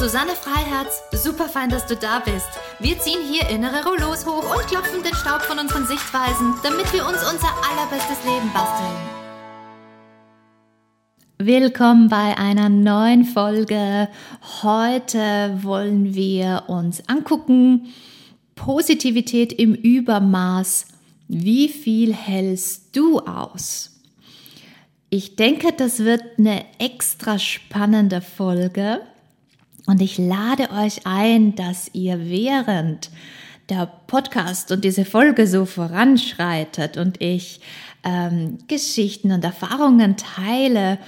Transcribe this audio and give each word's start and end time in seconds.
Susanne 0.00 0.32
Freiherz. 0.34 1.02
Super 1.12 1.46
fein, 1.46 1.68
dass 1.68 1.84
du 1.84 1.94
da 1.94 2.20
bist. 2.20 2.48
Wir 2.78 2.98
ziehen 2.98 3.20
hier 3.30 3.46
innere 3.50 3.84
Rollos 3.84 4.24
hoch 4.24 4.56
und 4.56 4.66
klopfen 4.66 5.02
den 5.02 5.14
Staub 5.14 5.42
von 5.42 5.58
unseren 5.58 5.86
Sichtweisen, 5.86 6.54
damit 6.62 6.90
wir 6.94 7.06
uns 7.06 7.18
unser 7.18 7.52
allerbestes 7.70 8.16
Leben 8.24 8.50
basteln. 8.54 8.96
Willkommen 11.36 12.08
bei 12.08 12.38
einer 12.38 12.70
neuen 12.70 13.26
Folge. 13.26 14.08
Heute 14.62 15.58
wollen 15.62 16.14
wir 16.14 16.62
uns 16.68 17.06
angucken, 17.06 17.92
Positivität 18.54 19.52
im 19.52 19.74
Übermaß. 19.74 20.86
Wie 21.28 21.68
viel 21.68 22.14
hältst 22.14 22.96
du 22.96 23.18
aus? 23.18 24.00
Ich 25.10 25.36
denke, 25.36 25.74
das 25.76 25.98
wird 25.98 26.22
eine 26.38 26.64
extra 26.78 27.38
spannende 27.38 28.22
Folge. 28.22 29.02
Und 29.86 30.02
ich 30.02 30.18
lade 30.18 30.70
euch 30.70 31.06
ein, 31.06 31.54
dass 31.54 31.90
ihr 31.92 32.28
während 32.28 33.10
der 33.68 33.86
Podcast 34.06 34.72
und 34.72 34.84
diese 34.84 35.04
Folge 35.04 35.46
so 35.46 35.64
voranschreitet 35.64 36.96
und 36.96 37.20
ich 37.22 37.60
ähm, 38.02 38.58
Geschichten 38.66 39.32
und 39.32 39.44
Erfahrungen 39.44 40.16
teile, 40.16 40.98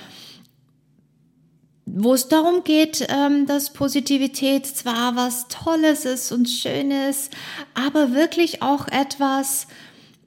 wo 1.84 2.15
es 2.15 2.28
darum 2.28 2.62
geht, 2.65 3.06
ähm, 3.09 3.47
dass 3.47 3.73
Positivität 3.73 4.67
zwar 4.67 5.17
was 5.17 5.48
Tolles 5.48 6.05
ist 6.05 6.31
und 6.33 6.48
Schönes, 6.48 7.31
aber 7.75 8.12
wirklich 8.12 8.62
auch 8.62 8.89
etwas, 8.89 9.67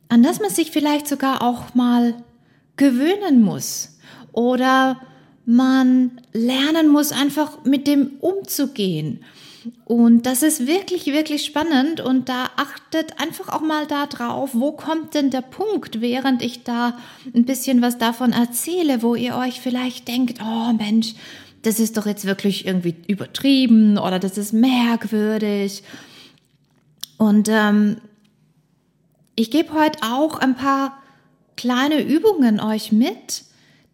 an 0.09 0.21
das 0.21 0.39
man 0.39 0.49
sich 0.49 0.71
vielleicht 0.71 1.07
sogar 1.07 1.41
auch 1.41 1.73
mal 1.73 2.15
gewöhnen 2.75 3.41
muss. 3.41 3.97
Oder 4.33 4.99
man 5.45 6.19
lernen 6.33 6.89
muss, 6.89 7.11
einfach 7.11 7.63
mit 7.65 7.87
dem 7.87 8.17
umzugehen. 8.19 9.23
Und 9.85 10.25
das 10.25 10.43
ist 10.43 10.67
wirklich, 10.67 11.07
wirklich 11.07 11.45
spannend 11.45 11.99
und 11.99 12.29
da 12.29 12.49
achtet 12.55 13.19
einfach 13.19 13.49
auch 13.49 13.61
mal 13.61 13.87
da 13.87 14.05
drauf, 14.05 14.51
wo 14.53 14.73
kommt 14.73 15.15
denn 15.15 15.31
der 15.31 15.41
Punkt, 15.41 16.01
während 16.01 16.43
ich 16.43 16.63
da 16.63 16.97
ein 17.33 17.45
bisschen 17.45 17.81
was 17.81 17.97
davon 17.97 18.31
erzähle, 18.31 19.01
wo 19.01 19.15
ihr 19.15 19.35
euch 19.35 19.61
vielleicht 19.61 20.07
denkt, 20.07 20.39
oh 20.41 20.73
Mensch, 20.73 21.13
das 21.63 21.79
ist 21.79 21.97
doch 21.97 22.05
jetzt 22.05 22.25
wirklich 22.25 22.67
irgendwie 22.67 22.95
übertrieben 23.07 23.97
oder 23.97 24.19
das 24.19 24.37
ist 24.37 24.53
merkwürdig. 24.53 25.81
Und 27.17 27.49
ähm, 27.49 27.97
ich 29.35 29.49
gebe 29.49 29.73
heute 29.73 29.99
auch 30.03 30.37
ein 30.37 30.55
paar 30.55 31.01
kleine 31.57 32.03
Übungen 32.03 32.59
euch 32.59 32.91
mit, 32.91 33.44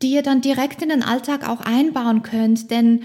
die 0.02 0.12
ihr 0.12 0.24
dann 0.24 0.42
direkt 0.42 0.82
in 0.82 0.90
den 0.90 1.04
Alltag 1.04 1.48
auch 1.48 1.62
einbauen 1.62 2.24
könnt. 2.24 2.72
Denn 2.72 3.02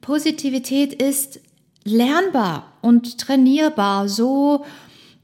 Positivität 0.00 0.94
ist 0.94 1.40
lernbar 1.84 2.72
und 2.82 3.18
trainierbar, 3.18 4.08
so 4.08 4.64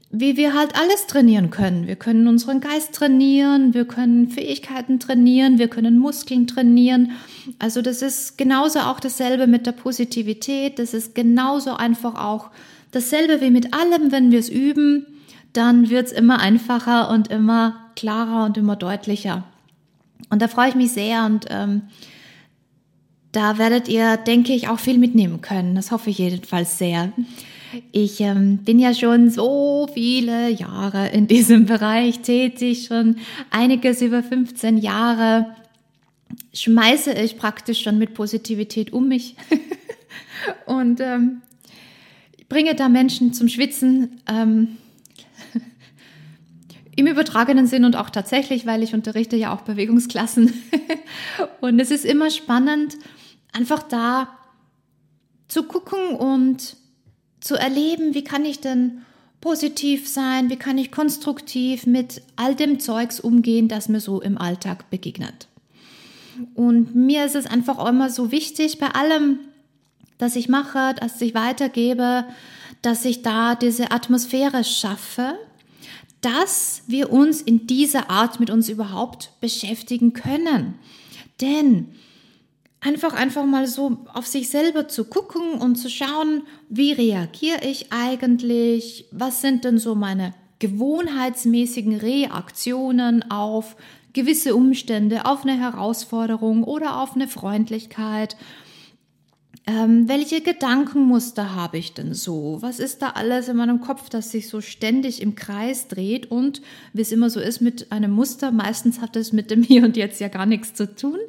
wie 0.09 0.37
wir 0.37 0.53
halt 0.53 0.79
alles 0.79 1.05
trainieren 1.07 1.49
können. 1.49 1.85
Wir 1.85 1.97
können 1.97 2.27
unseren 2.27 2.61
Geist 2.61 2.95
trainieren, 2.95 3.73
wir 3.73 3.85
können 3.85 4.29
Fähigkeiten 4.29 4.99
trainieren, 4.99 5.59
wir 5.59 5.67
können 5.67 5.97
Muskeln 5.97 6.47
trainieren. 6.47 7.11
Also 7.59 7.81
das 7.81 8.01
ist 8.01 8.37
genauso 8.37 8.79
auch 8.79 8.99
dasselbe 8.99 9.47
mit 9.47 9.65
der 9.67 9.73
Positivität. 9.73 10.79
Das 10.79 10.93
ist 10.93 11.13
genauso 11.13 11.75
einfach 11.75 12.15
auch 12.15 12.51
dasselbe 12.91 13.41
wie 13.41 13.51
mit 13.51 13.73
allem, 13.73 14.11
wenn 14.11 14.31
wir 14.31 14.39
es 14.39 14.49
üben, 14.49 15.05
dann 15.53 15.89
wird 15.89 16.07
es 16.07 16.11
immer 16.13 16.39
einfacher 16.39 17.09
und 17.09 17.27
immer 17.29 17.75
klarer 17.95 18.45
und 18.45 18.57
immer 18.57 18.75
deutlicher. 18.75 19.43
Und 20.29 20.41
da 20.41 20.47
freue 20.47 20.69
ich 20.69 20.75
mich 20.75 20.91
sehr 20.91 21.25
und 21.25 21.45
ähm, 21.49 21.83
da 23.31 23.57
werdet 23.57 23.87
ihr, 23.87 24.17
denke 24.17 24.53
ich, 24.53 24.67
auch 24.67 24.79
viel 24.79 24.97
mitnehmen 24.97 25.41
können. 25.41 25.75
Das 25.75 25.91
hoffe 25.91 26.09
ich 26.09 26.17
jedenfalls 26.17 26.77
sehr. 26.77 27.11
Ich 27.91 28.21
ähm, 28.21 28.59
bin 28.59 28.79
ja 28.79 28.93
schon 28.93 29.29
so 29.29 29.87
viele 29.93 30.49
Jahre 30.49 31.09
in 31.09 31.27
diesem 31.27 31.65
Bereich 31.65 32.19
tätig, 32.19 32.87
schon 32.87 33.17
einiges 33.51 34.01
über 34.01 34.23
15 34.23 34.77
Jahre 34.77 35.47
schmeiße 36.53 37.13
ich 37.13 37.37
praktisch 37.37 37.81
schon 37.83 37.97
mit 37.97 38.13
Positivität 38.13 38.93
um 38.93 39.07
mich 39.07 39.35
und 40.65 40.99
ähm, 40.99 41.41
bringe 42.49 42.75
da 42.75 42.89
Menschen 42.89 43.33
zum 43.33 43.47
Schwitzen. 43.47 44.21
Ähm, 44.27 44.77
im 46.97 47.05
übertragenen 47.05 47.67
Sinn 47.67 47.85
und 47.85 47.95
auch 47.95 48.09
tatsächlich, 48.09 48.65
weil 48.65 48.81
ich 48.81 48.93
unterrichte 48.93 49.35
ja 49.37 49.53
auch 49.53 49.61
Bewegungsklassen. 49.61 50.51
und 51.61 51.79
es 51.79 51.91
ist 51.91 52.03
immer 52.03 52.31
spannend, 52.31 52.97
einfach 53.53 53.83
da 53.83 54.29
zu 55.47 55.63
gucken 55.63 56.15
und 56.15 56.75
zu 57.39 57.55
erleben, 57.55 58.15
wie 58.15 58.23
kann 58.23 58.45
ich 58.45 58.61
denn 58.61 59.03
positiv 59.41 60.09
sein, 60.09 60.49
wie 60.49 60.55
kann 60.55 60.79
ich 60.79 60.91
konstruktiv 60.91 61.85
mit 61.85 62.23
all 62.35 62.55
dem 62.55 62.79
Zeugs 62.79 63.19
umgehen, 63.19 63.67
das 63.67 63.89
mir 63.89 64.01
so 64.01 64.19
im 64.19 64.39
Alltag 64.39 64.89
begegnet. 64.89 65.47
Und 66.55 66.95
mir 66.95 67.25
ist 67.25 67.35
es 67.35 67.45
einfach 67.45 67.77
auch 67.77 67.89
immer 67.89 68.09
so 68.09 68.31
wichtig 68.31 68.79
bei 68.79 68.87
allem, 68.87 69.37
das 70.17 70.35
ich 70.35 70.49
mache, 70.49 70.95
dass 70.99 71.21
ich 71.21 71.35
weitergebe, 71.35 72.25
dass 72.81 73.05
ich 73.05 73.21
da 73.21 73.53
diese 73.53 73.91
Atmosphäre 73.91 74.63
schaffe, 74.63 75.37
dass 76.21 76.83
wir 76.87 77.11
uns 77.11 77.41
in 77.41 77.67
dieser 77.67 78.09
Art 78.09 78.39
mit 78.39 78.49
uns 78.49 78.69
überhaupt 78.69 79.31
beschäftigen 79.39 80.13
können. 80.13 80.75
Denn 81.41 81.89
einfach 82.79 83.13
einfach 83.13 83.45
mal 83.45 83.67
so 83.67 83.97
auf 84.13 84.25
sich 84.25 84.49
selber 84.49 84.87
zu 84.87 85.05
gucken 85.05 85.53
und 85.59 85.75
zu 85.75 85.89
schauen, 85.89 86.43
wie 86.69 86.91
reagiere 86.91 87.63
ich 87.63 87.91
eigentlich? 87.91 89.05
Was 89.11 89.41
sind 89.41 89.63
denn 89.63 89.77
so 89.77 89.95
meine 89.95 90.33
gewohnheitsmäßigen 90.59 91.97
Reaktionen 91.97 93.29
auf 93.29 93.75
gewisse 94.13 94.55
Umstände, 94.55 95.25
auf 95.25 95.43
eine 95.43 95.59
Herausforderung 95.59 96.63
oder 96.63 97.01
auf 97.01 97.15
eine 97.15 97.27
Freundlichkeit? 97.27 98.35
Ähm, 99.69 100.07
welche 100.07 100.39
Gedankenmuster 100.39 101.53
habe 101.53 101.77
ich 101.77 101.93
denn 101.93 102.13
so? 102.13 102.57
Was 102.61 102.79
ist 102.79 103.01
da 103.01 103.09
alles 103.09 103.49
in 103.49 103.57
meinem 103.57 103.81
Kopf, 103.81 104.07
das 104.07 104.31
sich 104.31 104.47
so 104.47 104.61
ständig 104.61 105.21
im 105.21 105.35
Kreis 105.35 105.89
dreht? 105.89 106.31
Und 106.31 106.61
wie 106.93 107.01
es 107.01 107.11
immer 107.11 107.29
so 107.29 107.41
ist 107.41 107.59
mit 107.59 107.91
einem 107.91 108.11
Muster, 108.11 108.51
meistens 108.51 109.01
hat 109.01 109.17
es 109.17 109.33
mit 109.33 109.51
dem 109.51 109.63
Hier 109.67 109.83
und 109.83 109.97
Jetzt 109.97 110.21
ja 110.21 110.29
gar 110.29 110.45
nichts 110.45 110.73
zu 110.73 110.95
tun, 110.95 111.19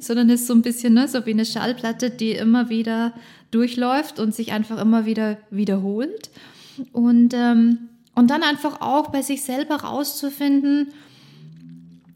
sondern 0.00 0.28
ist 0.30 0.48
so 0.48 0.54
ein 0.54 0.62
bisschen 0.62 0.94
ne, 0.94 1.06
so 1.06 1.24
wie 1.26 1.30
eine 1.30 1.44
Schallplatte, 1.44 2.10
die 2.10 2.32
immer 2.32 2.70
wieder 2.70 3.12
durchläuft 3.52 4.18
und 4.18 4.34
sich 4.34 4.50
einfach 4.50 4.80
immer 4.80 5.06
wieder 5.06 5.38
wiederholt. 5.50 6.30
Und, 6.92 7.34
ähm, 7.34 7.88
und 8.16 8.30
dann 8.30 8.42
einfach 8.42 8.80
auch 8.80 9.10
bei 9.10 9.22
sich 9.22 9.42
selber 9.42 9.76
rauszufinden, 9.76 10.88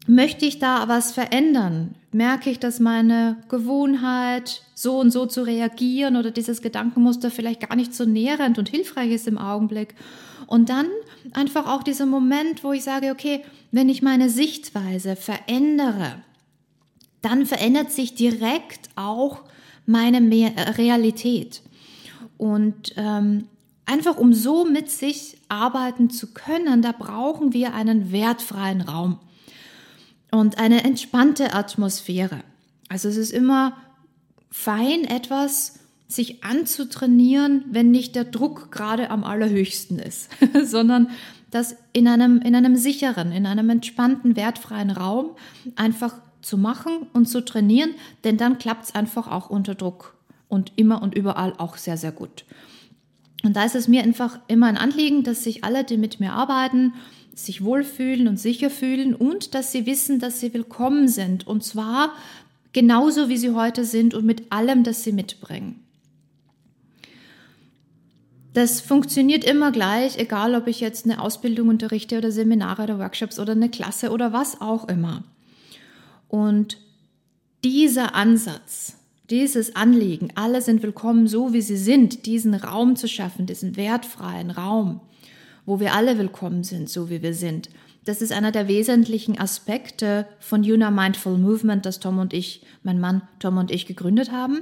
möchte 0.09 0.47
ich 0.47 0.59
da 0.59 0.89
was 0.89 1.13
verändern? 1.13 1.95
Merke 2.13 2.51
ich, 2.51 2.59
dass 2.59 2.81
meine 2.81 3.37
Gewohnheit, 3.49 4.63
so 4.75 4.99
und 4.99 5.13
so 5.13 5.27
zu 5.27 5.43
reagieren 5.43 6.17
oder 6.17 6.33
dieses 6.33 6.61
Gedankenmuster 6.61 7.31
vielleicht 7.31 7.69
gar 7.69 7.77
nicht 7.77 7.95
so 7.95 8.05
nährend 8.05 8.59
und 8.59 8.69
hilfreich 8.69 9.13
ist 9.13 9.29
im 9.29 9.39
Augenblick? 9.39 9.95
Und 10.49 10.69
dann 10.69 10.87
einfach 11.33 11.69
auch 11.69 11.85
dieser 11.85 12.07
Moment, 12.07 12.65
wo 12.65 12.73
ich 12.73 12.83
sage, 12.83 13.13
okay, 13.13 13.45
wenn 13.71 13.89
ich 13.89 14.03
meine 14.03 14.29
Sichtweise 14.29 15.15
verändere, 15.15 16.17
dann 17.23 17.47
verändert 17.47 17.93
sich 17.93 18.17
direkt 18.17 18.89
auch 18.97 19.43
meine 19.87 20.19
äh, 20.35 20.71
Realität. 20.71 21.63
Und 22.39 22.95
ähm, 22.97 23.45
einfach 23.87 24.17
um 24.17 24.33
so 24.33 24.65
mit 24.65 24.91
sich 24.91 25.37
arbeiten 25.49 26.11
zu 26.11 26.33
können, 26.33 26.83
da 26.83 26.91
brauchen 26.91 27.53
wir 27.53 27.75
einen 27.75 28.11
wertfreien 28.11 28.81
Raum 28.81 29.21
und 30.31 30.59
eine 30.59 30.85
entspannte 30.85 31.55
Atmosphäre. 31.55 32.41
Also 32.89 33.09
es 33.09 33.17
ist 33.17 33.33
immer 33.33 33.77
fein, 34.51 35.05
etwas 35.05 35.79
sich 36.09 36.43
anzutrainieren, 36.43 37.65
wenn 37.71 37.91
nicht 37.91 38.17
der 38.17 38.25
Druck 38.25 38.73
gerade 38.73 39.11
am 39.11 39.25
allerhöchsten 39.25 39.99
ist, 39.99 40.29
sondern 40.65 41.11
das 41.51 41.77
in 41.93 42.09
einem, 42.09 42.41
in 42.41 42.55
einem 42.55 42.77
sicheren, 42.77 43.33
in 43.33 43.47
einem 43.47 43.71
entspannten, 43.71 44.37
wertfreien 44.37 44.91
Raum 44.91 45.31
einfach 45.77 46.15
zu 46.43 46.59
machen 46.59 47.07
und 47.13 47.27
zu 47.27 47.45
trainieren, 47.45 47.91
denn 48.25 48.37
dann 48.37 48.59
klappt 48.59 48.85
es 48.85 48.95
einfach 48.95 49.29
auch 49.29 49.51
unter 49.51 49.75
Druck 49.75 50.15
und 50.49 50.73
immer 50.77 51.03
und 51.03 51.15
überall 51.15 51.55
auch 51.59 51.77
sehr, 51.77 51.97
sehr 51.97 52.13
gut. 52.13 52.45
Und 53.43 53.57
da 53.57 53.65
ist 53.65 53.75
es 53.75 53.89
mir 53.89 54.03
einfach 54.03 54.39
immer 54.49 54.67
ein 54.67 54.77
Anliegen, 54.77 55.23
dass 55.23 55.45
sich 55.45 55.65
alle, 55.65 55.85
die 55.85 55.97
mit 55.97 56.21
mir 56.21 56.33
arbeiten, 56.33 56.95
sich 57.47 57.65
wohlfühlen 57.65 58.29
und 58.29 58.39
sicher 58.39 58.71
fühlen 58.71 59.15
und 59.15 59.55
dass 59.55 59.73
sie 59.73 59.87
wissen, 59.87 60.19
dass 60.19 60.41
sie 60.41 60.53
willkommen 60.55 61.09
sind. 61.09 61.47
Und 61.47 61.65
zwar 61.65 62.13
genauso, 62.73 63.29
wie 63.29 63.37
sie 63.37 63.51
heute 63.51 63.85
sind 63.85 64.15
und 64.15 64.25
mit 64.25 64.53
allem, 64.53 64.85
das 64.85 65.03
sie 65.05 65.13
mitbringen. 65.13 65.83
Das 68.53 68.81
funktioniert 68.81 69.45
immer 69.45 69.71
gleich, 69.71 70.19
egal 70.19 70.55
ob 70.57 70.67
ich 70.67 70.81
jetzt 70.81 71.05
eine 71.05 71.21
Ausbildung 71.21 71.69
unterrichte 71.69 72.19
oder 72.19 72.33
Seminare 72.33 72.83
oder 72.83 72.99
Workshops 72.99 73.39
oder 73.39 73.53
eine 73.53 73.69
Klasse 73.69 74.11
oder 74.11 74.33
was 74.33 74.61
auch 74.61 74.89
immer. 74.89 75.23
Und 76.27 76.79
dieser 77.63 78.15
Ansatz, 78.15 78.97
dieses 79.31 79.77
Anliegen, 79.77 80.33
alle 80.35 80.63
sind 80.63 80.83
willkommen 80.83 81.29
so, 81.29 81.53
wie 81.53 81.63
sie 81.63 81.77
sind, 81.77 82.27
diesen 82.27 82.55
Raum 82.55 82.97
zu 82.97 83.07
schaffen, 83.07 83.47
diesen 83.47 83.77
wertfreien 83.77 84.51
Raum, 84.51 85.01
wo 85.67 85.81
wir 85.81 85.95
alle 85.95 86.19
willkommen 86.19 86.65
sind, 86.65 86.89
so 86.89 87.11
wie 87.11 87.23
wir 87.23 87.35
sind, 87.35 87.71
das 88.05 88.23
ist 88.23 88.33
einer 88.33 88.51
der 88.51 88.67
wesentlichen 88.67 89.39
Aspekte 89.39 90.27
von 90.39 90.65
Yuna 90.65 90.91
Mindful 90.91 91.37
Movement, 91.37 91.85
das 91.85 92.01
Tom 92.01 92.19
und 92.19 92.33
ich, 92.33 92.63
mein 92.83 92.99
Mann 92.99 93.23
Tom 93.39 93.59
und 93.59 93.71
ich 93.71 93.87
gegründet 93.87 94.33
haben. 94.33 94.61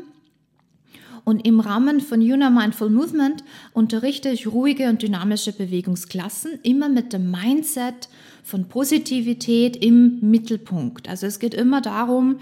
Und 1.24 1.46
im 1.46 1.60
Rahmen 1.60 2.00
von 2.00 2.20
Yuna 2.20 2.50
Mindful 2.50 2.90
Movement 2.90 3.44
unterrichte 3.74 4.30
ich 4.30 4.46
ruhige 4.46 4.88
und 4.88 5.02
dynamische 5.02 5.52
Bewegungsklassen, 5.52 6.58
immer 6.62 6.88
mit 6.88 7.12
dem 7.12 7.30
Mindset 7.30 8.08
von 8.42 8.68
Positivität 8.68 9.76
im 9.76 10.18
Mittelpunkt. 10.20 11.08
Also 11.08 11.26
es 11.26 11.38
geht 11.38 11.54
immer 11.54 11.80
darum, 11.80 12.38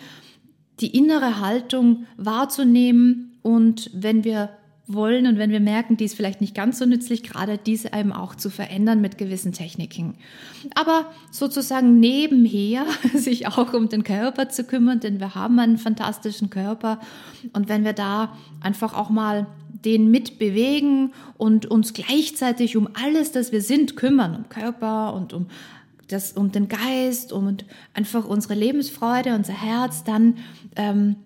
die 0.81 0.97
innere 0.97 1.41
Haltung 1.41 2.07
wahrzunehmen 2.17 3.39
und 3.43 3.91
wenn 3.93 4.25
wir 4.25 4.51
wollen 4.89 5.27
und 5.27 5.39
wenn 5.39 5.51
wir 5.51 5.61
merken, 5.61 5.97
die 5.97 6.05
ist 6.05 6.15
vielleicht 6.15 6.41
nicht 6.41 6.55
ganz 6.55 6.79
so 6.79 6.87
nützlich, 6.87 7.23
gerade 7.23 7.59
diese 7.59 7.93
eben 7.93 8.13
auch 8.13 8.35
zu 8.37 8.51
verändern 8.51 9.01
mit 9.01 9.19
gewissen 9.19 9.53
Techniken. 9.53 10.15
Aber 10.75 11.07
sozusagen 11.31 11.99
nebenher 11.99 12.87
sich 13.15 13.49
auch 13.49 13.73
um 13.75 13.89
den 13.89 14.05
Körper 14.05 14.49
zu 14.49 14.65
kümmern, 14.65 15.01
denn 15.01 15.19
wir 15.19 15.35
haben 15.35 15.59
einen 15.59 15.79
fantastischen 15.79 16.51
Körper 16.51 17.01
und 17.53 17.69
wenn 17.69 17.85
wir 17.85 17.95
da 17.95 18.37
einfach 18.61 18.95
auch 18.95 19.11
mal 19.11 19.47
den 19.85 20.11
mitbewegen 20.11 21.13
und 21.37 21.67
uns 21.67 21.93
gleichzeitig 21.93 22.77
um 22.77 22.89
alles, 22.95 23.33
das 23.33 23.53
wir 23.53 23.63
sind, 23.63 23.97
kümmern, 23.97 24.35
um 24.35 24.49
Körper 24.49 25.15
und 25.15 25.33
um 25.33 25.47
das, 26.09 26.33
um 26.33 26.53
den 26.53 26.69
Geist, 26.69 27.33
um 27.33 27.57
einfach 27.95 28.25
unsere 28.25 28.55
Lebensfreude, 28.55 29.35
unser 29.35 29.53
Herz, 29.53 30.05
dann 30.05 30.37
ähm, 30.77 31.17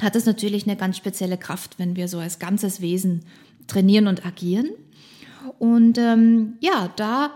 hat 0.00 0.16
es 0.16 0.26
natürlich 0.26 0.66
eine 0.66 0.76
ganz 0.76 0.96
spezielle 0.96 1.38
Kraft, 1.38 1.78
wenn 1.78 1.96
wir 1.96 2.08
so 2.08 2.18
als 2.18 2.38
ganzes 2.38 2.80
Wesen 2.80 3.22
trainieren 3.66 4.06
und 4.06 4.24
agieren. 4.26 4.70
Und 5.58 5.98
ähm, 5.98 6.54
ja, 6.60 6.90
da, 6.96 7.30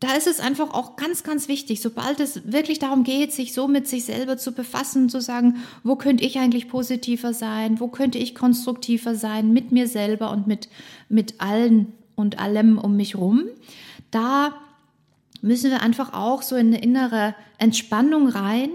da 0.00 0.14
ist 0.14 0.26
es 0.26 0.40
einfach 0.40 0.72
auch 0.72 0.96
ganz, 0.96 1.22
ganz 1.22 1.48
wichtig, 1.48 1.80
sobald 1.80 2.20
es 2.20 2.52
wirklich 2.52 2.78
darum 2.78 3.04
geht, 3.04 3.32
sich 3.32 3.52
so 3.52 3.68
mit 3.68 3.86
sich 3.86 4.04
selber 4.04 4.36
zu 4.36 4.52
befassen, 4.52 5.08
zu 5.08 5.20
sagen, 5.20 5.56
wo 5.84 5.96
könnte 5.96 6.24
ich 6.24 6.38
eigentlich 6.38 6.68
positiver 6.68 7.34
sein, 7.34 7.80
wo 7.80 7.88
könnte 7.88 8.18
ich 8.18 8.34
konstruktiver 8.34 9.14
sein 9.14 9.52
mit 9.52 9.72
mir 9.72 9.88
selber 9.88 10.30
und 10.30 10.46
mit, 10.46 10.68
mit 11.08 11.40
allen 11.40 11.92
und 12.14 12.38
allem 12.38 12.78
um 12.78 12.96
mich 12.96 13.16
rum, 13.16 13.44
da 14.10 14.54
müssen 15.42 15.70
wir 15.70 15.82
einfach 15.82 16.12
auch 16.12 16.42
so 16.42 16.56
in 16.56 16.68
eine 16.68 16.82
innere 16.82 17.34
Entspannung 17.58 18.28
rein 18.28 18.70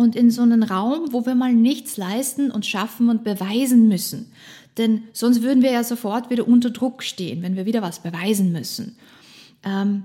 und 0.00 0.16
in 0.16 0.30
so 0.30 0.42
einen 0.42 0.62
Raum, 0.62 1.12
wo 1.12 1.26
wir 1.26 1.34
mal 1.34 1.52
nichts 1.52 1.96
leisten 1.96 2.50
und 2.50 2.66
schaffen 2.66 3.08
und 3.08 3.24
beweisen 3.24 3.88
müssen. 3.88 4.32
Denn 4.78 5.04
sonst 5.12 5.42
würden 5.42 5.62
wir 5.62 5.72
ja 5.72 5.84
sofort 5.84 6.30
wieder 6.30 6.48
unter 6.48 6.70
Druck 6.70 7.02
stehen, 7.02 7.42
wenn 7.42 7.56
wir 7.56 7.66
wieder 7.66 7.82
was 7.82 8.00
beweisen 8.00 8.52
müssen. 8.52 8.96
Ähm, 9.62 10.04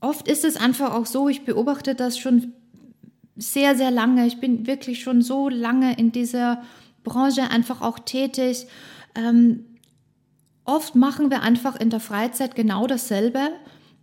oft 0.00 0.26
ist 0.28 0.44
es 0.44 0.56
einfach 0.56 0.94
auch 0.94 1.06
so, 1.06 1.28
ich 1.28 1.44
beobachte 1.44 1.94
das 1.94 2.18
schon 2.18 2.52
sehr, 3.36 3.76
sehr 3.76 3.90
lange. 3.90 4.26
Ich 4.26 4.40
bin 4.40 4.66
wirklich 4.66 5.02
schon 5.02 5.22
so 5.22 5.48
lange 5.48 5.98
in 5.98 6.12
dieser 6.12 6.62
Branche 7.02 7.50
einfach 7.50 7.82
auch 7.82 7.98
tätig. 7.98 8.66
Ähm, 9.14 9.64
oft 10.64 10.94
machen 10.94 11.30
wir 11.30 11.42
einfach 11.42 11.78
in 11.78 11.90
der 11.90 12.00
Freizeit 12.00 12.54
genau 12.54 12.86
dasselbe 12.86 13.50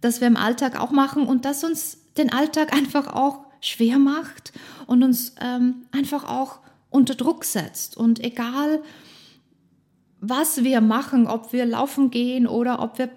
das 0.01 0.19
wir 0.19 0.27
im 0.27 0.37
Alltag 0.37 0.79
auch 0.79 0.91
machen 0.91 1.27
und 1.27 1.45
das 1.45 1.63
uns 1.63 1.97
den 2.17 2.33
Alltag 2.33 2.73
einfach 2.77 3.07
auch 3.07 3.45
schwer 3.61 3.99
macht 3.99 4.51
und 4.87 5.03
uns 5.03 5.35
ähm, 5.39 5.85
einfach 5.91 6.25
auch 6.25 6.59
unter 6.89 7.15
Druck 7.15 7.45
setzt. 7.45 7.95
Und 7.95 8.23
egal, 8.23 8.81
was 10.19 10.63
wir 10.63 10.81
machen, 10.81 11.27
ob 11.27 11.53
wir 11.53 11.65
laufen 11.65 12.11
gehen 12.11 12.47
oder 12.47 12.81
ob 12.81 12.97
wir 12.97 13.09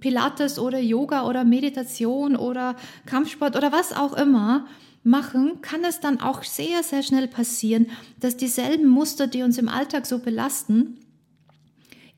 Pilates 0.00 0.58
oder 0.58 0.78
Yoga 0.78 1.26
oder 1.26 1.44
Meditation 1.44 2.36
oder 2.36 2.76
Kampfsport 3.04 3.56
oder 3.56 3.72
was 3.72 3.92
auch 3.92 4.14
immer 4.14 4.66
machen, 5.02 5.60
kann 5.60 5.84
es 5.84 6.00
dann 6.00 6.20
auch 6.20 6.42
sehr, 6.42 6.82
sehr 6.82 7.02
schnell 7.02 7.28
passieren, 7.28 7.88
dass 8.20 8.36
dieselben 8.36 8.88
Muster, 8.88 9.26
die 9.26 9.42
uns 9.42 9.58
im 9.58 9.68
Alltag 9.68 10.06
so 10.06 10.18
belasten, 10.18 10.98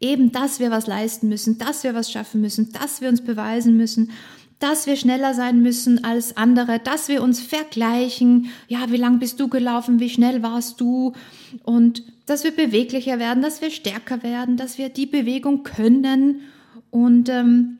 Eben, 0.00 0.30
dass 0.30 0.60
wir 0.60 0.70
was 0.70 0.86
leisten 0.86 1.28
müssen, 1.28 1.58
dass 1.58 1.82
wir 1.82 1.92
was 1.92 2.10
schaffen 2.10 2.40
müssen, 2.40 2.72
dass 2.72 3.00
wir 3.00 3.08
uns 3.08 3.20
beweisen 3.20 3.76
müssen, 3.76 4.12
dass 4.58 4.87
wir 4.87 4.96
schneller 4.96 5.34
sein 5.34 5.62
müssen 5.62 6.02
als 6.05 6.37
andere, 6.37 6.81
dass 6.81 7.08
wir 7.08 7.22
uns 7.22 7.40
vergleichen. 7.40 8.50
Ja, 8.66 8.90
wie 8.90 8.96
lang 8.96 9.20
bist 9.20 9.38
du 9.38 9.49
gelaufen? 9.49 10.00
Wie 10.00 10.10
schnell 10.10 10.43
warst 10.43 10.81
du? 10.81 11.12
Und 11.62 12.02
dass 12.26 12.44
wir 12.44 12.50
beweglicher 12.50 13.19
werden, 13.19 13.43
dass 13.43 13.60
wir 13.60 13.70
stärker 13.70 14.22
werden, 14.22 14.56
dass 14.56 14.76
wir 14.76 14.88
die 14.88 15.06
Bewegung 15.06 15.62
können. 15.62 16.40
Und 16.90 17.28
ähm, 17.28 17.78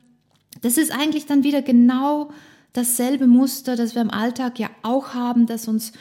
das 0.61 0.77
ist 0.77 0.91
eigentlich 0.91 1.25
dann 1.25 1.43
wieder 1.43 1.61
genau 1.61 2.31
dasselbe 2.73 3.27
Muster, 3.27 3.75
das 3.75 3.95
wir 3.95 4.01
im 4.01 4.11
Alltag 4.11 4.57
ja 4.59 4.69
auch 4.81 5.13
haben, 5.13 5.47
das 5.47 5.67
uns 5.67 5.91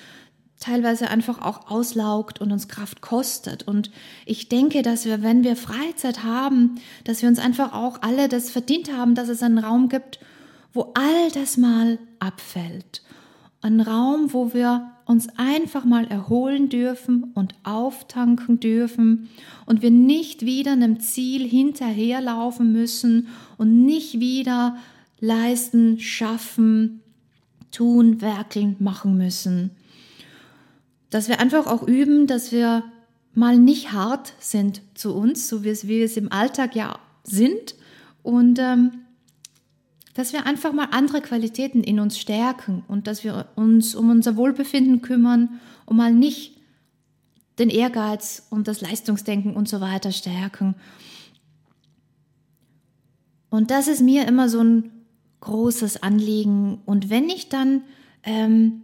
teilweise 0.60 1.08
einfach 1.08 1.40
auch 1.40 1.70
auslaugt 1.70 2.40
und 2.40 2.52
uns 2.52 2.68
Kraft 2.68 3.00
kostet. 3.00 3.66
Und 3.66 3.90
ich 4.26 4.48
denke, 4.48 4.82
dass 4.82 5.04
wir, 5.04 5.22
wenn 5.22 5.44
wir 5.44 5.56
Freizeit 5.56 6.24
haben, 6.24 6.76
dass 7.04 7.22
wir 7.22 7.28
uns 7.28 7.38
einfach 7.38 7.72
auch 7.72 8.02
alle 8.02 8.28
das 8.28 8.50
verdient 8.50 8.92
haben, 8.92 9.14
dass 9.14 9.28
es 9.28 9.42
einen 9.42 9.58
Raum 9.58 9.88
gibt, 9.88 10.18
wo 10.72 10.92
all 10.94 11.30
das 11.32 11.56
mal 11.56 11.98
abfällt. 12.18 13.02
Ein 13.60 13.80
Raum, 13.80 14.32
wo 14.32 14.54
wir 14.54 14.92
uns 15.06 15.28
einfach 15.36 15.84
mal 15.84 16.06
erholen 16.06 16.68
dürfen 16.68 17.32
und 17.34 17.54
auftanken 17.64 18.60
dürfen 18.60 19.28
und 19.66 19.82
wir 19.82 19.90
nicht 19.90 20.44
wieder 20.44 20.72
einem 20.72 21.00
Ziel 21.00 21.48
hinterherlaufen 21.48 22.72
müssen 22.72 23.28
und 23.56 23.84
nicht 23.84 24.20
wieder 24.20 24.76
leisten, 25.18 25.98
schaffen, 25.98 27.00
tun, 27.72 28.20
werkeln, 28.20 28.76
machen 28.78 29.16
müssen 29.16 29.72
dass 31.10 31.28
wir 31.28 31.40
einfach 31.40 31.66
auch 31.66 31.86
üben, 31.86 32.26
dass 32.26 32.52
wir 32.52 32.84
mal 33.34 33.58
nicht 33.58 33.92
hart 33.92 34.32
sind 34.40 34.82
zu 34.94 35.14
uns, 35.14 35.48
so 35.48 35.64
wie, 35.64 35.70
es, 35.70 35.84
wie 35.84 35.98
wir 35.98 36.04
es 36.04 36.16
im 36.16 36.32
Alltag 36.32 36.74
ja 36.74 36.98
sind 37.24 37.74
und 38.22 38.58
ähm, 38.58 38.92
dass 40.18 40.32
wir 40.32 40.46
einfach 40.46 40.72
mal 40.72 40.88
andere 40.90 41.20
Qualitäten 41.20 41.84
in 41.84 42.00
uns 42.00 42.18
stärken 42.18 42.82
und 42.88 43.06
dass 43.06 43.22
wir 43.22 43.46
uns 43.54 43.94
um 43.94 44.10
unser 44.10 44.34
Wohlbefinden 44.34 45.00
kümmern 45.00 45.60
und 45.86 45.96
mal 45.96 46.12
nicht 46.12 46.56
den 47.60 47.70
Ehrgeiz 47.70 48.44
und 48.50 48.66
das 48.66 48.80
Leistungsdenken 48.80 49.54
und 49.54 49.68
so 49.68 49.80
weiter 49.80 50.10
stärken. 50.10 50.74
Und 53.48 53.70
das 53.70 53.86
ist 53.86 54.00
mir 54.00 54.26
immer 54.26 54.48
so 54.48 54.58
ein 54.58 54.90
großes 55.38 56.02
Anliegen. 56.02 56.80
Und 56.84 57.10
wenn 57.10 57.30
ich 57.30 57.48
dann 57.48 57.82
ähm, 58.24 58.82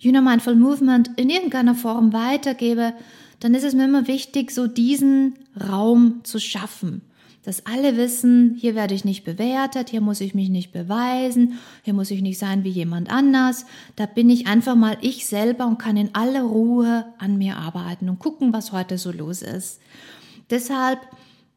Know 0.00 0.22
Mindful 0.22 0.54
Movement 0.54 1.10
in 1.16 1.30
irgendeiner 1.30 1.74
Form 1.74 2.12
weitergebe, 2.12 2.94
dann 3.40 3.54
ist 3.54 3.64
es 3.64 3.74
mir 3.74 3.86
immer 3.86 4.06
wichtig, 4.06 4.52
so 4.52 4.68
diesen 4.68 5.34
Raum 5.68 6.20
zu 6.22 6.38
schaffen. 6.38 7.02
Dass 7.44 7.66
alle 7.66 7.96
wissen, 7.96 8.56
hier 8.60 8.76
werde 8.76 8.94
ich 8.94 9.04
nicht 9.04 9.24
bewertet, 9.24 9.90
hier 9.90 10.00
muss 10.00 10.20
ich 10.20 10.32
mich 10.32 10.48
nicht 10.48 10.72
beweisen, 10.72 11.58
hier 11.82 11.92
muss 11.92 12.12
ich 12.12 12.22
nicht 12.22 12.38
sein 12.38 12.62
wie 12.62 12.68
jemand 12.68 13.10
anders. 13.10 13.66
Da 13.96 14.06
bin 14.06 14.30
ich 14.30 14.46
einfach 14.46 14.76
mal 14.76 14.96
ich 15.00 15.26
selber 15.26 15.66
und 15.66 15.78
kann 15.78 15.96
in 15.96 16.14
aller 16.14 16.42
Ruhe 16.42 17.04
an 17.18 17.38
mir 17.38 17.56
arbeiten 17.56 18.08
und 18.08 18.20
gucken, 18.20 18.52
was 18.52 18.70
heute 18.70 18.96
so 18.96 19.10
los 19.10 19.42
ist. 19.42 19.80
Deshalb 20.50 21.00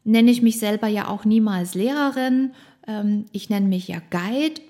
nenne 0.02 0.30
ich 0.30 0.42
mich 0.42 0.58
selber 0.58 0.88
ja 0.88 1.06
auch 1.06 1.24
niemals 1.24 1.74
Lehrerin. 1.74 2.50
Ähm, 2.88 3.26
ich 3.30 3.48
nenne 3.48 3.68
mich 3.68 3.86
ja 3.86 3.98
Guide 4.10 4.60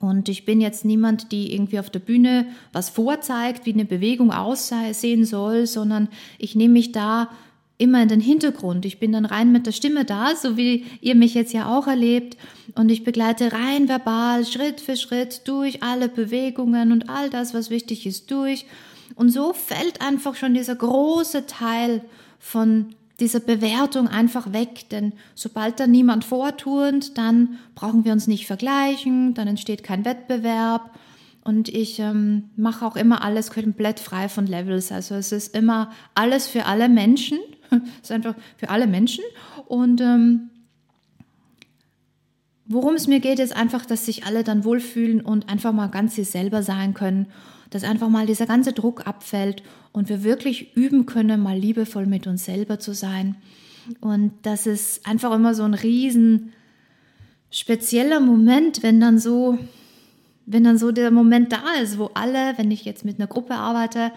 und 0.00 0.28
ich 0.28 0.44
bin 0.44 0.60
jetzt 0.60 0.84
niemand, 0.84 1.32
die 1.32 1.52
irgendwie 1.52 1.80
auf 1.80 1.90
der 1.90 1.98
Bühne 1.98 2.46
was 2.72 2.88
vorzeigt, 2.88 3.66
wie 3.66 3.72
eine 3.72 3.84
Bewegung 3.84 4.30
aussehen 4.30 5.24
soll, 5.24 5.66
sondern 5.66 6.08
ich 6.38 6.54
nehme 6.54 6.74
mich 6.74 6.92
da 6.92 7.30
immer 7.78 8.02
in 8.02 8.08
den 8.08 8.20
Hintergrund. 8.20 8.84
Ich 8.84 8.98
bin 8.98 9.12
dann 9.12 9.24
rein 9.24 9.52
mit 9.52 9.66
der 9.66 9.72
Stimme 9.72 10.04
da, 10.04 10.34
so 10.34 10.56
wie 10.56 10.84
ihr 11.00 11.14
mich 11.14 11.34
jetzt 11.34 11.52
ja 11.52 11.66
auch 11.66 11.86
erlebt. 11.86 12.36
Und 12.74 12.90
ich 12.90 13.04
begleite 13.04 13.52
rein 13.52 13.88
verbal, 13.88 14.44
Schritt 14.44 14.80
für 14.80 14.96
Schritt 14.96 15.46
durch 15.46 15.82
alle 15.82 16.08
Bewegungen 16.08 16.92
und 16.92 17.08
all 17.08 17.30
das, 17.30 17.54
was 17.54 17.70
wichtig 17.70 18.04
ist, 18.04 18.30
durch. 18.30 18.66
Und 19.14 19.30
so 19.30 19.52
fällt 19.52 20.00
einfach 20.00 20.34
schon 20.34 20.54
dieser 20.54 20.74
große 20.74 21.46
Teil 21.46 22.02
von 22.38 22.94
diese 23.20 23.40
Bewertung 23.40 24.06
einfach 24.06 24.52
weg, 24.52 24.88
denn 24.90 25.12
sobald 25.34 25.80
da 25.80 25.86
niemand 25.86 26.24
vorturnt, 26.24 27.18
dann 27.18 27.58
brauchen 27.74 28.04
wir 28.04 28.12
uns 28.12 28.28
nicht 28.28 28.46
vergleichen, 28.46 29.34
dann 29.34 29.48
entsteht 29.48 29.82
kein 29.82 30.04
Wettbewerb 30.04 30.94
und 31.42 31.68
ich 31.68 31.98
ähm, 31.98 32.50
mache 32.56 32.86
auch 32.86 32.94
immer 32.94 33.24
alles 33.24 33.50
komplett 33.50 33.98
frei 33.98 34.28
von 34.28 34.46
Levels. 34.46 34.92
Also 34.92 35.14
es 35.16 35.32
ist 35.32 35.56
immer 35.56 35.90
alles 36.14 36.46
für 36.46 36.66
alle 36.66 36.88
Menschen, 36.88 37.38
ist 38.02 38.12
einfach 38.12 38.34
für 38.56 38.70
alle 38.70 38.86
Menschen 38.86 39.24
und 39.66 40.00
ähm, 40.00 40.50
Worum 42.70 42.96
es 42.96 43.06
mir 43.06 43.20
geht, 43.20 43.38
ist 43.38 43.56
einfach, 43.56 43.86
dass 43.86 44.04
sich 44.04 44.26
alle 44.26 44.44
dann 44.44 44.62
wohlfühlen 44.62 45.22
und 45.22 45.48
einfach 45.48 45.72
mal 45.72 45.86
ganz 45.86 46.14
sie 46.14 46.24
selber 46.24 46.62
sein 46.62 46.92
können, 46.92 47.28
dass 47.70 47.82
einfach 47.82 48.10
mal 48.10 48.26
dieser 48.26 48.44
ganze 48.44 48.74
Druck 48.74 49.06
abfällt 49.06 49.62
und 49.92 50.10
wir 50.10 50.22
wirklich 50.22 50.76
üben 50.76 51.06
können, 51.06 51.40
mal 51.40 51.56
liebevoll 51.56 52.04
mit 52.04 52.26
uns 52.26 52.44
selber 52.44 52.78
zu 52.78 52.92
sein. 52.92 53.36
Und 54.00 54.32
das 54.42 54.66
ist 54.66 55.06
einfach 55.06 55.34
immer 55.34 55.54
so 55.54 55.62
ein 55.62 55.72
riesen 55.72 56.52
spezieller 57.50 58.20
Moment, 58.20 58.82
wenn 58.82 59.00
dann 59.00 59.18
so, 59.18 59.58
wenn 60.44 60.64
dann 60.64 60.76
so 60.76 60.92
der 60.92 61.10
Moment 61.10 61.52
da 61.52 61.80
ist, 61.82 61.98
wo 61.98 62.10
alle, 62.12 62.52
wenn 62.58 62.70
ich 62.70 62.84
jetzt 62.84 63.02
mit 63.02 63.18
einer 63.18 63.28
Gruppe 63.28 63.54
arbeite, 63.54 64.12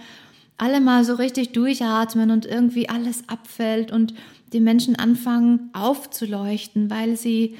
alle 0.61 0.79
mal 0.79 1.03
so 1.03 1.15
richtig 1.15 1.53
durchatmen 1.53 2.29
und 2.29 2.45
irgendwie 2.45 2.87
alles 2.87 3.27
abfällt 3.27 3.91
und 3.91 4.13
die 4.53 4.59
Menschen 4.59 4.95
anfangen 4.95 5.71
aufzuleuchten, 5.73 6.91
weil 6.91 7.17
sie 7.17 7.57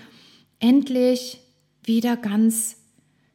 endlich 0.60 1.40
wieder 1.84 2.16
ganz 2.16 2.76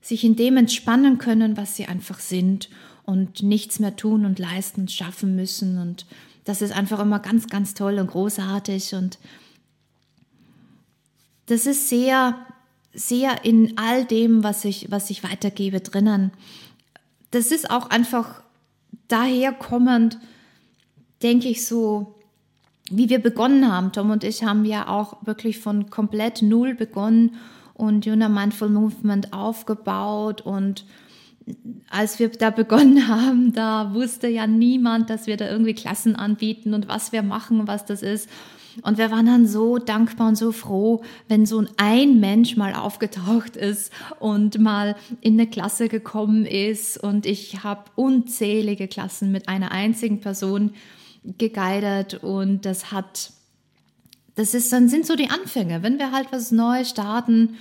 sich 0.01 0.23
in 0.23 0.37
dem 0.37 0.57
entspannen 0.57 1.19
können, 1.19 1.57
was 1.57 1.75
sie 1.75 1.87
einfach 1.87 2.21
sind 2.21 2.71
und 3.03 3.43
nichts 3.43 3.81
mehr 3.81 3.97
tun 3.97 4.25
und 4.25 4.39
leisten 4.39 4.83
und 4.83 4.93
schaffen 4.93 5.35
müssen. 5.35 5.79
Und 5.79 6.07
das 6.45 6.63
ist 6.63 6.71
einfach 6.71 7.01
immer 7.01 7.19
ganz, 7.19 7.49
ganz 7.49 7.75
toll 7.75 7.99
und 7.99 8.07
großartig. 8.07 8.95
Und 8.95 9.19
das 11.47 11.67
ist 11.67 11.89
sehr, 11.89 12.39
sehr 12.95 13.45
in 13.45 13.77
all 13.79 14.05
dem, 14.05 14.45
was 14.45 14.65
ich, 14.65 14.93
was 14.93 15.11
ich 15.11 15.25
weitergebe, 15.25 15.81
drinnen. 15.81 16.31
Das 17.33 17.51
ist 17.51 17.69
auch 17.69 17.91
einfach 17.91 18.46
daher 19.09 19.53
kommend, 19.53 20.19
denke 21.23 21.49
ich 21.49 21.67
so, 21.67 22.15
wie 22.91 23.09
wir 23.09 23.21
begonnen 23.21 23.71
haben. 23.71 23.93
Tom 23.93 24.11
und 24.11 24.25
ich 24.25 24.45
haben 24.45 24.65
ja 24.65 24.89
auch 24.89 25.27
wirklich 25.27 25.59
von 25.59 25.91
komplett 25.91 26.43
null 26.43 26.75
begonnen 26.75 27.37
und 27.75 28.07
Juna 28.07 28.29
Mindful 28.29 28.69
Movement 28.69 29.33
aufgebaut 29.33 30.41
und 30.41 30.85
als 31.91 32.19
wir 32.19 32.29
da 32.31 32.51
begonnen 32.63 33.09
haben, 33.09 33.53
da 33.53 33.95
wusste 33.95 34.29
ja 34.29 34.47
niemand, 34.47 35.11
dass 35.11 35.27
wir 35.27 35.37
da 35.37 35.49
irgendwie 35.49 35.75
Klassen 35.75 36.17
anbieten 36.17 36.75
und 36.75 36.89
was 36.89 37.13
wir 37.13 37.23
machen, 37.23 37.67
was 37.67 37.85
das 37.85 38.03
ist. 38.03 38.29
Und 38.83 38.99
wir 38.99 39.11
waren 39.11 39.27
dann 39.27 39.47
so 39.47 39.79
dankbar 39.79 40.29
und 40.29 40.37
so 40.37 40.53
froh, 40.53 41.03
wenn 41.29 41.47
so 41.47 41.65
ein 41.77 42.21
Mensch 42.21 42.57
mal 42.57 42.75
aufgetaucht 42.75 43.57
ist 43.57 43.93
und 44.21 44.59
mal 44.59 44.97
in 45.21 45.35
eine 45.35 45.49
Klasse 45.49 45.89
gekommen 45.89 46.45
ist. 46.45 46.99
Und 46.99 47.27
ich 47.27 47.63
habe 47.63 47.85
unzählige 47.95 48.89
Klassen 48.89 49.33
mit 49.33 49.49
einer 49.49 49.73
einzigen 49.73 50.21
Person 50.21 50.73
geguided 51.39 52.23
und 52.23 52.65
das 52.65 52.93
hat, 52.93 53.33
das 54.35 54.55
ist, 54.55 54.73
dann 54.73 54.89
sind 54.89 55.07
so 55.07 55.17
die 55.17 55.31
Anfänge, 55.31 55.83
wenn 55.83 55.99
wir 55.99 56.13
halt 56.13 56.29
was 56.31 56.53
Neues 56.53 56.91
starten. 56.91 57.57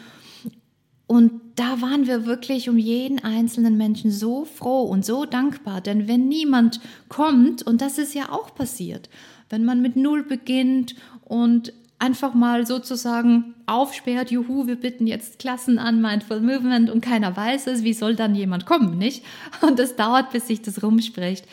Und 1.08 1.42
da 1.56 1.82
waren 1.82 2.08
wir 2.08 2.26
wirklich 2.26 2.68
um 2.68 2.78
jeden 2.78 3.24
einzelnen 3.24 3.78
Menschen 3.78 4.12
so 4.12 4.44
froh 4.44 4.84
und 4.84 5.06
so 5.06 5.26
dankbar, 5.26 5.80
denn 5.80 6.08
wenn 6.08 6.28
niemand 6.28 6.80
kommt, 7.10 7.62
und 7.62 7.82
das 7.82 8.00
ist 8.00 8.16
ja 8.16 8.32
auch 8.32 8.56
passiert, 8.56 9.10
wenn 9.56 9.64
man 9.64 9.82
mit 9.82 9.96
Null 9.96 10.24
beginnt 10.24 10.96
und 11.24 11.72
einfach 11.98 12.34
mal 12.34 12.68
sozusagen 12.68 13.56
aufsperrt, 13.68 14.30
juhu, 14.30 14.68
wir 14.68 14.76
bitten 14.76 15.08
jetzt 15.08 15.40
Klassen 15.40 15.80
an 15.80 16.02
Mindful 16.02 16.42
Movement 16.42 16.90
und 16.90 17.00
keiner 17.00 17.38
weiß 17.38 17.68
es, 17.68 17.84
wie 17.84 17.94
soll 17.94 18.18
dann 18.18 18.36
jemand 18.36 18.66
kommen, 18.66 18.98
nicht? 18.98 19.24
Und 19.62 19.80
es 19.80 19.96
dauert, 19.96 20.32
bis 20.32 20.48
sich 20.48 20.62
das 20.62 20.84
rumspricht. 20.84 21.48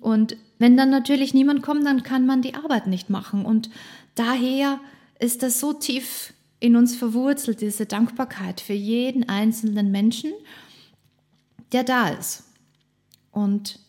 Und 0.00 0.38
wenn 0.58 0.78
dann 0.78 0.88
natürlich 0.88 1.34
niemand 1.34 1.62
kommt, 1.62 1.84
dann 1.84 2.02
kann 2.02 2.24
man 2.24 2.40
die 2.40 2.54
Arbeit 2.54 2.86
nicht 2.86 3.10
machen. 3.10 3.44
Und 3.44 3.68
daher 4.14 4.80
ist 5.18 5.42
das 5.42 5.60
so 5.60 5.74
tief 5.74 6.32
in 6.60 6.76
uns 6.76 6.96
verwurzelt, 6.96 7.60
diese 7.60 7.84
Dankbarkeit 7.84 8.62
für 8.62 8.72
jeden 8.72 9.28
einzelnen 9.28 9.90
Menschen, 9.90 10.32
der 11.72 11.84
da 11.84 12.08
ist. 12.08 12.44
Und 13.32 13.83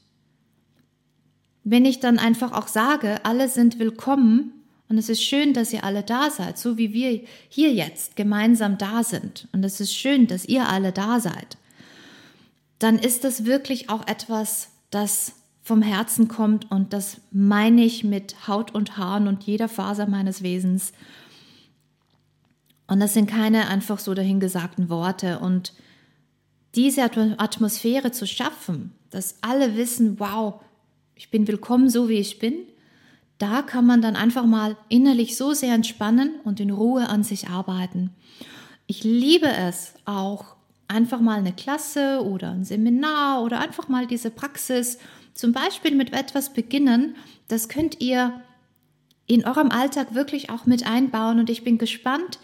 wenn 1.65 1.83
ich 1.83 1.99
dann 1.99 2.19
einfach 2.19 2.53
auch 2.53 2.67
sage, 2.67 3.25
alle 3.25 3.49
sind 3.49 3.79
willkommen 3.79 4.53
und 4.87 4.99
es 4.99 5.09
ist 5.09 5.23
schön, 5.23 5.53
dass 5.53 5.73
ihr 5.73 5.83
alle 5.83 6.03
da 6.03 6.29
seid, 6.29 6.59
so 6.59 6.77
wie 6.77 6.93
wir 6.93 7.21
hier 7.49 7.73
jetzt 7.73 8.15
gemeinsam 8.15 8.77
da 8.77 9.03
sind 9.03 9.47
und 9.51 9.65
es 9.65 9.81
ist 9.81 9.93
schön, 9.93 10.27
dass 10.27 10.45
ihr 10.45 10.69
alle 10.69 10.91
da 10.91 11.19
seid, 11.19 11.57
dann 12.77 12.99
ist 12.99 13.23
das 13.23 13.45
wirklich 13.45 13.89
auch 13.89 14.07
etwas, 14.07 14.69
das 14.91 15.33
vom 15.63 15.81
Herzen 15.81 16.27
kommt 16.27 16.69
und 16.69 16.93
das 16.93 17.17
meine 17.31 17.83
ich 17.83 18.03
mit 18.03 18.47
Haut 18.47 18.75
und 18.75 18.97
Haaren 18.97 19.27
und 19.27 19.43
jeder 19.43 19.67
Faser 19.67 20.05
meines 20.05 20.43
Wesens. 20.43 20.93
Und 22.85 22.99
das 22.99 23.15
sind 23.15 23.27
keine 23.27 23.67
einfach 23.67 23.97
so 23.97 24.13
dahingesagten 24.13 24.89
Worte. 24.89 25.39
Und 25.39 25.73
diese 26.75 27.01
Atmosphäre 27.01 28.11
zu 28.11 28.27
schaffen, 28.27 28.93
dass 29.09 29.37
alle 29.41 29.75
wissen, 29.75 30.19
wow, 30.19 30.61
ich 31.15 31.29
bin 31.29 31.47
willkommen 31.47 31.89
so 31.89 32.09
wie 32.09 32.19
ich 32.19 32.39
bin, 32.39 32.53
da 33.37 33.61
kann 33.61 33.85
man 33.85 34.01
dann 34.01 34.15
einfach 34.15 34.45
mal 34.45 34.77
innerlich 34.89 35.35
so 35.35 35.53
sehr 35.53 35.73
entspannen 35.73 36.35
und 36.43 36.59
in 36.59 36.71
Ruhe 36.71 37.09
an 37.09 37.23
sich 37.23 37.49
arbeiten. 37.49 38.11
Ich 38.87 39.03
liebe 39.03 39.47
es 39.47 39.93
auch, 40.05 40.55
einfach 40.87 41.19
mal 41.19 41.39
eine 41.39 41.53
Klasse 41.53 42.21
oder 42.23 42.51
ein 42.51 42.63
Seminar 42.63 43.41
oder 43.41 43.59
einfach 43.59 43.87
mal 43.87 44.05
diese 44.05 44.29
Praxis 44.29 44.99
zum 45.33 45.51
Beispiel 45.51 45.95
mit 45.95 46.13
etwas 46.13 46.53
beginnen, 46.53 47.15
das 47.47 47.69
könnt 47.69 48.01
ihr 48.01 48.41
in 49.27 49.45
eurem 49.45 49.69
Alltag 49.69 50.13
wirklich 50.13 50.49
auch 50.49 50.65
mit 50.65 50.85
einbauen 50.85 51.39
und 51.39 51.49
ich 51.49 51.63
bin 51.63 51.77
gespannt, 51.77 52.39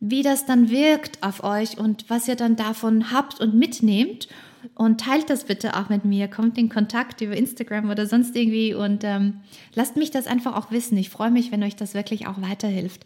wie 0.00 0.22
das 0.22 0.46
dann 0.46 0.70
wirkt 0.70 1.22
auf 1.22 1.44
euch 1.44 1.78
und 1.78 2.08
was 2.08 2.28
ihr 2.28 2.36
dann 2.36 2.56
davon 2.56 3.12
habt 3.12 3.40
und 3.40 3.54
mitnehmt. 3.54 4.28
Und 4.74 5.00
teilt 5.00 5.28
das 5.30 5.44
bitte 5.44 5.76
auch 5.76 5.88
mit 5.88 6.04
mir. 6.04 6.28
Kommt 6.28 6.56
in 6.58 6.68
Kontakt 6.68 7.20
über 7.20 7.36
Instagram 7.36 7.90
oder 7.90 8.06
sonst 8.06 8.36
irgendwie 8.36 8.74
und 8.74 9.04
ähm, 9.04 9.40
lasst 9.74 9.96
mich 9.96 10.10
das 10.10 10.26
einfach 10.26 10.56
auch 10.56 10.70
wissen. 10.70 10.96
Ich 10.98 11.10
freue 11.10 11.30
mich, 11.30 11.52
wenn 11.52 11.62
euch 11.62 11.76
das 11.76 11.94
wirklich 11.94 12.26
auch 12.26 12.40
weiterhilft. 12.40 13.04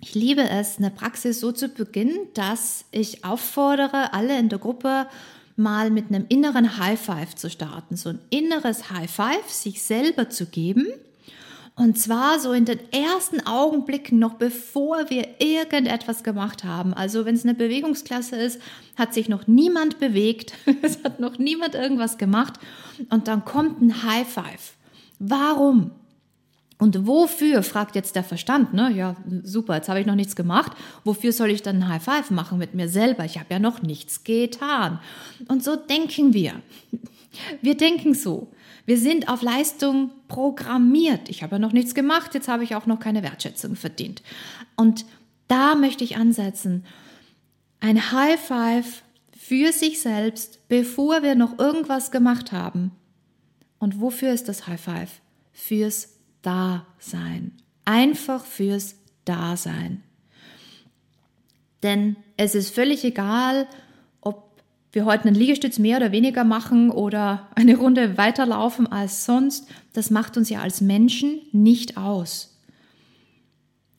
Ich 0.00 0.14
liebe 0.14 0.48
es, 0.48 0.78
eine 0.78 0.90
Praxis 0.90 1.40
so 1.40 1.52
zu 1.52 1.68
beginnen, 1.68 2.18
dass 2.34 2.84
ich 2.90 3.24
auffordere, 3.24 4.12
alle 4.12 4.38
in 4.38 4.48
der 4.48 4.58
Gruppe 4.58 5.06
mal 5.56 5.90
mit 5.90 6.08
einem 6.08 6.26
inneren 6.28 6.78
High 6.78 7.00
Five 7.00 7.34
zu 7.34 7.48
starten, 7.48 7.96
so 7.96 8.10
ein 8.10 8.20
inneres 8.30 8.90
High 8.90 9.10
Five 9.10 9.48
sich 9.48 9.82
selber 9.82 10.28
zu 10.28 10.46
geben. 10.46 10.86
Und 11.78 11.98
zwar 11.98 12.40
so 12.40 12.52
in 12.52 12.64
den 12.64 12.80
ersten 12.90 13.46
Augenblicken, 13.46 14.18
noch 14.18 14.34
bevor 14.34 15.10
wir 15.10 15.40
irgendetwas 15.40 16.24
gemacht 16.24 16.64
haben. 16.64 16.94
Also 16.94 17.26
wenn 17.26 17.34
es 17.34 17.44
eine 17.44 17.54
Bewegungsklasse 17.54 18.36
ist, 18.36 18.62
hat 18.96 19.12
sich 19.12 19.28
noch 19.28 19.46
niemand 19.46 19.98
bewegt, 19.98 20.54
es 20.82 21.04
hat 21.04 21.20
noch 21.20 21.38
niemand 21.38 21.74
irgendwas 21.74 22.16
gemacht 22.16 22.54
und 23.10 23.28
dann 23.28 23.44
kommt 23.44 23.82
ein 23.82 24.02
High 24.02 24.26
Five. 24.26 24.74
Warum? 25.18 25.90
Und 26.78 27.06
wofür, 27.06 27.62
fragt 27.62 27.94
jetzt 27.94 28.16
der 28.16 28.24
Verstand, 28.24 28.72
ne? 28.72 28.90
Ja, 28.92 29.16
super, 29.42 29.76
jetzt 29.76 29.90
habe 29.90 30.00
ich 30.00 30.06
noch 30.06 30.14
nichts 30.14 30.36
gemacht. 30.36 30.72
Wofür 31.04 31.32
soll 31.32 31.50
ich 31.50 31.62
dann 31.62 31.76
ein 31.76 31.88
High 31.88 32.02
Five 32.02 32.30
machen 32.30 32.56
mit 32.56 32.74
mir 32.74 32.88
selber? 32.88 33.24
Ich 33.26 33.38
habe 33.38 33.46
ja 33.50 33.58
noch 33.58 33.82
nichts 33.82 34.24
getan. 34.24 34.98
Und 35.48 35.62
so 35.62 35.76
denken 35.76 36.32
wir. 36.32 36.54
Wir 37.60 37.76
denken 37.76 38.14
so. 38.14 38.52
Wir 38.86 38.98
sind 38.98 39.28
auf 39.28 39.42
Leistung 39.42 40.10
programmiert. 40.28 41.28
Ich 41.28 41.42
habe 41.42 41.56
ja 41.56 41.58
noch 41.58 41.72
nichts 41.72 41.94
gemacht, 41.94 42.34
jetzt 42.34 42.48
habe 42.48 42.64
ich 42.64 42.74
auch 42.74 42.86
noch 42.86 43.00
keine 43.00 43.22
Wertschätzung 43.22 43.76
verdient. 43.76 44.22
Und 44.76 45.04
da 45.48 45.74
möchte 45.74 46.04
ich 46.04 46.16
ansetzen. 46.16 46.84
Ein 47.80 48.12
High 48.12 48.40
Five 48.40 49.02
für 49.36 49.72
sich 49.72 50.00
selbst, 50.00 50.66
bevor 50.68 51.22
wir 51.22 51.34
noch 51.34 51.58
irgendwas 51.58 52.10
gemacht 52.10 52.52
haben. 52.52 52.92
Und 53.78 54.00
wofür 54.00 54.32
ist 54.32 54.48
das 54.48 54.66
High 54.66 54.80
Five? 54.80 55.20
Fürs 55.52 56.16
Dasein. 56.42 57.52
Einfach 57.84 58.44
fürs 58.44 58.96
Dasein. 59.24 60.02
Denn 61.82 62.16
es 62.36 62.54
ist 62.54 62.74
völlig 62.74 63.04
egal, 63.04 63.68
wir 64.96 65.04
heute 65.04 65.26
einen 65.26 65.36
Liegestütz 65.36 65.78
mehr 65.78 65.98
oder 65.98 66.10
weniger 66.10 66.42
machen 66.42 66.90
oder 66.90 67.48
eine 67.54 67.76
Runde 67.76 68.16
weiterlaufen 68.16 68.90
als 68.90 69.26
sonst. 69.26 69.68
Das 69.92 70.10
macht 70.10 70.38
uns 70.38 70.48
ja 70.48 70.62
als 70.62 70.80
Menschen 70.80 71.42
nicht 71.52 71.98
aus. 71.98 72.58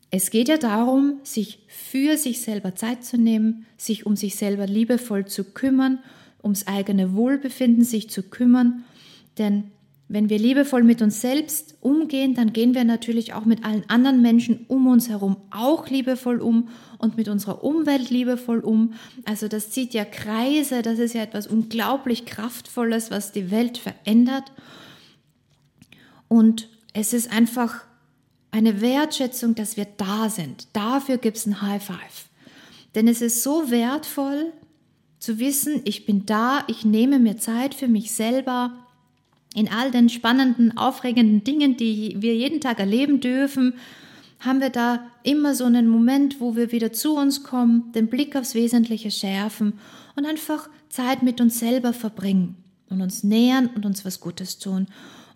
Es 0.09 0.31
geht 0.31 0.49
ja 0.49 0.57
darum, 0.57 1.19
sich 1.21 1.59
für 1.67 2.17
sich 2.17 2.41
selber 2.41 2.73
Zeit 2.73 3.03
zu 3.03 3.17
nehmen, 3.17 3.67
sich 3.77 4.07
um 4.07 4.15
sich 4.15 4.37
selber 4.37 4.65
liebevoll 4.65 5.25
zu 5.25 5.43
kümmern, 5.43 5.99
ums 6.41 6.65
eigene 6.65 7.13
Wohlbefinden 7.13 7.83
sich 7.83 8.09
zu 8.09 8.23
kümmern. 8.23 8.83
Denn 9.37 9.65
wenn 10.09 10.29
wir 10.29 10.39
liebevoll 10.39 10.83
mit 10.83 11.01
uns 11.01 11.19
selbst 11.19 11.75
umgehen, 11.81 12.33
dann 12.33 12.53
gehen 12.53 12.73
wir 12.73 12.85
natürlich 12.85 13.33
auch 13.33 13.43
mit 13.43 13.65
allen 13.65 13.83
anderen 13.89 14.21
Menschen 14.21 14.65
um 14.69 14.87
uns 14.87 15.09
herum 15.09 15.35
auch 15.51 15.89
liebevoll 15.89 16.39
um 16.39 16.69
und 16.97 17.17
mit 17.17 17.27
unserer 17.27 17.63
Umwelt 17.63 18.09
liebevoll 18.09 18.59
um. 18.59 18.93
Also 19.25 19.49
das 19.49 19.69
zieht 19.69 19.93
ja 19.93 20.05
Kreise, 20.05 20.81
das 20.81 20.99
ist 20.99 21.13
ja 21.13 21.23
etwas 21.23 21.45
unglaublich 21.45 22.25
Kraftvolles, 22.25 23.11
was 23.11 23.33
die 23.33 23.51
Welt 23.51 23.77
verändert. 23.77 24.51
Und 26.29 26.69
es 26.93 27.11
ist 27.11 27.31
einfach 27.31 27.83
eine 28.51 28.79
Wertschätzung, 28.79 29.55
dass 29.55 29.75
wir 29.75 29.87
da 29.97 30.29
sind. 30.29 30.67
Dafür 30.71 31.17
gibt 31.17 31.35
es 31.35 31.45
ein 31.45 31.61
High 31.61 31.83
Five. 31.83 32.29
Denn 32.95 33.09
es 33.09 33.21
ist 33.21 33.43
so 33.43 33.69
wertvoll 33.69 34.53
zu 35.19 35.37
wissen, 35.37 35.81
ich 35.83 36.05
bin 36.05 36.25
da, 36.25 36.63
ich 36.67 36.85
nehme 36.85 37.19
mir 37.19 37.37
Zeit 37.37 37.75
für 37.75 37.89
mich 37.89 38.13
selber, 38.13 38.86
in 39.57 39.71
all 39.71 39.89
den 39.89 40.07
spannenden, 40.07 40.77
aufregenden 40.77 41.43
Dingen, 41.43 41.77
die 41.77 42.15
wir 42.19 42.35
jeden 42.35 42.61
Tag 42.61 42.79
erleben 42.79 43.21
dürfen, 43.21 43.73
haben 44.39 44.61
wir 44.61 44.69
da 44.69 45.07
immer 45.23 45.55
so 45.55 45.63
einen 45.63 45.87
Moment, 45.87 46.39
wo 46.39 46.55
wir 46.55 46.71
wieder 46.71 46.93
zu 46.93 47.15
uns 47.15 47.41
kommen, 47.41 47.91
den 47.93 48.07
Blick 48.07 48.35
aufs 48.35 48.53
Wesentliche 48.53 49.09
schärfen 49.09 49.73
und 50.15 50.27
einfach 50.27 50.69
Zeit 50.89 51.23
mit 51.23 51.41
uns 51.41 51.57
selber 51.57 51.91
verbringen 51.91 52.55
und 52.91 53.01
uns 53.01 53.23
nähern 53.23 53.65
und 53.65 53.83
uns 53.87 54.05
was 54.05 54.19
Gutes 54.19 54.59
tun. 54.59 54.85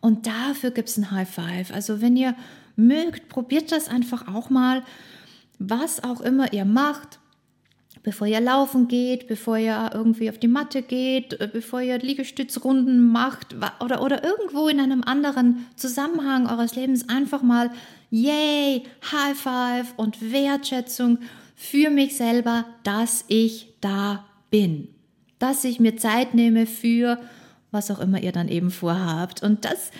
Und 0.01 0.27
dafür 0.27 0.69
gibt 0.69 0.89
es 0.89 0.97
ein 0.99 1.09
High 1.09 1.27
Five. 1.27 1.73
Also 1.73 1.99
wenn 1.99 2.15
ihr 2.15 2.35
mögt, 2.75 3.27
probiert 3.27 3.71
das 3.71 3.87
einfach 3.87 4.27
auch 4.27 4.51
mal, 4.51 4.83
was 5.57 6.03
auch 6.03 6.21
immer 6.21 6.53
ihr 6.53 6.65
macht, 6.65 7.17
bevor 8.03 8.27
ihr 8.27 8.41
laufen 8.41 8.87
geht, 8.87 9.27
bevor 9.27 9.57
ihr 9.57 9.91
irgendwie 9.93 10.29
auf 10.29 10.37
die 10.37 10.47
Matte 10.47 10.81
geht, 10.81 11.39
äh, 11.39 11.49
bevor 11.51 11.81
ihr 11.81 11.97
Liegestützrunden 11.99 13.11
macht 13.11 13.55
oder, 13.79 14.01
oder 14.01 14.23
irgendwo 14.23 14.67
in 14.67 14.79
einem 14.79 15.03
anderen 15.03 15.67
Zusammenhang 15.75 16.47
eures 16.47 16.75
Lebens 16.75 17.09
einfach 17.09 17.41
mal 17.41 17.71
Yay, 18.09 18.83
High 19.11 19.37
Five 19.37 19.93
und 19.97 20.31
Wertschätzung 20.31 21.19
für 21.55 21.89
mich 21.89 22.17
selber, 22.17 22.65
dass 22.83 23.23
ich 23.27 23.73
da 23.81 24.25
bin. 24.49 24.89
Dass 25.39 25.63
ich 25.63 25.79
mir 25.79 25.95
Zeit 25.97 26.33
nehme 26.33 26.65
für 26.65 27.19
was 27.71 27.89
auch 27.89 27.99
immer 27.99 28.21
ihr 28.21 28.31
dann 28.31 28.49
eben 28.49 28.69
vorhabt. 28.69 29.41
Und 29.41 29.65
das 29.65 29.91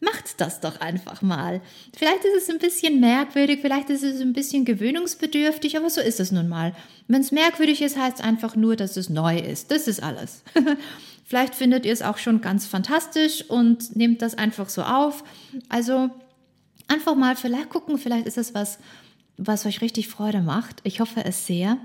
Macht 0.00 0.40
das 0.40 0.60
doch 0.60 0.80
einfach 0.80 1.22
mal. 1.22 1.62
Vielleicht 1.96 2.24
ist 2.24 2.42
es 2.42 2.50
ein 2.50 2.58
bisschen 2.58 3.00
merkwürdig, 3.00 3.60
vielleicht 3.62 3.88
ist 3.88 4.02
es 4.02 4.20
ein 4.20 4.34
bisschen 4.34 4.66
gewöhnungsbedürftig, 4.66 5.76
aber 5.76 5.88
so 5.88 6.02
ist 6.02 6.20
es 6.20 6.32
nun 6.32 6.48
mal. 6.48 6.74
Wenn 7.08 7.22
es 7.22 7.32
merkwürdig 7.32 7.80
ist, 7.80 7.96
heißt 7.96 8.18
es 8.18 8.24
einfach 8.24 8.56
nur, 8.56 8.76
dass 8.76 8.98
es 8.98 9.08
neu 9.08 9.38
ist. 9.38 9.70
Das 9.70 9.88
ist 9.88 10.02
alles. 10.02 10.42
vielleicht 11.24 11.54
findet 11.54 11.86
ihr 11.86 11.92
es 11.92 12.02
auch 12.02 12.18
schon 12.18 12.42
ganz 12.42 12.66
fantastisch 12.66 13.44
und 13.48 13.96
nehmt 13.96 14.20
das 14.20 14.36
einfach 14.36 14.68
so 14.68 14.82
auf. 14.82 15.24
Also 15.70 16.10
einfach 16.88 17.14
mal 17.14 17.34
vielleicht 17.34 17.70
gucken, 17.70 17.96
vielleicht 17.96 18.26
ist 18.26 18.36
es 18.38 18.54
was, 18.54 18.78
was 19.38 19.64
euch 19.64 19.80
richtig 19.80 20.08
Freude 20.08 20.42
macht. 20.42 20.80
Ich 20.84 21.00
hoffe 21.00 21.24
es 21.24 21.46
sehr 21.46 21.78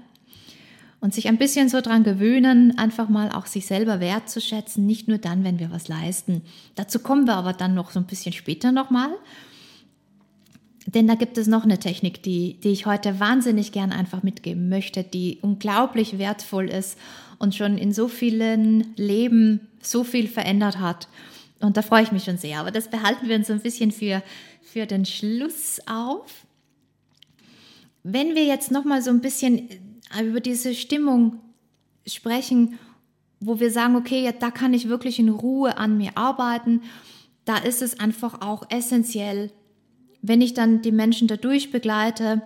und 1.02 1.16
sich 1.16 1.28
ein 1.28 1.38
bisschen 1.38 1.68
so 1.68 1.82
dran 1.82 2.04
gewöhnen, 2.04 2.78
einfach 2.78 3.10
mal 3.10 3.32
auch 3.32 3.48
sich 3.48 3.66
selber 3.66 4.00
wertzuschätzen, 4.00 4.86
nicht 4.86 5.08
nur 5.08 5.18
dann, 5.18 5.44
wenn 5.44 5.60
wir 5.60 5.72
was 5.72 5.88
leisten. 5.88 6.44
Dazu 6.76 7.00
kommen 7.00 7.26
wir 7.26 7.34
aber 7.34 7.54
dann 7.54 7.74
noch 7.74 7.90
so 7.90 8.00
ein 8.00 8.06
bisschen 8.06 8.34
später 8.34 8.72
nochmal. 8.72 9.10
Denn 10.86 11.08
da 11.08 11.16
gibt 11.16 11.38
es 11.38 11.48
noch 11.48 11.64
eine 11.64 11.80
Technik, 11.80 12.22
die, 12.24 12.60
die 12.60 12.70
ich 12.70 12.86
heute 12.86 13.20
wahnsinnig 13.20 13.72
gern 13.72 13.92
einfach 13.92 14.24
mitgeben 14.24 14.70
möchte, 14.70 15.04
die 15.04 15.40
unglaublich 15.42 16.18
wertvoll 16.20 16.70
ist 16.70 16.98
und 17.40 17.56
schon 17.56 17.78
in 17.78 17.94
so 17.94 18.08
vielen 18.08 18.94
Leben 18.96 19.68
so 19.82 20.04
viel 20.04 20.28
verändert 20.28 20.80
hat. 20.80 21.08
Und 21.60 21.78
da 21.78 21.82
freue 21.82 22.04
ich 22.04 22.12
mich 22.12 22.24
schon 22.24 22.38
sehr. 22.38 22.60
Aber 22.60 22.72
das 22.72 22.90
behalten 22.90 23.28
wir 23.28 23.36
uns 23.36 23.48
so 23.48 23.54
ein 23.54 23.62
bisschen 23.62 23.92
für, 23.92 24.22
für 24.62 24.86
den 24.86 25.06
Schluss 25.06 25.80
auf. 25.88 26.46
Wenn 28.04 28.36
wir 28.36 28.46
jetzt 28.46 28.72
nochmal 28.72 29.02
so 29.02 29.12
ein 29.12 29.22
bisschen 29.22 29.70
über 30.20 30.40
diese 30.40 30.74
Stimmung 30.74 31.40
sprechen, 32.06 32.78
wo 33.40 33.60
wir 33.60 33.72
sagen, 33.72 33.96
okay, 33.96 34.24
ja, 34.24 34.32
da 34.32 34.52
kann 34.52 34.74
ich 34.74 34.90
wirklich 34.90 35.20
in 35.20 35.30
Ruhe 35.30 35.78
an 35.78 35.98
mir 35.98 36.12
arbeiten, 36.16 36.82
da 37.46 37.58
ist 37.58 37.82
es 37.82 38.00
einfach 38.00 38.42
auch 38.42 38.70
essentiell, 38.70 39.52
wenn 40.22 40.42
ich 40.42 40.54
dann 40.54 40.82
die 40.82 40.92
Menschen 40.92 41.28
dadurch 41.28 41.72
begleite, 41.72 42.44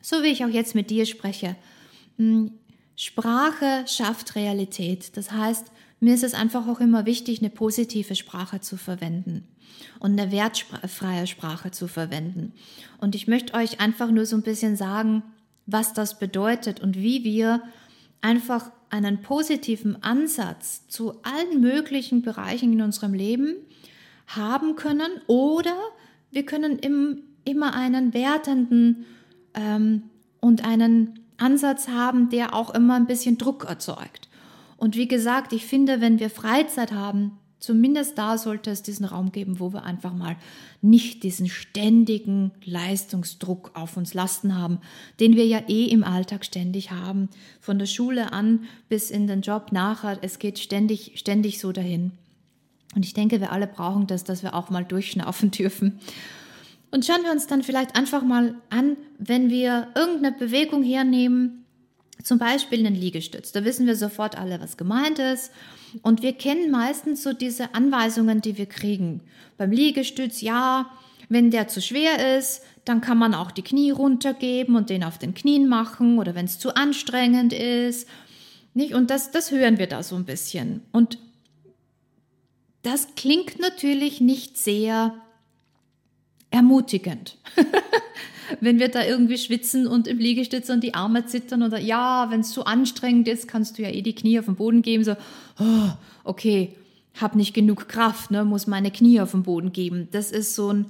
so 0.00 0.22
wie 0.22 0.28
ich 0.28 0.44
auch 0.44 0.48
jetzt 0.48 0.74
mit 0.74 0.90
dir 0.90 1.04
spreche. 1.04 1.56
Hm, 2.16 2.52
Sprache 2.96 3.84
schafft 3.86 4.34
Realität. 4.36 5.16
Das 5.16 5.32
heißt, 5.32 5.70
mir 6.00 6.14
ist 6.14 6.24
es 6.24 6.34
einfach 6.34 6.66
auch 6.66 6.80
immer 6.80 7.04
wichtig, 7.04 7.40
eine 7.40 7.50
positive 7.50 8.16
Sprache 8.16 8.60
zu 8.60 8.76
verwenden 8.78 9.46
und 9.98 10.18
eine 10.18 10.32
wertfreie 10.32 11.26
Sprache 11.26 11.70
zu 11.70 11.88
verwenden. 11.88 12.54
Und 12.98 13.14
ich 13.14 13.28
möchte 13.28 13.54
euch 13.54 13.80
einfach 13.80 14.10
nur 14.10 14.24
so 14.24 14.36
ein 14.36 14.42
bisschen 14.42 14.76
sagen, 14.76 15.22
was 15.72 15.92
das 15.92 16.18
bedeutet 16.18 16.80
und 16.80 16.96
wie 16.96 17.24
wir 17.24 17.62
einfach 18.20 18.70
einen 18.90 19.22
positiven 19.22 20.02
Ansatz 20.02 20.86
zu 20.88 21.22
allen 21.22 21.60
möglichen 21.60 22.22
Bereichen 22.22 22.72
in 22.72 22.82
unserem 22.82 23.14
Leben 23.14 23.54
haben 24.26 24.76
können 24.76 25.10
oder 25.26 25.76
wir 26.30 26.44
können 26.44 26.78
im, 26.78 27.22
immer 27.44 27.74
einen 27.74 28.14
wertenden 28.14 29.06
ähm, 29.54 30.02
und 30.40 30.64
einen 30.64 31.20
Ansatz 31.38 31.88
haben, 31.88 32.28
der 32.28 32.54
auch 32.54 32.74
immer 32.74 32.94
ein 32.94 33.06
bisschen 33.06 33.38
Druck 33.38 33.64
erzeugt. 33.64 34.28
Und 34.76 34.96
wie 34.96 35.08
gesagt, 35.08 35.52
ich 35.52 35.66
finde, 35.66 36.00
wenn 36.00 36.18
wir 36.20 36.30
Freizeit 36.30 36.92
haben, 36.92 37.38
Zumindest 37.60 38.16
da 38.16 38.38
sollte 38.38 38.70
es 38.70 38.82
diesen 38.82 39.04
Raum 39.04 39.32
geben, 39.32 39.60
wo 39.60 39.74
wir 39.74 39.84
einfach 39.84 40.14
mal 40.14 40.36
nicht 40.80 41.22
diesen 41.22 41.46
ständigen 41.46 42.52
Leistungsdruck 42.64 43.72
auf 43.74 43.98
uns 43.98 44.14
lasten 44.14 44.56
haben, 44.56 44.78
den 45.20 45.36
wir 45.36 45.46
ja 45.46 45.62
eh 45.68 45.84
im 45.84 46.02
Alltag 46.02 46.46
ständig 46.46 46.90
haben. 46.90 47.28
Von 47.60 47.78
der 47.78 47.84
Schule 47.84 48.32
an 48.32 48.64
bis 48.88 49.10
in 49.10 49.26
den 49.26 49.42
Job 49.42 49.72
nachher. 49.72 50.18
Es 50.22 50.38
geht 50.38 50.58
ständig, 50.58 51.12
ständig 51.16 51.60
so 51.60 51.70
dahin. 51.70 52.12
Und 52.96 53.04
ich 53.04 53.12
denke, 53.12 53.40
wir 53.40 53.52
alle 53.52 53.66
brauchen 53.66 54.06
das, 54.06 54.24
dass 54.24 54.42
wir 54.42 54.54
auch 54.54 54.70
mal 54.70 54.84
durchschnaufen 54.84 55.50
dürfen. 55.50 56.00
Und 56.90 57.04
schauen 57.04 57.22
wir 57.22 57.30
uns 57.30 57.46
dann 57.46 57.62
vielleicht 57.62 57.94
einfach 57.94 58.22
mal 58.22 58.54
an, 58.70 58.96
wenn 59.18 59.50
wir 59.50 59.88
irgendeine 59.94 60.32
Bewegung 60.36 60.82
hernehmen, 60.82 61.66
zum 62.22 62.38
Beispiel 62.38 62.84
einen 62.84 62.94
Liegestütz. 62.94 63.52
Da 63.52 63.64
wissen 63.64 63.86
wir 63.86 63.96
sofort 63.96 64.38
alle, 64.38 64.60
was 64.60 64.76
gemeint 64.76 65.18
ist. 65.18 65.52
Und 66.02 66.22
wir 66.22 66.32
kennen 66.32 66.70
meistens 66.70 67.22
so 67.22 67.32
diese 67.32 67.74
Anweisungen, 67.74 68.40
die 68.40 68.58
wir 68.58 68.66
kriegen. 68.66 69.20
Beim 69.56 69.70
Liegestütz, 69.70 70.40
ja, 70.40 70.90
wenn 71.28 71.50
der 71.50 71.68
zu 71.68 71.80
schwer 71.80 72.38
ist, 72.38 72.62
dann 72.84 73.00
kann 73.00 73.18
man 73.18 73.34
auch 73.34 73.50
die 73.50 73.62
Knie 73.62 73.90
runtergeben 73.90 74.74
und 74.76 74.90
den 74.90 75.04
auf 75.04 75.18
den 75.18 75.34
Knien 75.34 75.68
machen 75.68 76.18
oder 76.18 76.34
wenn 76.34 76.46
es 76.46 76.58
zu 76.58 76.74
anstrengend 76.74 77.52
ist. 77.52 78.08
Nicht? 78.74 78.94
Und 78.94 79.10
das, 79.10 79.30
das 79.30 79.50
hören 79.50 79.78
wir 79.78 79.86
da 79.86 80.02
so 80.02 80.16
ein 80.16 80.24
bisschen. 80.24 80.82
Und 80.92 81.18
das 82.82 83.14
klingt 83.14 83.58
natürlich 83.58 84.20
nicht 84.20 84.56
sehr 84.56 85.14
ermutigend. 86.50 87.36
wenn 88.60 88.78
wir 88.78 88.88
da 88.88 89.04
irgendwie 89.04 89.38
schwitzen 89.38 89.86
und 89.86 90.08
im 90.08 90.18
Liegestütz 90.18 90.68
und 90.70 90.82
die 90.82 90.94
Arme 90.94 91.26
zittern 91.26 91.62
oder 91.62 91.78
ja, 91.78 92.26
wenn 92.30 92.40
es 92.40 92.52
zu 92.52 92.64
anstrengend 92.64 93.28
ist, 93.28 93.48
kannst 93.48 93.78
du 93.78 93.82
ja 93.82 93.90
eh 93.90 94.02
die 94.02 94.14
Knie 94.14 94.38
auf 94.38 94.46
den 94.46 94.56
Boden 94.56 94.82
geben, 94.82 95.04
so, 95.04 95.16
oh, 95.58 95.90
okay, 96.24 96.74
hab 97.20 97.34
nicht 97.34 97.54
genug 97.54 97.88
Kraft, 97.88 98.30
ne, 98.30 98.44
muss 98.44 98.66
meine 98.66 98.90
Knie 98.90 99.20
auf 99.20 99.32
den 99.32 99.42
Boden 99.42 99.72
geben. 99.72 100.08
Das 100.12 100.30
ist 100.30 100.54
so 100.54 100.72
ein 100.72 100.86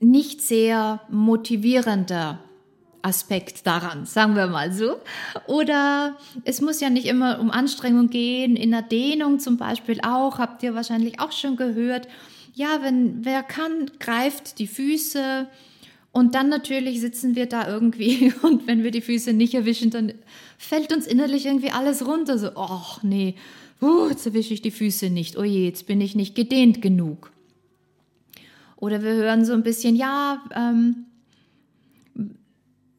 nicht 0.00 0.40
sehr 0.40 1.00
motivierender 1.10 2.40
Aspekt 3.02 3.66
daran, 3.66 4.04
sagen 4.04 4.34
wir 4.34 4.46
mal 4.46 4.72
so. 4.72 4.96
Oder 5.46 6.16
es 6.44 6.60
muss 6.60 6.80
ja 6.80 6.90
nicht 6.90 7.06
immer 7.06 7.40
um 7.40 7.50
Anstrengung 7.50 8.08
gehen, 8.08 8.56
in 8.56 8.70
der 8.70 8.82
Dehnung 8.82 9.38
zum 9.38 9.56
Beispiel 9.56 10.00
auch, 10.02 10.38
habt 10.38 10.62
ihr 10.62 10.74
wahrscheinlich 10.74 11.20
auch 11.20 11.32
schon 11.32 11.56
gehört. 11.56 12.08
Ja, 12.54 12.82
wenn 12.82 13.24
wer 13.24 13.42
kann, 13.42 13.90
greift 14.00 14.58
die 14.58 14.66
Füße, 14.66 15.46
und 16.12 16.34
dann 16.34 16.48
natürlich 16.48 17.00
sitzen 17.00 17.36
wir 17.36 17.46
da 17.46 17.68
irgendwie 17.68 18.32
und 18.42 18.66
wenn 18.66 18.82
wir 18.82 18.90
die 18.90 19.00
Füße 19.00 19.32
nicht 19.32 19.54
erwischen, 19.54 19.90
dann 19.90 20.12
fällt 20.58 20.92
uns 20.92 21.06
innerlich 21.06 21.46
irgendwie 21.46 21.70
alles 21.70 22.06
runter. 22.06 22.38
So, 22.38 22.50
ach 22.56 23.02
nee, 23.02 23.36
uh, 23.80 24.08
jetzt 24.08 24.26
erwische 24.26 24.54
ich 24.54 24.62
die 24.62 24.70
Füße 24.70 25.10
nicht. 25.10 25.36
Oh 25.36 25.44
je, 25.44 25.64
jetzt 25.64 25.86
bin 25.86 26.00
ich 26.00 26.14
nicht 26.14 26.34
gedehnt 26.34 26.82
genug. 26.82 27.30
Oder 28.76 29.02
wir 29.02 29.12
hören 29.12 29.44
so 29.44 29.52
ein 29.52 29.62
bisschen, 29.62 29.94
ja, 29.94 30.42
ähm, 30.54 31.06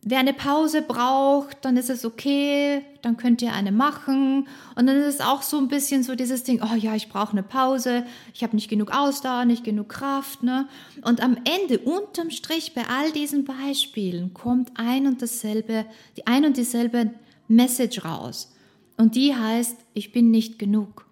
Wer 0.04 0.19
eine 0.19 0.34
Pause 0.34 0.82
braucht, 0.82 1.63
dann 1.63 1.78
ist 1.78 1.91
es 1.91 2.06
okay, 2.06 2.82
dann 3.02 3.18
könnt 3.18 3.42
ihr 3.42 3.54
eine 3.54 3.72
machen. 3.72 4.48
Und 4.76 4.88
dann 4.88 4.96
ist 4.96 5.16
es 5.16 5.22
auch 5.22 5.42
so 5.42 5.58
ein 5.58 5.68
bisschen 5.68 6.04
so 6.04 6.16
dieses 6.16 6.44
Ding, 6.44 6.62
oh 6.64 6.76
ja, 6.76 6.96
ich 6.96 7.10
brauche 7.10 7.32
eine 7.32 7.44
Pause, 7.44 8.06
ich 8.34 8.44
habe 8.44 8.56
nicht 8.56 8.70
genug 8.70 8.92
Ausdauer, 8.92 9.46
nicht 9.46 9.64
genug 9.64 9.90
Kraft. 9.90 10.44
Ne? 10.44 10.68
Und 11.04 11.22
am 11.22 11.38
Ende, 11.44 11.80
unterm 11.80 12.30
Strich, 12.30 12.74
bei 12.74 12.84
all 12.88 13.12
diesen 13.12 13.46
Beispielen, 13.46 14.34
kommt 14.34 14.72
ein 14.76 15.08
und 15.08 15.22
dasselbe, 15.22 15.86
die 16.18 16.28
ein 16.28 16.46
und 16.46 16.58
dieselbe 16.58 17.12
Message 17.48 18.06
raus. 18.06 18.54
Und 18.98 19.16
die 19.16 19.36
heißt, 19.36 19.78
ich 19.94 20.12
bin 20.12 20.32
nicht 20.32 20.60
genug. 20.60 21.08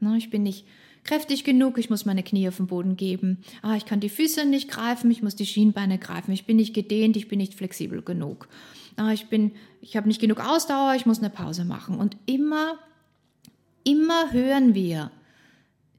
Ne? 0.00 0.16
Ich 0.18 0.30
bin 0.30 0.42
nicht 0.42 0.66
kräftig 1.04 1.44
genug, 1.44 1.78
ich 1.78 1.90
muss 1.90 2.04
meine 2.04 2.22
Knie 2.22 2.48
auf 2.48 2.56
den 2.56 2.66
Boden 2.66 2.96
geben. 2.96 3.38
Ah, 3.62 3.76
ich 3.76 3.84
kann 3.84 4.00
die 4.00 4.08
Füße 4.08 4.44
nicht 4.46 4.70
greifen, 4.70 5.10
ich 5.10 5.22
muss 5.22 5.36
die 5.36 5.46
Schienbeine 5.46 5.98
greifen. 5.98 6.32
Ich 6.32 6.46
bin 6.46 6.56
nicht 6.56 6.74
gedehnt, 6.74 7.16
ich 7.16 7.28
bin 7.28 7.38
nicht 7.38 7.54
flexibel 7.54 8.02
genug. 8.02 8.48
Ah, 8.96 9.12
ich 9.12 9.26
ich 9.80 9.96
habe 9.96 10.08
nicht 10.08 10.20
genug 10.20 10.40
Ausdauer, 10.40 10.94
ich 10.96 11.06
muss 11.06 11.18
eine 11.18 11.30
Pause 11.30 11.64
machen. 11.64 11.98
Und 11.98 12.16
immer, 12.26 12.78
immer 13.84 14.32
hören 14.32 14.74
wir, 14.74 15.10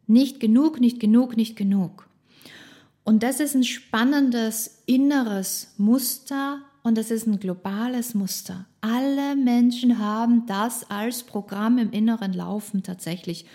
nicht 0.07 0.39
genug, 0.39 0.79
nicht 0.79 0.99
genug, 0.99 1.37
nicht 1.37 1.55
genug. 1.55 2.07
Und 3.03 3.21
das 3.21 3.39
ist 3.39 3.55
ein 3.55 3.63
spannendes 3.63 4.81
inneres 4.87 5.73
Muster 5.77 6.61
und 6.81 6.97
das 6.97 7.11
ist 7.11 7.27
ein 7.27 7.39
globales 7.39 8.15
Muster. 8.15 8.65
Alle 8.81 9.35
Menschen 9.35 9.99
haben 9.99 10.45
das 10.47 10.89
als 10.89 11.23
Programm 11.23 11.77
im 11.77 11.91
Inneren 11.91 12.33
laufen 12.33 12.83
tatsächlich. 12.83 13.45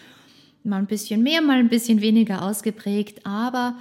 Mal 0.62 0.78
ein 0.78 0.86
bisschen 0.86 1.22
mehr, 1.22 1.40
mal 1.40 1.58
ein 1.58 1.68
bisschen 1.68 2.00
weniger 2.00 2.42
ausgeprägt, 2.42 3.24
aber 3.24 3.76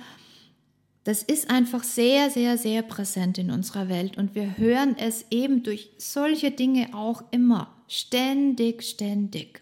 das 1.03 1.23
ist 1.23 1.49
einfach 1.49 1.83
sehr, 1.83 2.29
sehr, 2.29 2.57
sehr 2.57 2.83
präsent 2.83 3.37
in 3.37 3.51
unserer 3.51 3.89
Welt 3.89 4.17
und 4.17 4.35
wir 4.35 4.57
hören 4.57 4.95
es 4.97 5.25
eben 5.31 5.63
durch 5.63 5.89
solche 5.97 6.51
Dinge 6.51 6.93
auch 6.93 7.23
immer. 7.31 7.73
Ständig, 7.87 8.83
ständig. 8.83 9.61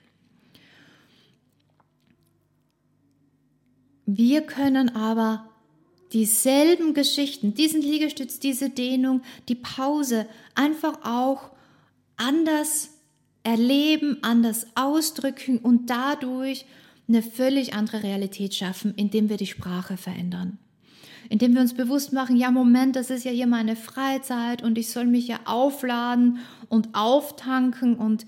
Wir 4.06 4.42
können 4.42 4.90
aber 4.96 5.50
dieselben 6.14 6.94
Geschichten, 6.94 7.54
diesen 7.54 7.82
Liegestütz, 7.82 8.40
diese 8.40 8.70
Dehnung, 8.70 9.22
die 9.48 9.56
Pause 9.56 10.28
einfach 10.56 11.00
auch 11.04 11.52
anders 12.16 12.90
erleben, 13.44 14.18
anders 14.22 14.68
ausdrücken 14.76 15.60
und 15.60 15.90
dadurch 15.90 16.66
eine 17.08 17.22
völlig 17.22 17.74
andere 17.74 18.04
Realität 18.04 18.54
schaffen, 18.54 18.94
indem 18.96 19.30
wir 19.30 19.38
die 19.38 19.48
Sprache 19.48 19.98
verändern. 19.98 20.58
Indem 21.30 21.54
wir 21.54 21.62
uns 21.62 21.74
bewusst 21.74 22.14
machen, 22.14 22.38
ja 22.38 22.52
Moment, 22.52 22.96
das 22.96 23.10
ist 23.10 23.26
ja 23.26 23.32
hier 23.32 23.48
meine 23.48 23.76
Freizeit 23.76 24.64
und 24.64 24.78
ich 24.78 24.90
soll 24.90 25.06
mich 25.06 25.28
ja 25.28 25.40
aufladen 25.46 26.40
und 26.70 26.90
auftanken 26.94 27.96
und 27.96 28.26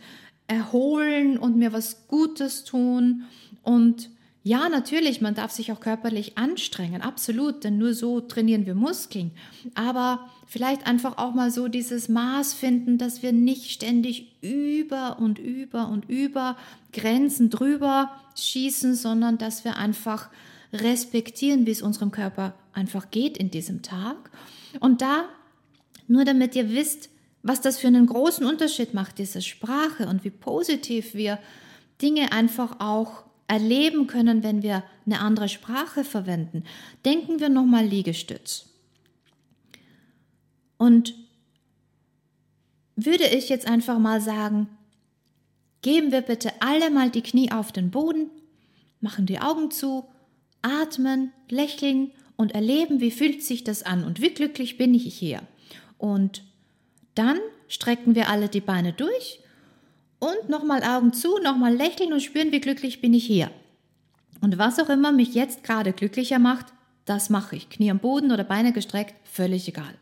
erholen 0.48 1.38
und 1.38 1.58
mir 1.58 1.72
was 1.72 2.08
Gutes 2.08 2.64
tun 2.64 3.24
und 3.64 4.10
ja, 4.44 4.70
natürlich, 4.70 5.22
man 5.22 5.36
darf 5.36 5.52
sich 5.52 5.72
auch 5.72 5.80
körperlich 5.80 6.38
anstrengen, 6.38 7.02
absolut, 7.02 7.64
denn 7.64 7.78
nur 7.78 7.94
so 7.94 8.22
trainieren 8.22 8.66
wir 8.66 8.74
Muskeln. 8.74 9.32
Aber 9.76 10.30
vielleicht 10.50 10.88
einfach 10.88 11.20
auch 11.20 11.36
mal 11.36 11.52
so 11.52 11.68
dieses 11.68 12.10
Maß 12.10 12.56
finden, 12.56 12.98
dass 12.98 13.22
wir 13.22 13.32
nicht 13.32 13.70
ständig 13.70 14.36
über 14.42 15.20
und 15.20 15.38
über 15.38 15.88
und 15.90 16.10
über 16.10 16.58
Grenzen 16.92 17.52
drüber 17.52 18.12
schießen, 18.36 18.96
sondern 18.96 19.38
dass 19.38 19.64
wir 19.64 19.78
einfach 19.78 20.30
respektieren, 20.74 21.68
wie 21.68 21.72
es 21.72 21.84
unserem 21.84 22.10
Körper 22.10 22.56
einfach 22.74 23.12
geht 23.12 23.38
in 23.38 23.52
diesem 23.52 23.84
Tag. 23.84 24.32
Und 24.80 25.04
da, 25.04 25.26
nur 26.08 26.26
damit 26.26 26.56
ihr 26.56 26.72
wisst, 26.72 27.12
was 27.44 27.62
das 27.62 27.78
für 27.78 27.88
einen 27.88 28.08
großen 28.08 28.46
Unterschied 28.46 28.96
macht, 28.96 29.20
diese 29.20 29.44
Sprache 29.44 30.08
und 30.08 30.24
wie 30.24 30.32
positiv 30.32 31.14
wir 31.14 31.38
Dinge 32.02 32.32
einfach 32.32 32.80
auch 32.80 33.24
erleben 33.48 34.08
können, 34.08 34.42
wenn 34.42 34.64
wir 34.64 34.84
eine 35.06 35.20
andere 35.20 35.48
Sprache 35.48 36.04
verwenden. 36.04 36.64
Denken 37.06 37.40
wir 37.40 37.50
nochmal 37.50 37.86
Liegestütz. 37.86 38.66
Und 40.80 41.14
würde 42.96 43.26
ich 43.26 43.50
jetzt 43.50 43.68
einfach 43.68 44.00
mal 44.00 44.22
sagen, 44.22 44.70
geben 45.82 46.12
wir 46.12 46.22
bitte 46.22 46.54
alle 46.62 46.90
mal 46.90 47.10
die 47.12 47.22
Knie 47.22 47.52
auf 47.52 47.74
den 47.74 47.92
Boden, 47.92 48.30
machen 49.02 49.26
die 49.26 49.40
Augen 49.40 49.72
zu, 49.72 50.06
atmen, 50.62 51.34
lächeln 51.50 52.12
und 52.38 52.54
erleben, 52.54 53.02
wie 53.02 53.12
fühlt 53.12 53.44
sich 53.44 53.66
das 53.66 53.84
an 53.84 54.06
und 54.06 54.22
wie 54.22 54.30
glücklich 54.30 54.78
bin 54.78 54.94
ich 54.94 55.14
hier. 55.14 55.42
Und 55.98 56.44
dann 57.14 57.40
strecken 57.68 58.16
wir 58.16 58.30
alle 58.30 58.48
die 58.48 58.62
Beine 58.62 58.94
durch 58.94 59.42
und 60.20 60.48
nochmal 60.48 60.82
Augen 60.84 61.12
zu, 61.12 61.40
nochmal 61.40 61.76
lächeln 61.76 62.14
und 62.14 62.22
spüren, 62.22 62.54
wie 62.54 62.62
glücklich 62.62 63.02
bin 63.02 63.14
ich 63.14 63.26
hier. 63.26 63.52
Und 64.40 64.58
was 64.58 64.80
auch 64.80 64.90
immer 64.90 65.12
mich 65.12 65.34
jetzt 65.34 65.66
gerade 65.66 65.92
glücklicher 65.92 66.40
macht, 66.40 66.68
das 67.04 67.30
mache 67.30 67.58
ich. 67.58 67.70
Knie 67.70 67.92
am 67.92 68.00
Boden 68.00 68.32
oder 68.32 68.46
Beine 68.46 68.72
gestreckt, 68.72 69.16
völlig 69.28 69.68
egal. 69.68 69.94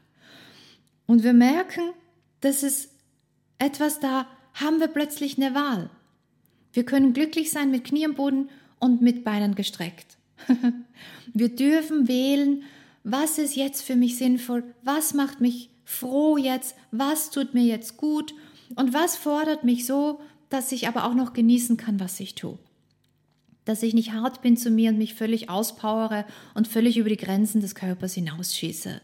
Und 1.07 1.23
wir 1.23 1.33
merken, 1.33 1.81
das 2.41 2.61
ist 2.61 2.91
etwas, 3.57 3.99
da 3.99 4.27
haben 4.53 4.79
wir 4.79 4.87
plötzlich 4.87 5.37
eine 5.37 5.55
Wahl. 5.55 5.89
Wir 6.73 6.83
können 6.85 7.13
glücklich 7.13 7.49
sein 7.49 7.71
mit 7.71 7.85
Knie 7.85 8.05
am 8.05 8.13
Boden 8.13 8.49
und 8.79 9.01
mit 9.01 9.23
Beinen 9.23 9.55
gestreckt. 9.55 10.17
wir 11.33 11.49
dürfen 11.49 12.07
wählen, 12.07 12.63
was 13.03 13.37
ist 13.39 13.55
jetzt 13.55 13.81
für 13.81 13.95
mich 13.95 14.17
sinnvoll, 14.17 14.63
was 14.83 15.13
macht 15.13 15.41
mich 15.41 15.69
froh 15.85 16.37
jetzt, 16.37 16.75
was 16.91 17.31
tut 17.31 17.53
mir 17.53 17.63
jetzt 17.63 17.97
gut 17.97 18.35
und 18.75 18.93
was 18.93 19.15
fordert 19.15 19.63
mich 19.63 19.85
so, 19.85 20.19
dass 20.49 20.71
ich 20.71 20.87
aber 20.87 21.05
auch 21.05 21.13
noch 21.13 21.33
genießen 21.33 21.77
kann, 21.77 21.99
was 21.99 22.19
ich 22.19 22.35
tue. 22.35 22.59
Dass 23.65 23.83
ich 23.83 23.93
nicht 23.93 24.11
hart 24.11 24.41
bin 24.41 24.57
zu 24.57 24.69
mir 24.69 24.91
und 24.91 24.97
mich 24.97 25.13
völlig 25.15 25.49
auspowere 25.49 26.25
und 26.53 26.67
völlig 26.67 26.97
über 26.97 27.09
die 27.09 27.17
Grenzen 27.17 27.61
des 27.61 27.75
Körpers 27.75 28.13
hinausschieße. 28.13 29.01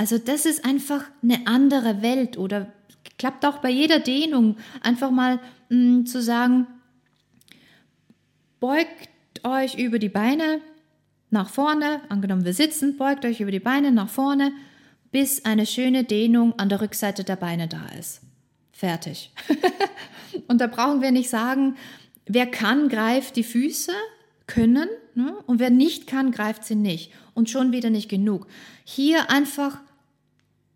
Also 0.00 0.16
das 0.16 0.46
ist 0.46 0.64
einfach 0.64 1.04
eine 1.22 1.46
andere 1.46 2.00
Welt 2.00 2.38
oder 2.38 2.72
klappt 3.18 3.44
auch 3.44 3.58
bei 3.58 3.68
jeder 3.68 3.98
Dehnung 3.98 4.56
einfach 4.80 5.10
mal 5.10 5.40
mh, 5.68 5.76
mm, 5.76 6.06
zu 6.06 6.22
sagen, 6.22 6.66
beugt 8.60 9.10
euch 9.44 9.74
über 9.74 9.98
die 9.98 10.08
Beine 10.08 10.62
nach 11.28 11.50
vorne, 11.50 12.00
angenommen 12.08 12.46
wir 12.46 12.54
sitzen, 12.54 12.96
beugt 12.96 13.26
euch 13.26 13.42
über 13.42 13.50
die 13.50 13.60
Beine 13.60 13.92
nach 13.92 14.08
vorne, 14.08 14.52
bis 15.12 15.44
eine 15.44 15.66
schöne 15.66 16.04
Dehnung 16.04 16.58
an 16.58 16.70
der 16.70 16.80
Rückseite 16.80 17.22
der 17.22 17.36
Beine 17.36 17.68
da 17.68 17.84
ist. 17.98 18.22
Fertig. 18.72 19.34
und 20.48 20.62
da 20.62 20.66
brauchen 20.66 21.02
wir 21.02 21.10
nicht 21.10 21.28
sagen, 21.28 21.76
wer 22.24 22.46
kann, 22.46 22.88
greift 22.88 23.36
die 23.36 23.44
Füße, 23.44 23.92
können, 24.46 24.88
ne? 25.14 25.36
und 25.46 25.60
wer 25.60 25.68
nicht 25.68 26.06
kann, 26.06 26.32
greift 26.32 26.64
sie 26.64 26.74
nicht. 26.74 27.12
Und 27.34 27.50
schon 27.50 27.70
wieder 27.70 27.90
nicht 27.90 28.08
genug. 28.08 28.46
Hier 28.84 29.30
einfach 29.30 29.78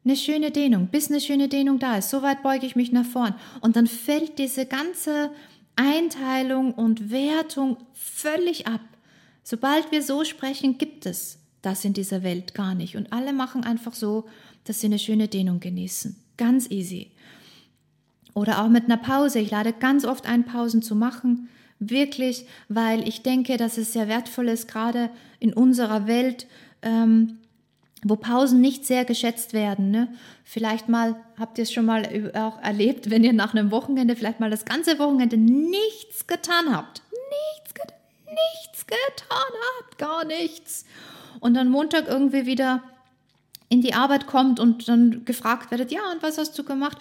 eine 0.05 0.17
schöne 0.17 0.51
Dehnung, 0.51 0.88
bis 0.88 1.11
eine 1.11 1.21
schöne 1.21 1.49
Dehnung 1.49 1.79
da 1.79 1.99
ist. 1.99 2.11
So 2.11 2.23
weit 2.23 2.43
beuge 2.43 2.67
ich 2.67 2.77
mich 2.77 2.93
nach 2.93 3.07
vorn. 3.07 3.35
Und 3.61 3.77
dann 3.77 3.87
fällt 3.87 4.38
diese 4.38 4.67
ganze 4.67 5.31
Einteilung 5.77 6.75
und 6.75 7.11
Wertung 7.11 7.79
völlig 7.95 8.67
ab. 8.67 8.81
Sobald 9.43 9.90
wir 9.93 10.03
so 10.03 10.25
sprechen, 10.25 10.79
gibt 10.79 11.07
es 11.07 11.38
das 11.62 11.85
in 11.85 11.95
dieser 11.95 12.23
Welt 12.23 12.55
gar 12.55 12.75
nicht. 12.75 12.97
Und 12.97 13.12
alle 13.12 13.33
machen 13.33 13.64
einfach 13.64 13.95
so, 13.95 14.27
dass 14.64 14.81
sie 14.81 14.87
eine 14.87 14.99
schöne 14.99 15.29
Dehnung 15.29 15.61
genießen. 15.61 16.17
Ganz 16.37 16.71
easy. 16.71 17.11
Oder 18.35 18.62
auch 18.62 18.69
mit 18.69 18.85
einer 18.85 18.97
Pause. 18.97 19.38
Ich 19.38 19.51
lade 19.51 19.73
ganz 19.73 20.05
oft 20.05 20.27
ein, 20.27 20.45
Pausen 20.45 20.83
zu 20.83 20.95
machen. 20.95 21.49
Wirklich, 21.79 22.47
weil 22.69 23.07
ich 23.09 23.23
denke, 23.23 23.57
dass 23.57 23.79
es 23.79 23.93
sehr 23.93 24.09
wertvoll 24.09 24.49
ist, 24.49 24.69
gerade 24.69 25.11
in 25.40 25.53
unserer 25.53 26.07
Welt, 26.07 26.47
ähm, 26.83 27.38
wo 28.05 28.17
Pausen 28.17 28.61
nicht 28.61 28.87
sehr 28.87 29.05
geschätzt 29.05 29.55
werden. 29.55 29.90
Ne? 29.90 30.09
Vielleicht 30.45 30.88
mal, 30.88 31.17
habt 31.38 31.59
ihr 31.59 31.62
es 31.62 31.73
schon 31.73 31.87
mal 31.87 32.33
auch 32.35 32.62
erlebt, 32.62 33.11
wenn 33.11 33.25
ihr 33.25 33.33
nach 33.33 33.55
einem 33.55 33.71
Wochenende 33.71 34.14
vielleicht 34.14 34.40
mal 34.40 34.51
das 34.51 34.64
ganze 34.64 34.99
Wochenende 34.99 35.37
nichts 35.37 36.27
getan 36.27 36.77
habt. 36.77 37.03
Nichts, 37.57 37.75
nichts 38.27 38.87
getan 38.87 39.53
habt, 39.81 39.99
gar 39.99 40.25
nichts. 40.25 40.85
Und 41.40 41.55
dann 41.55 41.71
Montag 41.71 42.07
irgendwie 42.07 42.47
wieder 42.47 42.83
in 43.71 43.81
die 43.81 43.95
Arbeit 43.95 44.27
kommt 44.27 44.61
und 44.61 44.88
dann 44.88 45.25
gefragt 45.25 45.71
werdet, 45.71 45.90
ja, 45.90 46.12
und 46.12 46.23
was 46.23 46.38
hast 46.38 46.57
du 46.59 46.62
gemacht? 46.62 46.99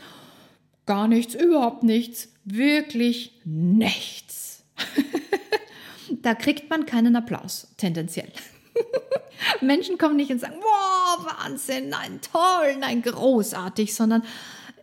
Gar 0.85 1.07
nichts, 1.07 1.35
überhaupt 1.35 1.83
nichts, 1.83 2.29
wirklich 2.45 3.39
nichts. 3.43 4.63
da 6.21 6.33
kriegt 6.33 6.69
man 6.69 6.85
keinen 6.85 7.15
Applaus, 7.15 7.67
tendenziell. 7.77 8.31
Menschen 9.61 9.97
kommen 9.97 10.15
nicht 10.15 10.31
und 10.31 10.39
sagen, 10.39 10.55
wow, 10.59 11.25
Wahnsinn, 11.25 11.89
nein, 11.89 12.19
toll, 12.21 12.77
nein, 12.79 13.01
großartig, 13.01 13.93
sondern 13.93 14.23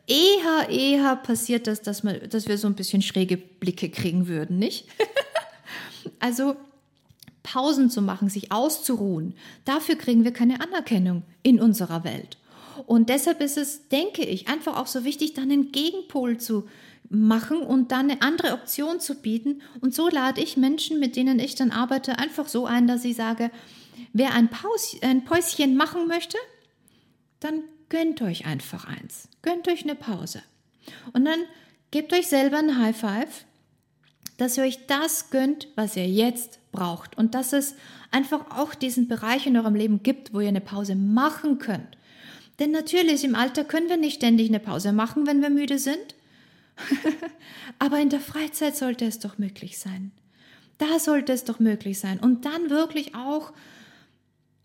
eher, 0.06 0.68
eher 0.68 1.16
passiert 1.16 1.66
das, 1.66 1.82
dass, 1.82 2.02
man, 2.02 2.28
dass 2.28 2.48
wir 2.48 2.58
so 2.58 2.66
ein 2.66 2.74
bisschen 2.74 3.02
schräge 3.02 3.36
Blicke 3.36 3.90
kriegen 3.90 4.26
würden, 4.26 4.58
nicht? 4.58 4.86
also 6.18 6.56
Pausen 7.42 7.90
zu 7.90 8.02
machen, 8.02 8.28
sich 8.28 8.52
auszuruhen, 8.52 9.34
dafür 9.64 9.96
kriegen 9.96 10.24
wir 10.24 10.32
keine 10.32 10.60
Anerkennung 10.60 11.22
in 11.42 11.60
unserer 11.60 12.04
Welt. 12.04 12.36
Und 12.86 13.08
deshalb 13.08 13.40
ist 13.40 13.58
es, 13.58 13.88
denke 13.88 14.22
ich, 14.22 14.48
einfach 14.48 14.76
auch 14.76 14.86
so 14.86 15.04
wichtig, 15.04 15.34
dann 15.34 15.50
einen 15.50 15.72
Gegenpol 15.72 16.38
zu 16.38 16.66
machen 17.08 17.58
und 17.58 17.92
dann 17.92 18.10
eine 18.10 18.22
andere 18.22 18.52
Option 18.52 19.00
zu 19.00 19.16
bieten. 19.16 19.62
Und 19.80 19.94
so 19.94 20.08
lade 20.08 20.40
ich 20.40 20.56
Menschen, 20.56 21.00
mit 21.00 21.16
denen 21.16 21.38
ich 21.38 21.56
dann 21.56 21.72
arbeite, 21.72 22.18
einfach 22.18 22.48
so 22.48 22.66
ein, 22.66 22.86
dass 22.86 23.04
ich 23.04 23.16
sage, 23.16 23.50
wer 24.12 24.34
ein, 24.34 24.48
Paus 24.48 24.96
ein 25.02 25.24
Päuschen 25.24 25.76
machen 25.76 26.06
möchte, 26.06 26.38
dann 27.40 27.62
gönnt 27.88 28.22
euch 28.22 28.46
einfach 28.46 28.86
eins. 28.86 29.28
Gönnt 29.42 29.68
euch 29.68 29.82
eine 29.82 29.94
Pause. 29.94 30.42
Und 31.12 31.24
dann 31.24 31.40
gebt 31.90 32.12
euch 32.12 32.28
selber 32.28 32.58
ein 32.58 32.78
High 32.78 32.96
Five, 32.96 33.44
dass 34.36 34.56
ihr 34.56 34.64
euch 34.64 34.86
das 34.86 35.30
gönnt, 35.30 35.68
was 35.74 35.96
ihr 35.96 36.06
jetzt 36.06 36.58
braucht 36.72 37.18
und 37.18 37.34
dass 37.34 37.52
es 37.52 37.74
einfach 38.10 38.56
auch 38.56 38.74
diesen 38.74 39.08
Bereich 39.08 39.46
in 39.46 39.56
eurem 39.56 39.74
Leben 39.74 40.02
gibt, 40.02 40.32
wo 40.32 40.40
ihr 40.40 40.48
eine 40.48 40.60
Pause 40.60 40.94
machen 40.94 41.58
könnt. 41.58 41.98
Denn 42.58 42.70
natürlich 42.70 43.24
im 43.24 43.34
Alter 43.34 43.64
können 43.64 43.88
wir 43.88 43.96
nicht 43.96 44.16
ständig 44.16 44.48
eine 44.48 44.60
Pause 44.60 44.92
machen, 44.92 45.26
wenn 45.26 45.42
wir 45.42 45.50
müde 45.50 45.78
sind. 45.78 46.14
Aber 47.78 47.98
in 47.98 48.10
der 48.10 48.20
Freizeit 48.20 48.76
sollte 48.76 49.06
es 49.06 49.18
doch 49.18 49.38
möglich 49.38 49.78
sein. 49.78 50.12
Da 50.78 50.98
sollte 50.98 51.32
es 51.32 51.44
doch 51.44 51.58
möglich 51.58 51.98
sein. 51.98 52.20
Und 52.20 52.44
dann 52.44 52.70
wirklich 52.70 53.14
auch 53.14 53.52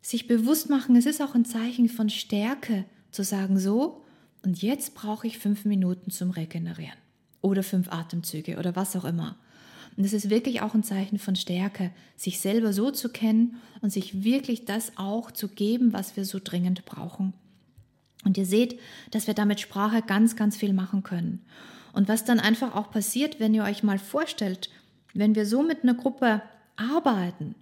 sich 0.05 0.27
bewusst 0.27 0.69
machen, 0.69 0.95
es 0.95 1.07
ist 1.07 1.19
auch 1.19 1.33
ein 1.33 1.45
Zeichen 1.45 1.89
von 1.89 2.09
Stärke, 2.09 2.85
zu 3.09 3.23
sagen, 3.23 3.57
so, 3.57 4.03
und 4.43 4.61
jetzt 4.61 4.93
brauche 4.93 5.25
ich 5.25 5.39
fünf 5.39 5.65
Minuten 5.65 6.11
zum 6.11 6.29
Regenerieren 6.29 6.97
oder 7.41 7.63
fünf 7.63 7.91
Atemzüge 7.91 8.57
oder 8.57 8.75
was 8.75 8.95
auch 8.95 9.05
immer. 9.05 9.35
Und 9.97 10.03
es 10.03 10.13
ist 10.13 10.29
wirklich 10.29 10.61
auch 10.61 10.75
ein 10.75 10.83
Zeichen 10.83 11.17
von 11.17 11.35
Stärke, 11.35 11.89
sich 12.17 12.39
selber 12.39 12.71
so 12.71 12.91
zu 12.91 13.09
kennen 13.09 13.55
und 13.81 13.91
sich 13.91 14.23
wirklich 14.23 14.65
das 14.65 14.91
auch 14.95 15.31
zu 15.31 15.47
geben, 15.47 15.91
was 15.91 16.15
wir 16.15 16.25
so 16.25 16.39
dringend 16.43 16.85
brauchen. 16.85 17.33
Und 18.25 18.37
ihr 18.37 18.45
seht, 18.45 18.79
dass 19.09 19.25
wir 19.25 19.33
damit 19.33 19.59
Sprache 19.59 20.03
ganz, 20.03 20.35
ganz 20.35 20.55
viel 20.55 20.73
machen 20.73 21.01
können. 21.01 21.43
Und 21.93 22.09
was 22.09 22.25
dann 22.25 22.39
einfach 22.39 22.75
auch 22.75 22.91
passiert, 22.91 23.39
wenn 23.39 23.55
ihr 23.55 23.63
euch 23.63 23.81
mal 23.81 23.97
vorstellt, 23.97 24.69
wenn 25.13 25.33
wir 25.33 25.47
so 25.47 25.63
mit 25.63 25.81
einer 25.81 25.95
Gruppe 25.95 26.43
arbeiten, 26.75 27.55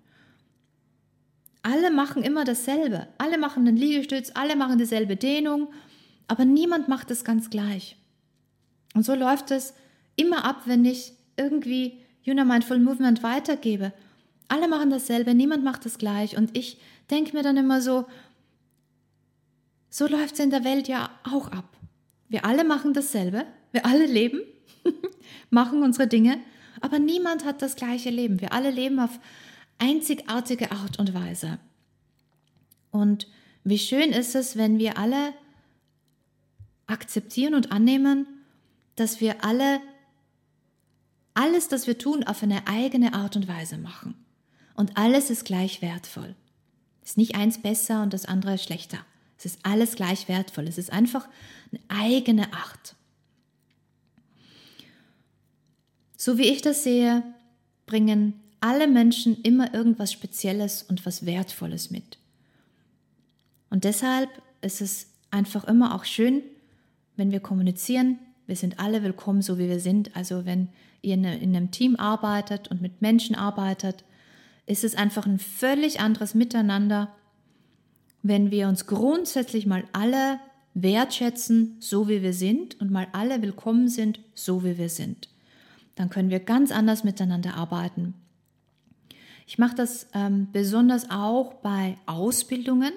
alle 1.63 1.91
machen 1.91 2.23
immer 2.23 2.43
dasselbe, 2.43 3.07
alle 3.17 3.37
machen 3.37 3.65
den 3.65 3.77
Liegestütz, 3.77 4.31
alle 4.35 4.55
machen 4.55 4.77
dieselbe 4.77 5.15
Dehnung, 5.15 5.69
aber 6.27 6.45
niemand 6.45 6.89
macht 6.89 7.09
es 7.09 7.23
ganz 7.23 7.49
gleich. 7.49 7.95
Und 8.93 9.03
so 9.05 9.15
läuft 9.15 9.49
es 9.49 9.73
immer 10.15 10.45
ab, 10.45 10.63
wenn 10.65 10.85
ich 10.85 11.13
irgendwie 11.37 11.99
Juna 12.21 12.45
Mindful 12.45 12.79
Movement 12.79 13.23
weitergebe. 13.23 13.93
Alle 14.49 14.67
machen 14.67 14.89
dasselbe, 14.89 15.33
niemand 15.33 15.63
macht 15.63 15.85
es 15.85 15.97
gleich. 15.97 16.37
Und 16.37 16.55
ich 16.55 16.77
denke 17.09 17.35
mir 17.35 17.43
dann 17.43 17.57
immer 17.57 17.81
so, 17.81 18.05
so 19.89 20.07
läuft 20.07 20.33
es 20.33 20.39
in 20.39 20.49
der 20.49 20.63
Welt 20.63 20.87
ja 20.87 21.09
auch 21.23 21.47
ab. 21.51 21.77
Wir 22.27 22.45
alle 22.45 22.63
machen 22.63 22.93
dasselbe, 22.93 23.45
wir 23.71 23.85
alle 23.85 24.05
leben, 24.05 24.41
machen 25.49 25.81
unsere 25.83 26.07
Dinge, 26.07 26.39
aber 26.81 26.99
niemand 26.99 27.45
hat 27.45 27.61
das 27.61 27.75
gleiche 27.75 28.09
Leben. 28.09 28.41
Wir 28.41 28.53
alle 28.53 28.71
leben 28.71 28.99
auf 28.99 29.19
einzigartige 29.83 30.71
Art 30.71 30.97
und 30.97 31.13
Weise. 31.13 31.59
Und 32.89 33.27
wie 33.65 33.77
schön 33.77 34.11
ist 34.11 34.33
es, 34.33 34.55
wenn 34.55 34.79
wir 34.79 34.97
alle 34.97 35.33
akzeptieren 36.87 37.53
und 37.53 37.71
annehmen, 37.71 38.25
dass 38.95 39.19
wir 39.19 39.43
alle 39.43 39.81
alles, 41.33 41.67
das 41.67 41.87
wir 41.87 41.97
tun, 41.97 42.23
auf 42.23 42.43
eine 42.43 42.67
eigene 42.67 43.13
Art 43.15 43.35
und 43.35 43.47
Weise 43.47 43.77
machen. 43.77 44.13
Und 44.75 44.97
alles 44.97 45.31
ist 45.31 45.45
gleich 45.45 45.81
wertvoll. 45.81 46.35
Es 47.01 47.11
ist 47.11 47.17
nicht 47.17 47.35
eins 47.35 47.59
besser 47.61 48.03
und 48.03 48.13
das 48.13 48.25
andere 48.25 48.59
schlechter. 48.59 48.99
Es 49.37 49.45
ist 49.45 49.59
alles 49.63 49.95
gleich 49.95 50.29
wertvoll. 50.29 50.67
Es 50.67 50.77
ist 50.77 50.93
einfach 50.93 51.27
eine 51.71 51.81
eigene 52.05 52.53
Art. 52.53 52.95
So 56.15 56.37
wie 56.37 56.49
ich 56.49 56.61
das 56.61 56.83
sehe, 56.83 57.23
bringen 57.87 58.42
alle 58.63 58.87
Menschen 58.87 59.41
immer 59.41 59.73
irgendwas 59.73 60.13
Spezielles 60.13 60.83
und 60.83 61.05
was 61.05 61.25
Wertvolles 61.25 61.91
mit. 61.91 62.17
Und 63.69 63.83
deshalb 63.83 64.29
ist 64.61 64.81
es 64.81 65.07
einfach 65.31 65.65
immer 65.65 65.93
auch 65.93 66.05
schön, 66.05 66.41
wenn 67.17 67.31
wir 67.31 67.41
kommunizieren, 67.41 68.19
wir 68.47 68.55
sind 68.55 68.79
alle 68.79 69.03
willkommen, 69.03 69.41
so 69.41 69.57
wie 69.57 69.67
wir 69.67 69.79
sind. 69.79 70.15
Also 70.15 70.45
wenn 70.45 70.69
ihr 71.01 71.15
in 71.15 71.25
einem 71.25 71.71
Team 71.71 71.95
arbeitet 71.97 72.69
und 72.69 72.81
mit 72.81 73.01
Menschen 73.01 73.35
arbeitet, 73.35 74.03
ist 74.65 74.83
es 74.83 74.95
einfach 74.95 75.25
ein 75.25 75.39
völlig 75.39 75.99
anderes 75.99 76.33
Miteinander, 76.33 77.13
wenn 78.21 78.51
wir 78.51 78.69
uns 78.69 78.85
grundsätzlich 78.85 79.65
mal 79.65 79.83
alle 79.91 80.39
wertschätzen, 80.73 81.75
so 81.79 82.07
wie 82.07 82.21
wir 82.21 82.33
sind 82.33 82.79
und 82.79 82.91
mal 82.91 83.07
alle 83.11 83.41
willkommen 83.41 83.89
sind, 83.89 84.19
so 84.33 84.63
wie 84.63 84.77
wir 84.77 84.89
sind 84.89 85.27
dann 85.95 86.09
können 86.09 86.29
wir 86.29 86.39
ganz 86.39 86.71
anders 86.71 87.03
miteinander 87.03 87.55
arbeiten. 87.55 88.15
Ich 89.47 89.57
mache 89.57 89.75
das 89.75 90.07
ähm, 90.13 90.47
besonders 90.51 91.09
auch 91.09 91.55
bei 91.55 91.97
Ausbildungen, 92.05 92.93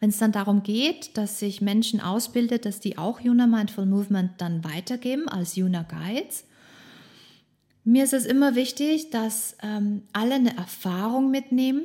wenn 0.00 0.10
es 0.10 0.18
dann 0.18 0.32
darum 0.32 0.62
geht, 0.62 1.16
dass 1.16 1.38
sich 1.38 1.60
Menschen 1.60 2.00
ausbildet, 2.00 2.64
dass 2.64 2.80
die 2.80 2.98
auch 2.98 3.20
Yuna 3.20 3.46
Mindful 3.46 3.86
Movement 3.86 4.32
dann 4.38 4.62
weitergeben 4.64 5.28
als 5.28 5.56
Yuna 5.56 5.82
Guides. 5.82 6.44
Mir 7.84 8.04
ist 8.04 8.12
es 8.12 8.26
immer 8.26 8.54
wichtig, 8.54 9.10
dass 9.10 9.56
ähm, 9.62 10.02
alle 10.12 10.34
eine 10.34 10.56
Erfahrung 10.56 11.30
mitnehmen. 11.30 11.84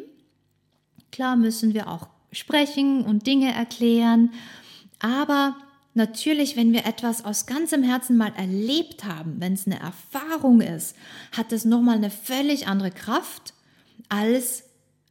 Klar 1.12 1.36
müssen 1.36 1.74
wir 1.74 1.88
auch 1.88 2.08
sprechen 2.32 3.04
und 3.04 3.28
Dinge 3.28 3.54
erklären, 3.54 4.32
aber 5.00 5.56
Natürlich, 5.94 6.56
wenn 6.56 6.72
wir 6.72 6.86
etwas 6.86 7.26
aus 7.26 7.46
ganzem 7.46 7.84
Herzen 7.84 8.16
mal 8.16 8.32
erlebt 8.38 9.04
haben, 9.04 9.36
wenn 9.40 9.54
es 9.54 9.68
eine 9.68 9.80
Erfahrung 9.80 10.62
ist, 10.62 10.96
hat 11.34 11.52
es 11.52 11.66
nochmal 11.66 11.98
eine 11.98 12.10
völlig 12.10 12.68
andere 12.68 12.92
Kraft 12.92 13.54
als 14.10 14.64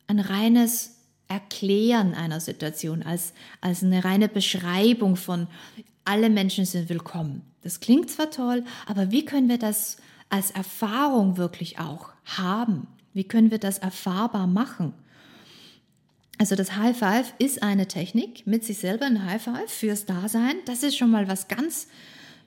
ein 0.06 0.20
reines 0.20 0.96
Erklären 1.28 2.14
einer 2.14 2.40
Situation, 2.40 3.02
als, 3.02 3.32
als 3.60 3.82
eine 3.82 4.04
reine 4.04 4.28
Beschreibung 4.28 5.16
von 5.16 5.46
alle 6.04 6.28
Menschen 6.28 6.64
sind 6.64 6.88
willkommen. 6.88 7.42
Das 7.62 7.80
klingt 7.80 8.10
zwar 8.10 8.30
toll, 8.30 8.64
aber 8.86 9.12
wie 9.12 9.24
können 9.24 9.48
wir 9.48 9.58
das 9.58 9.98
als 10.28 10.50
Erfahrung 10.50 11.36
wirklich 11.36 11.78
auch 11.78 12.10
haben? 12.24 12.88
Wie 13.12 13.24
können 13.24 13.50
wir 13.50 13.58
das 13.58 13.78
erfahrbar 13.78 14.46
machen? 14.46 14.92
Also 16.38 16.56
das 16.56 16.76
High 16.76 16.96
Five 16.96 17.34
ist 17.38 17.62
eine 17.62 17.86
Technik 17.86 18.46
mit 18.46 18.64
sich 18.64 18.78
selber 18.78 19.04
ein 19.06 19.24
High 19.26 19.42
Five 19.42 19.70
fürs 19.70 20.06
Dasein. 20.06 20.56
Das 20.64 20.82
ist 20.82 20.96
schon 20.96 21.10
mal 21.10 21.28
was 21.28 21.48
ganz 21.48 21.86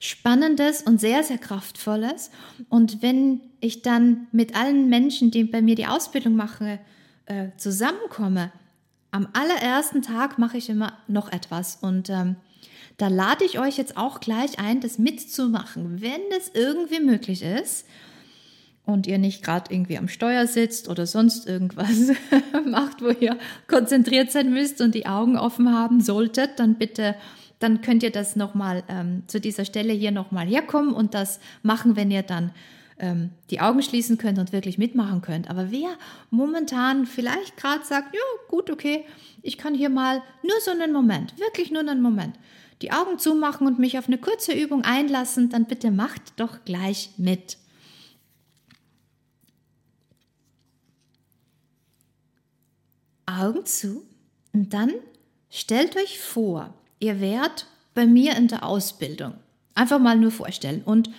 Spannendes 0.05 0.81
und 0.81 0.99
sehr, 0.99 1.23
sehr 1.23 1.37
Kraftvolles. 1.37 2.29
Und 2.67 3.01
wenn 3.01 3.39
ich 3.61 3.83
dann 3.83 4.27
mit 4.33 4.53
allen 4.53 4.89
Menschen, 4.89 5.31
die 5.31 5.45
bei 5.45 5.61
mir 5.61 5.75
die 5.75 5.87
Ausbildung 5.87 6.35
machen, 6.35 6.77
äh, 7.25 7.47
zusammenkomme, 7.55 8.51
am 9.11 9.29
allerersten 9.31 10.01
Tag 10.01 10.37
mache 10.39 10.57
ich 10.57 10.69
immer 10.69 10.97
noch 11.07 11.31
etwas. 11.31 11.77
Und 11.77 12.09
ähm, 12.09 12.35
da 12.97 13.07
lade 13.07 13.45
ich 13.45 13.59
euch 13.59 13.77
jetzt 13.77 13.95
auch 13.95 14.19
gleich 14.19 14.59
ein, 14.59 14.81
das 14.81 14.97
mitzumachen, 14.97 16.01
wenn 16.01 16.21
es 16.37 16.51
irgendwie 16.53 16.99
möglich 16.99 17.41
ist 17.41 17.85
und 18.85 19.07
ihr 19.07 19.19
nicht 19.19 19.41
gerade 19.41 19.73
irgendwie 19.73 19.97
am 19.97 20.09
Steuer 20.09 20.47
sitzt 20.47 20.89
oder 20.89 21.05
sonst 21.05 21.47
irgendwas 21.47 22.11
macht, 22.65 23.01
wo 23.01 23.07
ihr 23.07 23.37
konzentriert 23.69 24.33
sein 24.33 24.51
müsst 24.51 24.81
und 24.81 24.95
die 24.95 25.05
Augen 25.05 25.37
offen 25.37 25.71
haben 25.71 26.01
solltet, 26.01 26.59
dann 26.59 26.75
bitte, 26.75 27.15
dann 27.63 27.81
könnt 27.81 28.03
ihr 28.03 28.11
das 28.11 28.35
nochmal 28.35 28.83
ähm, 28.89 29.23
zu 29.27 29.39
dieser 29.39 29.63
Stelle 29.63 29.93
hier 29.93 30.11
nochmal 30.11 30.45
herkommen 30.45 30.93
und 30.93 31.13
das 31.13 31.39
machen, 31.61 31.95
wenn 31.95 32.11
ihr 32.11 32.21
dann 32.21 32.51
ähm, 32.99 33.29
die 33.49 33.61
Augen 33.61 33.81
schließen 33.81 34.17
könnt 34.17 34.37
und 34.37 34.51
wirklich 34.51 34.77
mitmachen 34.77 35.21
könnt. 35.21 35.49
Aber 35.49 35.71
wer 35.71 35.97
momentan 36.29 37.05
vielleicht 37.05 37.55
gerade 37.55 37.85
sagt, 37.85 38.13
ja 38.13 38.21
gut, 38.49 38.69
okay, 38.69 39.05
ich 39.41 39.57
kann 39.57 39.73
hier 39.73 39.89
mal 39.89 40.21
nur 40.43 40.59
so 40.59 40.71
einen 40.71 40.91
Moment, 40.91 41.39
wirklich 41.39 41.71
nur 41.71 41.79
einen 41.79 42.01
Moment, 42.01 42.37
die 42.81 42.91
Augen 42.91 43.17
zumachen 43.17 43.65
und 43.65 43.79
mich 43.79 43.97
auf 43.97 44.07
eine 44.07 44.17
kurze 44.17 44.51
Übung 44.51 44.83
einlassen, 44.83 45.49
dann 45.49 45.63
bitte 45.63 45.89
macht 45.89 46.33
doch 46.35 46.65
gleich 46.65 47.11
mit. 47.15 47.57
Augen 53.25 53.65
zu 53.65 54.05
und 54.51 54.73
dann 54.73 54.91
stellt 55.49 55.95
euch 55.95 56.19
vor, 56.19 56.73
ihr 57.03 57.19
wärt 57.19 57.67
bei 57.93 58.07
mir 58.07 58.35
in 58.37 58.47
der 58.47 58.63
Ausbildung. 58.63 59.33
Einfach 59.75 59.99
mal 59.99 60.17
nur 60.17 60.31
vorstellen. 60.31 60.81
Und 60.83 61.09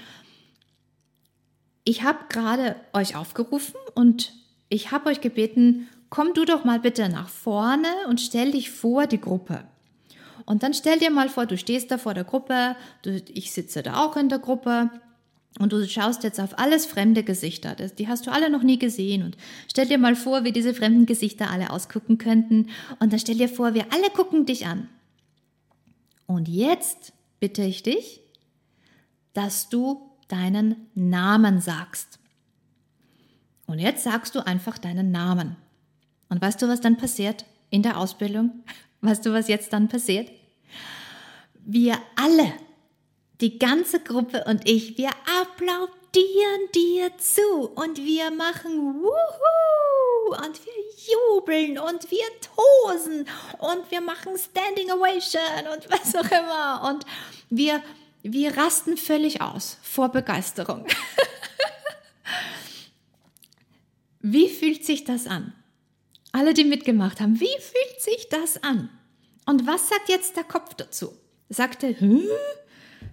ich 1.85 2.03
habe 2.03 2.21
gerade 2.31 2.77
euch 2.93 3.17
aufgerufen 3.17 3.77
und 3.95 4.33
ich 4.71 4.91
habe 4.91 5.11
euch 5.11 5.21
gebeten, 5.21 5.87
komm 6.09 6.33
du 6.33 6.47
doch 6.47 6.65
mal 6.65 6.81
bitte 6.81 7.09
nach 7.09 7.29
vorne 7.29 7.89
und 8.09 8.21
stell 8.21 8.53
dich 8.53 8.71
vor 8.71 9.07
die 9.07 9.21
Gruppe. 9.21 9.65
Und 10.47 10.63
dann 10.63 10.75
stell 10.75 10.99
dir 10.99 11.11
mal 11.11 11.29
vor, 11.29 11.47
du 11.47 11.59
stehst 11.59 11.91
da 11.91 11.99
vor 11.99 12.15
der 12.15 12.25
Gruppe, 12.25 12.77
du, 13.03 13.23
ich 13.33 13.53
sitze 13.53 13.83
da 13.83 14.05
auch 14.05 14.17
in 14.17 14.29
der 14.29 14.39
Gruppe 14.39 14.91
und 15.59 15.73
du 15.73 15.87
schaust 15.87 16.25
jetzt 16.25 16.41
auf 16.41 16.59
alles 16.59 16.87
fremde 16.87 17.23
Gesichter, 17.23 17.75
das, 17.75 17.95
die 17.95 18.09
hast 18.09 18.27
du 18.27 18.33
alle 18.33 18.51
noch 18.51 18.63
nie 18.63 18.79
gesehen. 18.79 19.23
Und 19.23 19.37
stell 19.69 19.87
dir 19.87 19.99
mal 19.99 20.17
vor, 20.17 20.45
wie 20.45 20.53
diese 20.53 20.75
fremden 20.75 21.07
Gesichter 21.07 21.51
alle 21.51 21.71
ausgucken 21.71 22.19
könnten. 22.19 22.71
Und 22.99 23.13
dann 23.13 23.21
stell 23.21 23.37
dir 23.37 23.49
vor, 23.49 23.75
wir 23.75 23.87
alle 23.93 24.11
gucken 24.11 24.47
dich 24.47 24.67
an. 24.67 24.89
Und 26.27 26.49
jetzt 26.49 27.13
bitte 27.41 27.63
ich 27.63 27.83
dich, 27.83 28.21
dass 29.33 29.69
du 29.69 30.11
deinen 30.29 30.89
Namen 30.95 31.61
sagst. 31.61 32.19
Und 33.67 33.79
jetzt 33.79 34.05
sagst 34.05 34.35
du 34.35 34.47
einfach 34.47 34.79
deinen 34.79 35.11
Namen. 35.11 35.57
Und 36.29 36.41
weißt 36.41 36.61
du, 36.63 36.69
was 36.69 36.81
dann 36.81 36.97
passiert 36.97 37.45
in 37.71 37.83
der 37.83 37.99
Ausbildung? 37.99 38.65
Weißt 39.01 39.27
du, 39.27 39.35
was 39.35 39.49
jetzt 39.49 39.75
dann 39.75 39.89
passiert? 39.89 40.31
Wir 41.63 41.99
alle 42.17 42.55
die 43.43 43.59
ganze 43.59 44.01
Gruppe 44.01 44.45
und 44.47 44.67
ich, 44.67 44.97
wir 44.97 45.11
applaudieren 45.43 46.04
applaudieren 46.15 46.71
dir 46.75 47.11
zu 47.19 47.71
und 47.75 47.99
wir 47.99 48.31
machen 48.31 49.03
Wuhu 49.03 50.35
und 50.45 50.61
wir 50.65 50.73
jubeln 51.35 51.79
und 51.79 52.11
wir 52.11 52.25
tosen 52.41 53.27
und 53.59 53.91
wir 53.91 54.01
machen 54.01 54.39
Standing 54.39 54.93
Ovation 54.93 55.67
und 55.73 55.91
was 55.91 56.15
auch 56.15 56.31
immer 56.31 56.89
und 56.89 57.05
wir, 57.51 57.83
wir 58.23 58.57
rasten 58.57 58.97
völlig 58.97 59.41
aus 59.41 59.77
vor 59.83 60.09
Begeisterung. 60.11 60.87
Wie 64.21 64.49
fühlt 64.49 64.87
sich 64.87 65.05
das 65.05 65.27
an? 65.27 65.53
Alle, 66.33 66.55
die 66.55 66.65
mitgemacht 66.65 67.21
haben, 67.21 67.39
wie 67.39 67.47
fühlt 67.47 68.01
sich 68.01 68.29
das 68.31 68.63
an? 68.63 68.89
Und 69.45 69.67
was 69.67 69.91
sagt 69.91 70.09
jetzt 70.09 70.35
der 70.37 70.45
Kopf 70.45 70.73
dazu? 70.75 71.13
Sagt 71.51 71.83
er, 71.83 71.91
Hä? 71.91 72.23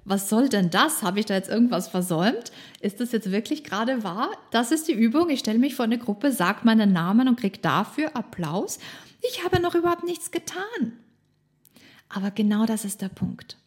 Was 0.03 0.29
soll 0.29 0.49
denn 0.49 0.69
das? 0.69 1.03
Habe 1.03 1.19
ich 1.19 1.27
da 1.27 1.35
jetzt 1.35 1.49
irgendwas 1.49 1.87
versäumt? 1.87 2.51
Ist 2.79 2.99
das 2.99 3.11
jetzt 3.11 3.31
wirklich 3.31 3.63
gerade 3.63 4.03
wahr? 4.03 4.29
Das 4.49 4.71
ist 4.71 4.87
die 4.87 4.93
Übung. 4.93 5.29
Ich 5.29 5.39
stelle 5.39 5.59
mich 5.59 5.75
vor 5.75 5.85
eine 5.85 5.99
Gruppe, 5.99 6.31
sage 6.31 6.61
meinen 6.63 6.91
Namen 6.91 7.27
und 7.27 7.39
kriege 7.39 7.59
dafür 7.59 8.15
Applaus. 8.15 8.79
Ich 9.29 9.43
habe 9.43 9.61
noch 9.61 9.75
überhaupt 9.75 10.03
nichts 10.03 10.31
getan. 10.31 10.93
Aber 12.09 12.31
genau 12.31 12.65
das 12.65 12.83
ist 12.83 13.01
der 13.01 13.09
Punkt. 13.09 13.57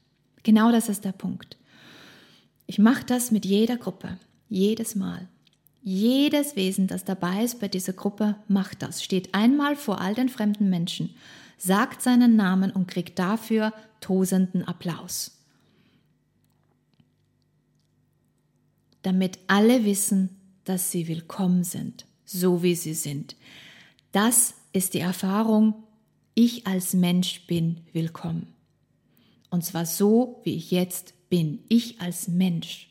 Genau 0.43 0.73
das 0.73 0.89
ist 0.89 1.05
der 1.05 1.13
Punkt. 1.13 1.57
Ich 2.67 2.79
mache 2.79 3.05
das 3.05 3.31
mit 3.31 3.45
jeder 3.45 3.77
Gruppe, 3.77 4.19
jedes 4.49 4.95
Mal. 4.95 5.29
Jedes 5.83 6.57
Wesen, 6.57 6.87
das 6.87 7.05
dabei 7.05 7.45
ist 7.45 7.61
bei 7.61 7.69
dieser 7.69 7.93
Gruppe, 7.93 8.37
macht 8.49 8.83
das, 8.83 9.05
steht 9.05 9.35
einmal 9.35 9.77
vor 9.77 10.01
all 10.01 10.15
den 10.15 10.31
fremden 10.31 10.71
Menschen, 10.71 11.15
sagt 11.59 12.01
seinen 12.01 12.37
Namen 12.37 12.71
und 12.71 12.89
kriegt 12.89 13.19
dafür 13.19 13.73
tosenden 14.01 14.65
Applaus. 14.67 15.44
Damit 19.05 19.39
alle 19.47 19.85
wissen, 19.85 20.31
dass 20.65 20.91
sie 20.91 21.07
willkommen 21.09 21.63
sind, 21.63 22.07
so 22.25 22.63
wie 22.63 22.75
sie 22.75 22.95
sind. 22.95 23.37
Das 24.13 24.55
ist 24.73 24.95
die 24.95 25.01
Erfahrung, 25.01 25.75
ich 26.35 26.67
als 26.67 26.95
Mensch 26.95 27.47
bin 27.47 27.83
willkommen. 27.93 28.49
Und 29.51 29.65
zwar 29.65 29.87
so, 29.87 30.41
wie 30.43 30.57
ich 30.57 30.71
jetzt 30.71 31.15
bin, 31.29 31.61
ich 31.69 32.01
als 32.01 32.29
Mensch. 32.29 32.91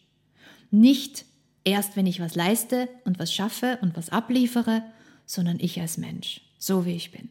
Nicht 0.71 1.25
erst, 1.63 1.95
wenn 1.95 2.05
ich 2.05 2.19
was 2.19 2.35
leiste 2.35 2.87
und 3.05 3.19
was 3.19 3.33
schaffe 3.33 3.79
und 3.81 3.97
was 3.97 4.09
abliefere, 4.09 4.83
sondern 5.25 5.59
ich 5.59 5.81
als 5.81 5.97
Mensch, 5.97 6.41
so 6.57 6.85
wie 6.85 6.95
ich 6.95 7.11
bin. 7.11 7.29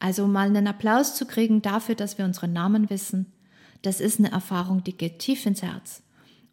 Also 0.00 0.26
mal 0.26 0.46
einen 0.48 0.66
Applaus 0.66 1.14
zu 1.14 1.26
kriegen 1.26 1.60
dafür, 1.60 1.94
dass 1.94 2.16
wir 2.16 2.24
unseren 2.24 2.52
Namen 2.52 2.88
wissen, 2.88 3.26
das 3.82 4.00
ist 4.00 4.18
eine 4.18 4.32
Erfahrung, 4.32 4.82
die 4.82 4.96
geht 4.96 5.18
tief 5.18 5.44
ins 5.44 5.62
Herz. 5.62 6.02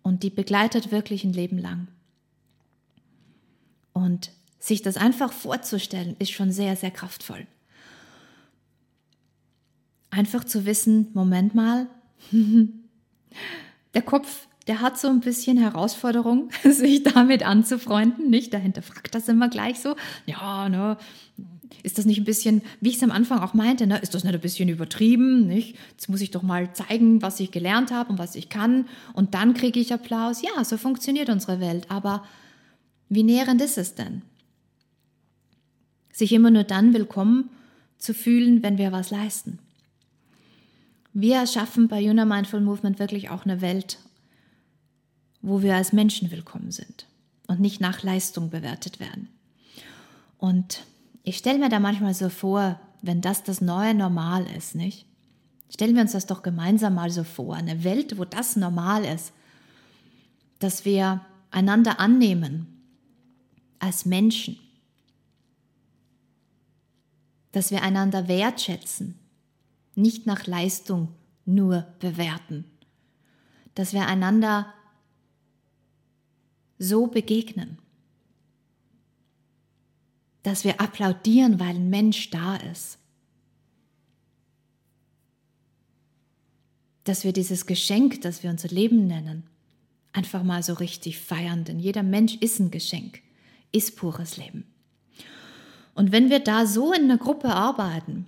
Und 0.05 0.21
die 0.21 0.29
begleitet 0.29 0.91
wirklich 0.91 1.23
ein 1.23 1.33
Leben 1.33 1.57
lang. 1.57 1.87
Und 3.91 4.29
sich 4.59 4.83
das 4.83 4.97
einfach 4.97 5.33
vorzustellen, 5.33 6.15
ist 6.19 6.29
schon 6.29 6.51
sehr, 6.51 6.75
sehr 6.75 6.91
kraftvoll. 6.91 7.47
Einfach 10.11 10.43
zu 10.43 10.67
wissen, 10.67 11.07
Moment 11.15 11.55
mal, 11.55 11.87
der 13.95 14.03
Kopf, 14.03 14.47
der 14.67 14.79
hat 14.79 14.99
so 14.99 15.07
ein 15.07 15.21
bisschen 15.21 15.57
Herausforderung, 15.57 16.51
sich 16.63 17.01
damit 17.01 17.41
anzufreunden, 17.41 18.29
nicht? 18.29 18.53
Dahinter 18.53 18.83
fragt 18.83 19.15
das 19.15 19.27
immer 19.27 19.49
gleich 19.49 19.79
so, 19.79 19.95
ja, 20.27 20.69
ne, 20.69 20.99
ist 21.85 21.97
das 21.97 22.05
nicht 22.05 22.17
ein 22.17 22.25
bisschen, 22.25 22.61
wie 22.81 22.89
ich 22.89 22.95
es 22.95 23.03
am 23.03 23.11
Anfang 23.11 23.39
auch 23.39 23.53
meinte, 23.53 23.85
ne, 23.85 23.99
ist 23.99 24.15
das 24.15 24.23
nicht 24.23 24.33
ein 24.33 24.41
bisschen 24.41 24.69
übertrieben? 24.69 25.47
Nicht? 25.47 25.77
Jetzt 25.91 26.09
muss 26.09 26.21
ich 26.21 26.31
doch 26.31 26.41
mal 26.41 26.73
zeigen, 26.73 27.21
was 27.21 27.39
ich 27.39 27.51
gelernt 27.51 27.91
habe 27.91 28.09
und 28.09 28.19
was 28.19 28.35
ich 28.35 28.49
kann 28.49 28.87
und 29.13 29.33
dann 29.35 29.53
kriege 29.53 29.79
ich 29.79 29.93
Applaus. 29.93 30.41
Ja, 30.41 30.63
so 30.65 30.77
funktioniert 30.77 31.29
unsere 31.29 31.59
Welt. 31.59 31.85
Aber 31.89 32.25
wie 33.07 33.23
nährend 33.23 33.61
ist 33.61 33.77
es 33.77 33.93
denn? 33.95 34.23
Sich 36.11 36.33
immer 36.33 36.49
nur 36.49 36.63
dann 36.63 36.93
willkommen 36.93 37.49
zu 37.97 38.13
fühlen, 38.13 38.63
wenn 38.63 38.77
wir 38.77 38.91
was 38.91 39.11
leisten. 39.11 39.59
Wir 41.13 41.35
erschaffen 41.37 41.87
bei 41.87 42.01
Yuna 42.01 42.25
Mindful 42.25 42.61
Movement 42.61 42.99
wirklich 42.99 43.29
auch 43.29 43.45
eine 43.45 43.61
Welt, 43.61 43.99
wo 45.41 45.61
wir 45.61 45.75
als 45.75 45.93
Menschen 45.93 46.31
willkommen 46.31 46.71
sind 46.71 47.05
und 47.47 47.59
nicht 47.59 47.79
nach 47.79 48.01
Leistung 48.01 48.49
bewertet 48.49 48.99
werden. 48.99 49.29
Und 50.37 50.83
ich 51.25 51.37
stelle 51.37 51.57
mir 51.57 51.69
da 51.69 51.79
manchmal 51.79 52.13
so 52.13 52.29
vor, 52.29 52.79
wenn 53.01 53.19
das 53.19 53.43
das 53.43 53.59
neue 53.59 53.95
Normal 53.95 54.45
ist, 54.55 54.75
nicht? 54.75 55.07
Stellen 55.69 55.95
wir 55.95 56.03
uns 56.03 56.11
das 56.11 56.27
doch 56.27 56.43
gemeinsam 56.43 56.93
mal 56.93 57.09
so 57.09 57.23
vor, 57.23 57.55
eine 57.55 57.83
Welt, 57.83 58.17
wo 58.19 58.25
das 58.25 58.55
normal 58.55 59.03
ist, 59.03 59.33
dass 60.59 60.85
wir 60.85 61.25
einander 61.49 61.99
annehmen 61.99 62.67
als 63.79 64.05
Menschen, 64.05 64.57
dass 67.51 67.71
wir 67.71 67.81
einander 67.81 68.27
wertschätzen, 68.27 69.19
nicht 69.95 70.27
nach 70.27 70.45
Leistung 70.45 71.09
nur 71.45 71.87
bewerten, 71.99 72.65
dass 73.73 73.93
wir 73.93 74.05
einander 74.05 74.71
so 76.77 77.07
begegnen 77.07 77.79
dass 80.45 80.63
wir 80.63 80.79
applaudieren, 80.79 81.59
weil 81.59 81.75
ein 81.75 81.89
Mensch 81.89 82.29
da 82.29 82.55
ist. 82.57 82.99
Dass 87.03 87.23
wir 87.23 87.33
dieses 87.33 87.65
Geschenk, 87.65 88.21
das 88.21 88.43
wir 88.43 88.51
unser 88.51 88.67
Leben 88.67 89.07
nennen, 89.07 89.43
einfach 90.13 90.43
mal 90.43 90.61
so 90.61 90.73
richtig 90.73 91.19
feiern, 91.19 91.63
denn 91.63 91.79
jeder 91.79 92.03
Mensch 92.03 92.35
ist 92.35 92.59
ein 92.59 92.69
Geschenk, 92.69 93.21
ist 93.71 93.95
pures 93.95 94.37
Leben. 94.37 94.65
Und 95.95 96.11
wenn 96.11 96.29
wir 96.29 96.39
da 96.39 96.67
so 96.67 96.93
in 96.93 97.05
einer 97.05 97.17
Gruppe 97.17 97.49
arbeiten, 97.49 98.27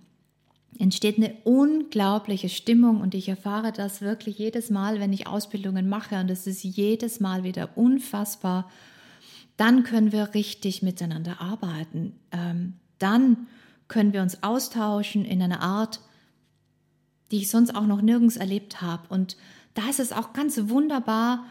entsteht 0.79 1.17
eine 1.17 1.35
unglaubliche 1.43 2.49
Stimmung 2.49 2.99
und 2.99 3.13
ich 3.13 3.29
erfahre 3.29 3.71
das 3.71 4.01
wirklich 4.01 4.39
jedes 4.39 4.71
Mal, 4.71 4.99
wenn 4.99 5.13
ich 5.13 5.27
Ausbildungen 5.27 5.87
mache 5.87 6.19
und 6.19 6.31
es 6.31 6.47
ist 6.47 6.63
jedes 6.63 7.19
Mal 7.19 7.43
wieder 7.43 7.77
unfassbar 7.77 8.71
dann 9.57 9.83
können 9.83 10.11
wir 10.11 10.35
richtig 10.35 10.83
miteinander 10.83 11.41
arbeiten. 11.41 12.13
Ähm, 12.31 12.73
dann 12.99 13.47
können 13.87 14.13
wir 14.13 14.21
uns 14.21 14.43
austauschen 14.43 15.25
in 15.25 15.41
einer 15.41 15.61
Art, 15.61 15.99
die 17.31 17.37
ich 17.37 17.49
sonst 17.49 17.75
auch 17.75 17.87
noch 17.87 18.01
nirgends 18.01 18.37
erlebt 18.37 18.81
habe. 18.81 19.07
Und 19.09 19.35
da 19.73 19.89
ist 19.89 19.99
es 19.99 20.13
auch 20.13 20.33
ganz 20.33 20.59
wunderbar, 20.69 21.45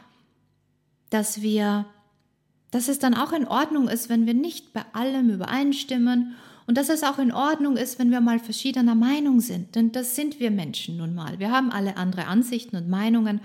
dass 1.10 1.42
wir, 1.42 1.86
dass 2.70 2.88
es 2.88 2.98
dann 2.98 3.14
auch 3.14 3.32
in 3.32 3.46
Ordnung 3.46 3.88
ist, 3.88 4.08
wenn 4.08 4.26
wir 4.26 4.34
nicht 4.34 4.72
bei 4.72 4.84
allem 4.92 5.30
übereinstimmen 5.30 6.34
und 6.66 6.78
dass 6.78 6.88
es 6.88 7.02
auch 7.02 7.18
in 7.18 7.32
Ordnung 7.32 7.76
ist, 7.76 7.98
wenn 7.98 8.10
wir 8.10 8.20
mal 8.20 8.38
verschiedener 8.38 8.94
Meinung 8.94 9.40
sind. 9.40 9.74
Denn 9.74 9.92
das 9.92 10.16
sind 10.16 10.40
wir 10.40 10.50
Menschen 10.50 10.96
nun 10.96 11.14
mal. 11.14 11.38
Wir 11.38 11.50
haben 11.50 11.70
alle 11.70 11.96
andere 11.96 12.26
Ansichten 12.26 12.76
und 12.76 12.88
Meinungen. 12.88 13.40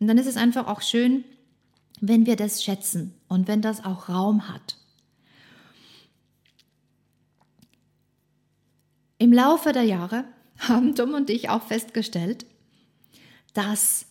Und 0.00 0.06
dann 0.06 0.18
ist 0.18 0.26
es 0.26 0.36
einfach 0.36 0.66
auch 0.68 0.82
schön, 0.82 1.24
wenn 2.00 2.26
wir 2.26 2.36
das 2.36 2.62
schätzen 2.62 3.17
und 3.28 3.48
wenn 3.48 3.62
das 3.62 3.84
auch 3.84 4.08
Raum 4.08 4.48
hat. 4.48 4.76
Im 9.18 9.32
Laufe 9.32 9.72
der 9.72 9.82
Jahre 9.82 10.24
haben 10.58 10.94
Tom 10.94 11.14
und 11.14 11.30
ich 11.30 11.48
auch 11.48 11.62
festgestellt, 11.62 12.46
dass 13.52 14.06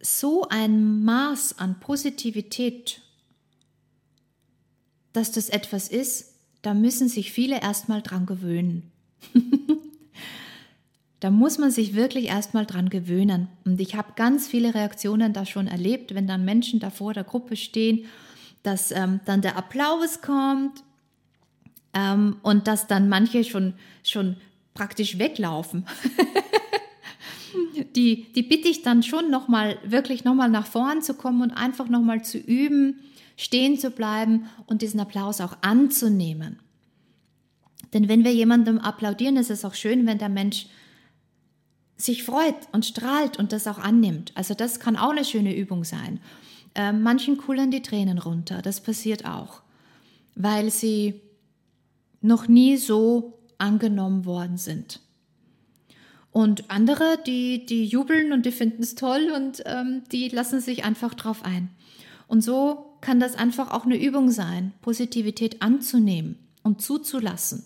so 0.00 0.48
ein 0.48 1.04
Maß 1.04 1.58
an 1.58 1.78
Positivität, 1.78 3.02
dass 5.12 5.30
das 5.32 5.48
etwas 5.48 5.88
ist, 5.88 6.34
da 6.62 6.74
müssen 6.74 7.08
sich 7.08 7.32
viele 7.32 7.60
erstmal 7.60 8.02
dran 8.02 8.26
gewöhnen. 8.26 8.90
Da 11.20 11.30
muss 11.30 11.58
man 11.58 11.70
sich 11.70 11.94
wirklich 11.94 12.26
erstmal 12.26 12.64
dran 12.64 12.88
gewöhnen. 12.88 13.48
Und 13.66 13.78
ich 13.78 13.94
habe 13.94 14.14
ganz 14.16 14.48
viele 14.48 14.74
Reaktionen 14.74 15.34
da 15.34 15.44
schon 15.44 15.66
erlebt, 15.66 16.14
wenn 16.14 16.26
dann 16.26 16.46
Menschen 16.46 16.80
da 16.80 16.88
vor 16.88 17.12
der 17.12 17.24
Gruppe 17.24 17.56
stehen, 17.56 18.06
dass 18.62 18.90
ähm, 18.90 19.20
dann 19.26 19.42
der 19.42 19.56
Applaus 19.56 20.22
kommt 20.22 20.82
ähm, 21.92 22.36
und 22.42 22.66
dass 22.66 22.86
dann 22.86 23.10
manche 23.10 23.44
schon, 23.44 23.74
schon 24.02 24.36
praktisch 24.72 25.18
weglaufen. 25.18 25.86
die, 27.96 28.32
die 28.32 28.42
bitte 28.42 28.68
ich 28.68 28.82
dann 28.82 29.02
schon 29.02 29.30
nochmal, 29.30 29.78
wirklich 29.84 30.24
nochmal 30.24 30.48
nach 30.48 30.66
vorn 30.66 31.02
zu 31.02 31.14
kommen 31.14 31.42
und 31.42 31.50
einfach 31.50 31.88
nochmal 31.88 32.24
zu 32.24 32.38
üben, 32.38 33.00
stehen 33.36 33.78
zu 33.78 33.90
bleiben 33.90 34.46
und 34.66 34.80
diesen 34.80 35.00
Applaus 35.00 35.40
auch 35.42 35.58
anzunehmen. 35.60 36.58
Denn 37.92 38.08
wenn 38.08 38.24
wir 38.24 38.32
jemandem 38.32 38.78
applaudieren, 38.78 39.36
ist 39.36 39.50
es 39.50 39.64
auch 39.64 39.74
schön, 39.74 40.06
wenn 40.06 40.18
der 40.18 40.28
Mensch 40.28 40.66
sich 42.00 42.24
freut 42.24 42.56
und 42.72 42.86
strahlt 42.86 43.38
und 43.38 43.52
das 43.52 43.66
auch 43.66 43.78
annimmt. 43.78 44.32
Also 44.34 44.54
das 44.54 44.80
kann 44.80 44.96
auch 44.96 45.10
eine 45.10 45.24
schöne 45.24 45.56
Übung 45.56 45.84
sein. 45.84 46.20
Äh, 46.74 46.92
manchen 46.92 47.36
kullern 47.36 47.70
die 47.70 47.82
Tränen 47.82 48.18
runter, 48.18 48.62
das 48.62 48.80
passiert 48.80 49.24
auch, 49.26 49.62
weil 50.34 50.70
sie 50.70 51.20
noch 52.20 52.48
nie 52.48 52.76
so 52.76 53.38
angenommen 53.58 54.24
worden 54.24 54.56
sind. 54.56 55.00
Und 56.32 56.70
andere, 56.70 57.18
die, 57.26 57.66
die 57.66 57.84
jubeln 57.84 58.32
und 58.32 58.46
die 58.46 58.52
finden 58.52 58.82
es 58.82 58.94
toll 58.94 59.32
und 59.34 59.62
ähm, 59.66 60.02
die 60.12 60.28
lassen 60.28 60.60
sich 60.60 60.84
einfach 60.84 61.14
drauf 61.14 61.44
ein. 61.44 61.70
Und 62.28 62.42
so 62.42 62.96
kann 63.00 63.18
das 63.18 63.34
einfach 63.34 63.72
auch 63.72 63.84
eine 63.84 64.00
Übung 64.00 64.30
sein, 64.30 64.72
Positivität 64.80 65.60
anzunehmen 65.62 66.38
und 66.62 66.80
zuzulassen. 66.82 67.64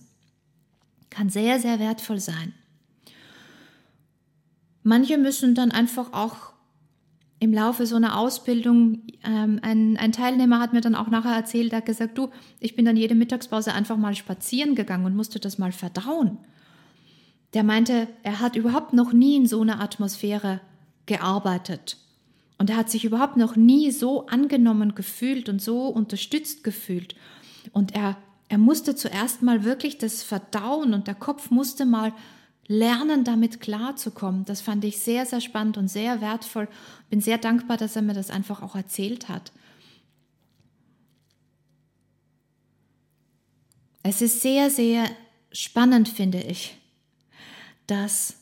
Kann 1.11 1.29
sehr, 1.29 1.61
sehr 1.61 1.79
wertvoll 1.79 2.21
sein. 2.21 2.55
Manche 4.85 5.17
müssen 5.19 5.55
dann 5.55 5.73
einfach 5.73 6.13
auch 6.13 6.53
im 7.41 7.53
Laufe 7.53 7.87
so 7.87 7.97
einer 7.97 8.19
Ausbildung, 8.19 9.03
ähm, 9.25 9.59
ein, 9.63 9.97
ein, 9.97 10.13
Teilnehmer 10.13 10.61
hat 10.61 10.73
mir 10.73 10.83
dann 10.83 10.95
auch 10.95 11.09
nachher 11.09 11.35
erzählt, 11.35 11.73
er 11.73 11.79
hat 11.79 11.87
gesagt, 11.87 12.17
du, 12.17 12.29
ich 12.61 12.77
bin 12.77 12.85
dann 12.85 12.97
jede 12.97 13.15
Mittagspause 13.15 13.73
einfach 13.73 13.97
mal 13.97 14.15
spazieren 14.15 14.75
gegangen 14.75 15.07
und 15.07 15.17
musste 15.17 15.41
das 15.41 15.59
mal 15.59 15.73
verdauen. 15.73 16.39
Der 17.55 17.65
meinte, 17.65 18.09
er 18.23 18.41
hat 18.41 18.57
überhaupt 18.57 18.93
noch 18.93 19.13
nie 19.13 19.37
in 19.37 19.47
so 19.47 19.61
einer 19.63 19.81
Atmosphäre 19.81 20.61
gearbeitet. 21.07 21.97
Und 22.59 22.71
er 22.71 22.77
hat 22.77 22.91
sich 22.91 23.05
überhaupt 23.05 23.37
noch 23.37 23.57
nie 23.57 23.91
so 23.91 24.27
angenommen 24.27 24.95
gefühlt 24.95 25.49
und 25.49 25.61
so 25.61 25.89
unterstützt 25.89 26.63
gefühlt. 26.63 27.15
Und 27.73 27.95
er, 27.95 28.17
er 28.49 28.59
musste 28.59 28.97
zuerst 28.97 29.43
mal 29.43 29.65
wirklich 29.65 29.99
das 29.99 30.23
verdauen 30.23 30.95
und 30.95 31.07
der 31.07 31.15
Kopf 31.15 31.51
musste 31.51 31.85
mal 31.87 32.13
lernen, 32.67 33.25
damit 33.25 33.61
klarzukommen. 33.61 34.45
Das 34.45 34.61
fand 34.61 34.85
ich 34.85 34.99
sehr, 34.99 35.27
sehr 35.27 35.41
spannend 35.41 35.77
und 35.77 35.89
sehr 35.89 36.21
wertvoll. 36.21 36.69
Bin 37.11 37.21
sehr 37.21 37.39
dankbar, 37.39 37.77
dass 37.77 37.97
er 37.97 38.03
mir 38.03 38.15
das 38.15 38.31
einfach 38.31 38.63
auch 38.63 38.75
erzählt 38.75 39.29
hat. 39.29 39.53
Es 44.03 44.21
ist 44.21 44.43
sehr, 44.43 44.71
sehr 44.71 45.09
spannend, 45.51 46.09
finde 46.09 46.43
ich, 46.43 46.77
dass 47.87 48.37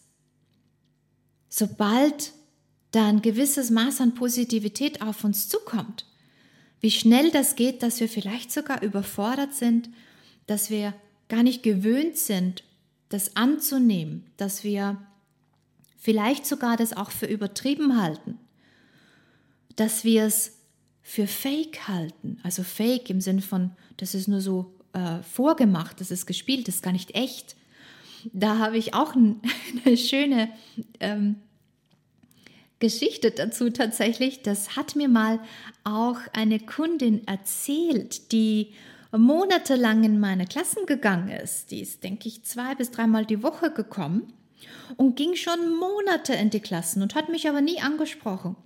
sobald 1.49 2.33
da 2.91 3.07
ein 3.07 3.23
gewisses 3.23 3.71
Maß 3.71 4.01
an 4.01 4.15
Positivität 4.15 5.03
auf 5.03 5.23
uns 5.25 5.49
zukommt, 5.49 6.05
wie 6.81 6.91
schnell 6.91 7.31
das 7.31 7.55
geht, 7.55 7.83
dass 7.83 8.01
wir 8.01 8.09
vielleicht 8.09 8.51
sogar 8.51 8.83
überfordert 8.83 9.55
sind, 9.55 9.89
dass 10.47 10.69
wir 10.69 10.95
gar 11.29 11.45
nicht 11.45 11.63
gewöhnt 11.63 12.17
sind 12.17 12.65
das 13.13 13.37
anzunehmen, 13.37 14.27
dass 14.37 14.65
wir 14.65 14.97
vielleicht 15.99 16.47
sogar 16.47 16.77
das 16.77 16.97
auch 16.97 17.11
für 17.11 17.27
übertrieben 17.27 18.01
halten, 18.01 18.39
dass 19.77 20.05
wir 20.05 20.25
es 20.25 20.59
für 21.03 21.27
fake 21.27 21.89
halten, 21.89 22.39
also 22.43 22.63
fake 22.63 23.11
im 23.11 23.21
Sinn 23.21 23.41
von, 23.41 23.73
das 23.97 24.15
ist 24.15 24.29
nur 24.29 24.41
so 24.41 24.75
äh, 24.93 25.23
vorgemacht, 25.23 26.01
das 26.01 26.11
ist 26.11 26.27
gespielt, 26.27 26.69
das 26.69 26.77
ist 26.77 26.83
gar 26.83 26.93
nicht 26.93 27.15
echt. 27.15 27.57
Da 28.33 28.59
habe 28.59 28.79
ich 28.79 28.95
auch 28.95 29.15
ein, 29.15 29.41
eine 29.85 29.97
schöne 29.97 30.49
ähm, 31.01 31.37
Geschichte 32.79 33.31
dazu 33.31 33.71
tatsächlich. 33.71 34.43
Das 34.43 34.77
hat 34.77 34.97
mir 34.97 35.09
mal 35.09 35.41
auch 35.85 36.19
eine 36.33 36.59
Kundin 36.61 37.27
erzählt, 37.27 38.33
die 38.33 38.73
monatelang 39.13 40.05
in 40.05 40.19
meine 40.19 40.47
Klassen 40.47 40.87
gegangen 40.87 41.29
ist. 41.29 41.71
Die 41.71 41.81
ist, 41.81 42.03
denke 42.03 42.29
ich, 42.29 42.45
zwei 42.45 42.75
bis 42.75 42.91
dreimal 42.91 43.27
die 43.27 43.43
Woche 43.43 43.71
gekommen 43.71 44.33
und 44.97 45.17
ging 45.17 45.35
schon 45.35 45.77
Monate 45.77 46.35
in 46.35 46.51
die 46.51 46.61
Klassen 46.61 47.03
und 47.03 47.15
hat 47.15 47.29
mich 47.29 47.49
aber 47.49 47.61
nie 47.61 47.81
angesprochen. 47.81 48.57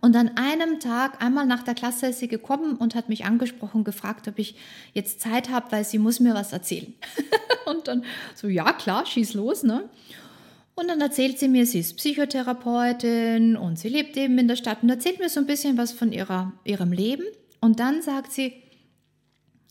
Und 0.00 0.14
an 0.14 0.36
einem 0.36 0.78
Tag, 0.78 1.22
einmal 1.22 1.46
nach 1.46 1.64
der 1.64 1.74
Klasse, 1.74 2.08
ist 2.08 2.20
sie 2.20 2.28
gekommen 2.28 2.76
und 2.76 2.94
hat 2.94 3.08
mich 3.08 3.24
angesprochen, 3.24 3.82
gefragt, 3.82 4.28
ob 4.28 4.38
ich 4.38 4.54
jetzt 4.94 5.20
Zeit 5.20 5.50
habe, 5.50 5.72
weil 5.72 5.84
sie 5.84 5.98
muss 5.98 6.20
mir 6.20 6.34
was 6.34 6.52
erzählen. 6.52 6.94
und 7.66 7.88
dann 7.88 8.04
so, 8.34 8.46
ja 8.46 8.72
klar, 8.72 9.06
schieß 9.06 9.34
los, 9.34 9.64
ne? 9.64 9.88
Und 10.76 10.86
dann 10.86 11.00
erzählt 11.00 11.40
sie 11.40 11.48
mir, 11.48 11.66
sie 11.66 11.80
ist 11.80 11.96
Psychotherapeutin 11.96 13.56
und 13.56 13.80
sie 13.80 13.88
lebt 13.88 14.16
eben 14.16 14.38
in 14.38 14.46
der 14.46 14.54
Stadt 14.54 14.84
und 14.84 14.90
erzählt 14.90 15.18
mir 15.18 15.28
so 15.28 15.40
ein 15.40 15.46
bisschen 15.46 15.76
was 15.76 15.90
von 15.90 16.12
ihrer, 16.12 16.52
ihrem 16.62 16.92
Leben. 16.92 17.24
Und 17.60 17.80
dann 17.80 18.00
sagt 18.00 18.30
sie, 18.30 18.52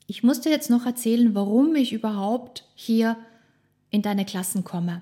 ich 0.07 0.23
muss 0.23 0.41
dir 0.41 0.49
jetzt 0.49 0.69
noch 0.69 0.85
erzählen, 0.85 1.35
warum 1.35 1.75
ich 1.75 1.91
überhaupt 1.91 2.63
hier 2.75 3.17
in 3.89 4.01
deine 4.01 4.25
Klassen 4.25 4.63
komme. 4.63 5.01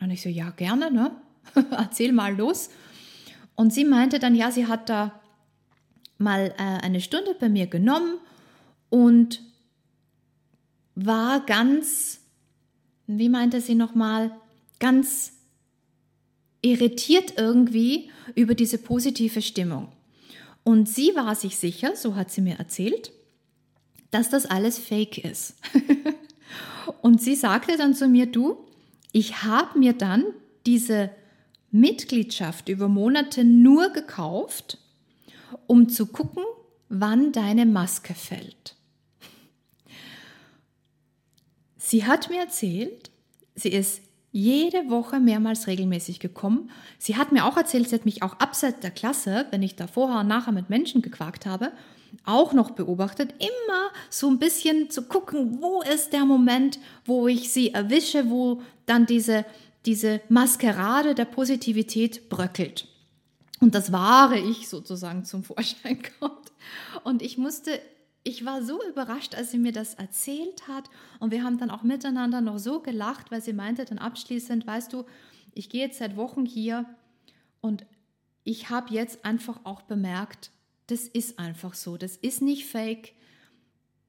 Und 0.00 0.10
ich 0.10 0.22
so, 0.22 0.28
ja, 0.28 0.50
gerne, 0.50 0.90
ne? 0.92 1.10
Erzähl 1.72 2.12
mal 2.12 2.36
los. 2.36 2.70
Und 3.56 3.72
sie 3.72 3.84
meinte 3.84 4.20
dann, 4.20 4.36
ja, 4.36 4.52
sie 4.52 4.66
hat 4.66 4.88
da 4.88 5.20
mal 6.18 6.54
äh, 6.56 6.84
eine 6.84 7.00
Stunde 7.00 7.34
bei 7.38 7.48
mir 7.48 7.66
genommen 7.66 8.18
und 8.90 9.42
war 10.94 11.44
ganz, 11.44 12.20
wie 13.08 13.28
meinte 13.28 13.60
sie 13.60 13.74
nochmal, 13.74 14.30
ganz 14.78 15.32
irritiert 16.62 17.34
irgendwie 17.36 18.10
über 18.36 18.54
diese 18.54 18.78
positive 18.78 19.42
Stimmung. 19.42 19.88
Und 20.62 20.88
sie 20.88 21.12
war 21.14 21.34
sich 21.34 21.56
sicher, 21.56 21.96
so 21.96 22.14
hat 22.14 22.30
sie 22.30 22.40
mir 22.40 22.56
erzählt, 22.58 23.12
dass 24.10 24.30
das 24.30 24.46
alles 24.46 24.78
fake 24.78 25.18
ist. 25.18 25.54
und 27.02 27.20
sie 27.20 27.34
sagte 27.34 27.76
dann 27.76 27.94
zu 27.94 28.08
mir, 28.08 28.26
du, 28.26 28.56
ich 29.12 29.42
habe 29.42 29.78
mir 29.78 29.92
dann 29.92 30.24
diese 30.66 31.10
Mitgliedschaft 31.70 32.68
über 32.68 32.88
Monate 32.88 33.44
nur 33.44 33.90
gekauft, 33.90 34.78
um 35.66 35.88
zu 35.88 36.06
gucken, 36.06 36.42
wann 36.88 37.32
deine 37.32 37.66
Maske 37.66 38.14
fällt. 38.14 38.74
Sie 41.76 42.06
hat 42.06 42.30
mir 42.30 42.40
erzählt, 42.40 43.10
sie 43.54 43.70
ist 43.70 44.02
jede 44.30 44.90
Woche 44.90 45.20
mehrmals 45.20 45.66
regelmäßig 45.66 46.20
gekommen. 46.20 46.70
Sie 46.98 47.16
hat 47.16 47.32
mir 47.32 47.46
auch 47.46 47.56
erzählt, 47.56 47.88
sie 47.88 47.94
hat 47.94 48.04
mich 48.04 48.22
auch 48.22 48.38
abseits 48.38 48.80
der 48.80 48.90
Klasse, 48.90 49.46
wenn 49.50 49.62
ich 49.62 49.76
da 49.76 49.86
vorher 49.86 50.20
und 50.20 50.28
nachher 50.28 50.52
mit 50.52 50.68
Menschen 50.68 51.00
gequakt 51.00 51.46
habe, 51.46 51.72
auch 52.24 52.52
noch 52.52 52.70
beobachtet, 52.72 53.34
immer 53.38 53.90
so 54.10 54.28
ein 54.28 54.38
bisschen 54.38 54.90
zu 54.90 55.02
gucken, 55.02 55.58
wo 55.60 55.82
ist 55.82 56.12
der 56.12 56.24
Moment, 56.24 56.78
wo 57.04 57.28
ich 57.28 57.52
sie 57.52 57.72
erwische, 57.72 58.30
wo 58.30 58.62
dann 58.86 59.06
diese, 59.06 59.44
diese 59.86 60.20
Maskerade 60.28 61.14
der 61.14 61.24
Positivität 61.24 62.28
bröckelt. 62.28 62.88
Und 63.60 63.74
das 63.74 63.92
wahre 63.92 64.38
Ich 64.38 64.68
sozusagen 64.68 65.24
zum 65.24 65.42
Vorschein 65.42 66.02
kommt. 66.20 66.52
Und 67.04 67.22
ich 67.22 67.38
musste, 67.38 67.80
ich 68.22 68.44
war 68.44 68.62
so 68.62 68.80
überrascht, 68.88 69.34
als 69.34 69.50
sie 69.50 69.58
mir 69.58 69.72
das 69.72 69.94
erzählt 69.94 70.68
hat. 70.68 70.88
Und 71.18 71.32
wir 71.32 71.42
haben 71.42 71.58
dann 71.58 71.70
auch 71.70 71.82
miteinander 71.82 72.40
noch 72.40 72.58
so 72.58 72.80
gelacht, 72.80 73.30
weil 73.30 73.42
sie 73.42 73.52
meinte 73.52 73.84
dann 73.84 73.98
abschließend, 73.98 74.66
weißt 74.66 74.92
du, 74.92 75.04
ich 75.54 75.68
gehe 75.68 75.80
jetzt 75.80 75.98
seit 75.98 76.16
Wochen 76.16 76.44
hier 76.44 76.84
und 77.60 77.84
ich 78.44 78.70
habe 78.70 78.94
jetzt 78.94 79.24
einfach 79.24 79.60
auch 79.64 79.82
bemerkt, 79.82 80.50
das 80.88 81.02
ist 81.06 81.38
einfach 81.38 81.74
so. 81.74 81.96
Das 81.96 82.16
ist 82.16 82.42
nicht 82.42 82.66
fake. 82.66 83.14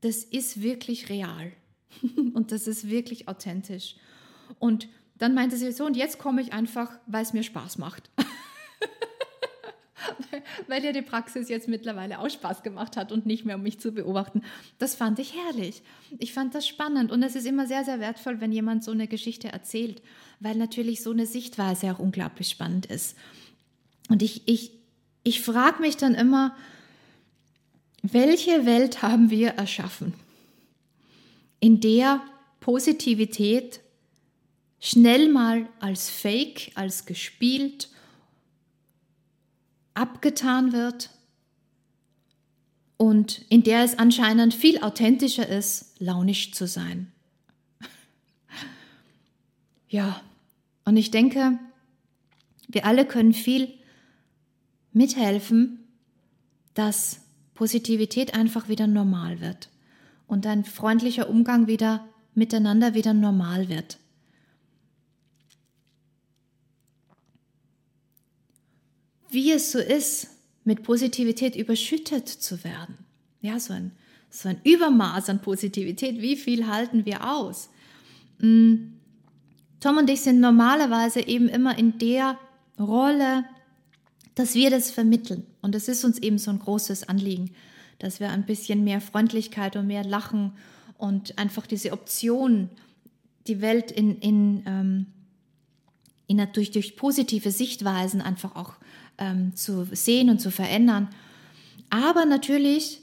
Das 0.02 0.24
ist 0.24 0.62
wirklich 0.62 1.10
real. 1.10 1.52
und 2.34 2.52
das 2.52 2.68
ist 2.68 2.90
wirklich 2.90 3.28
authentisch. 3.28 3.96
Und 4.58 4.90
dann 5.18 5.34
meinte 5.34 5.58
sie 5.58 5.72
so, 5.72 5.86
und 5.86 5.98
jetzt 5.98 6.18
komme 6.18 6.42
ich 6.42 6.54
einfach, 6.54 6.92
weil 7.06 7.24
es 7.24 7.34
mir 7.34 7.44
Spaß 7.44 7.78
macht. 7.78 8.10
weil 10.68 10.84
ihr 10.84 10.94
die 10.94 11.02
Praxis 11.02 11.50
jetzt 11.50 11.68
mittlerweile 11.68 12.20
auch 12.20 12.30
Spaß 12.30 12.64
gemacht 12.64 12.96
hat 12.96 13.12
und 13.12 13.26
nicht 13.26 13.44
mehr 13.44 13.58
um 13.58 13.64
mich 13.64 13.80
zu 13.80 13.92
beobachten. 13.92 14.44
Das 14.78 14.96
fand 14.96 15.20
ich 15.20 15.36
herrlich. 15.36 15.82
Ich 16.18 16.34
fand 16.34 16.56
das 16.56 16.66
spannend 16.66 17.12
und 17.12 17.22
es 17.24 17.36
ist 17.36 17.46
immer 17.46 17.68
sehr, 17.68 17.84
sehr 17.84 18.00
wertvoll, 18.00 18.40
wenn 18.40 18.54
jemand 18.54 18.86
so 18.86 18.92
eine 18.92 19.08
Geschichte 19.08 19.50
erzählt, 19.50 20.02
weil 20.40 20.56
natürlich 20.56 21.04
so 21.04 21.12
eine 21.12 21.26
Sichtweise 21.26 21.92
auch 21.92 22.00
unglaublich 22.00 22.48
spannend 22.48 22.86
ist. 22.86 23.18
Und 24.08 24.24
ich, 24.24 24.48
ich, 24.48 24.79
ich 25.24 25.42
frage 25.42 25.82
mich 25.82 25.98
dann 25.98 26.16
immer, 26.16 26.56
welche 28.02 28.66
Welt 28.66 29.02
haben 29.02 29.30
wir 29.30 29.50
erschaffen, 29.50 30.14
in 31.60 31.82
der 31.82 32.22
Positivität 32.60 33.82
schnell 34.80 35.30
mal 35.30 35.68
als 35.80 36.10
Fake, 36.10 36.72
als 36.76 37.06
gespielt 37.06 37.90
abgetan 39.94 40.72
wird 40.72 41.10
und 42.96 43.46
in 43.50 43.64
der 43.64 43.84
es 43.84 43.98
anscheinend 43.98 44.54
viel 44.54 44.82
authentischer 44.82 45.48
ist, 45.48 46.00
launisch 46.00 46.52
zu 46.52 46.68
sein. 46.68 47.12
Ja, 49.92 50.22
und 50.86 50.98
ich 50.98 51.10
denke, 51.10 51.58
wir 52.68 52.86
alle 52.86 53.08
können 53.08 53.34
viel 53.34 53.79
mithelfen, 54.92 55.80
dass 56.74 57.22
Positivität 57.54 58.34
einfach 58.34 58.70
wieder 58.70 58.88
normal 58.88 59.42
wird 59.42 59.70
und 60.28 60.46
ein 60.46 60.64
freundlicher 60.64 61.30
Umgang 61.30 61.68
wieder 61.68 62.08
miteinander 62.36 62.94
wieder 62.94 63.14
normal 63.14 63.68
wird. 63.70 63.98
Wie 69.30 69.52
es 69.52 69.72
so 69.72 69.80
ist, 69.80 70.28
mit 70.64 70.84
Positivität 70.84 71.56
überschüttet 71.56 72.28
zu 72.28 72.64
werden. 72.64 72.98
Ja, 73.42 73.60
so 73.60 73.74
ein, 73.74 73.92
so 74.30 74.50
ein 74.50 74.60
Übermaß 74.64 75.30
an 75.30 75.42
Positivität, 75.42 76.22
wie 76.22 76.36
viel 76.36 76.68
halten 76.68 77.06
wir 77.06 77.30
aus? 77.30 77.70
Mm, 78.40 78.94
Tom 79.80 79.98
und 79.98 80.10
ich 80.10 80.22
sind 80.22 80.40
normalerweise 80.40 81.22
eben 81.22 81.48
immer 81.48 81.78
in 81.78 81.98
der 82.00 82.38
Rolle 82.80 83.46
dass 84.40 84.56
wir 84.56 84.70
das 84.70 84.90
vermitteln. 84.90 85.46
Und 85.62 85.76
es 85.76 85.90
ist 85.90 86.06
uns 86.06 86.18
eben 86.18 86.38
so 86.38 86.50
ein 86.50 86.60
großes 86.60 87.10
Anliegen, 87.10 87.52
dass 87.98 88.22
wir 88.22 88.30
ein 88.30 88.46
bisschen 88.46 88.86
mehr 88.86 89.02
Freundlichkeit 89.02 89.76
und 89.76 89.86
mehr 89.86 90.06
Lachen 90.06 90.54
und 90.98 91.38
einfach 91.38 91.68
diese 91.68 91.92
Option, 91.92 92.70
die 93.48 93.60
Welt 93.60 93.92
in, 93.92 94.18
in, 94.20 94.64
ähm, 94.66 95.06
in 96.28 96.42
durch, 96.54 96.72
durch 96.72 96.96
positive 96.96 97.52
Sichtweisen 97.52 98.22
einfach 98.22 98.56
auch 98.56 98.76
ähm, 99.18 99.58
zu 99.58 99.86
sehen 99.92 100.30
und 100.30 100.40
zu 100.40 100.52
verändern. 100.52 101.10
Aber 101.90 102.24
natürlich 102.24 103.02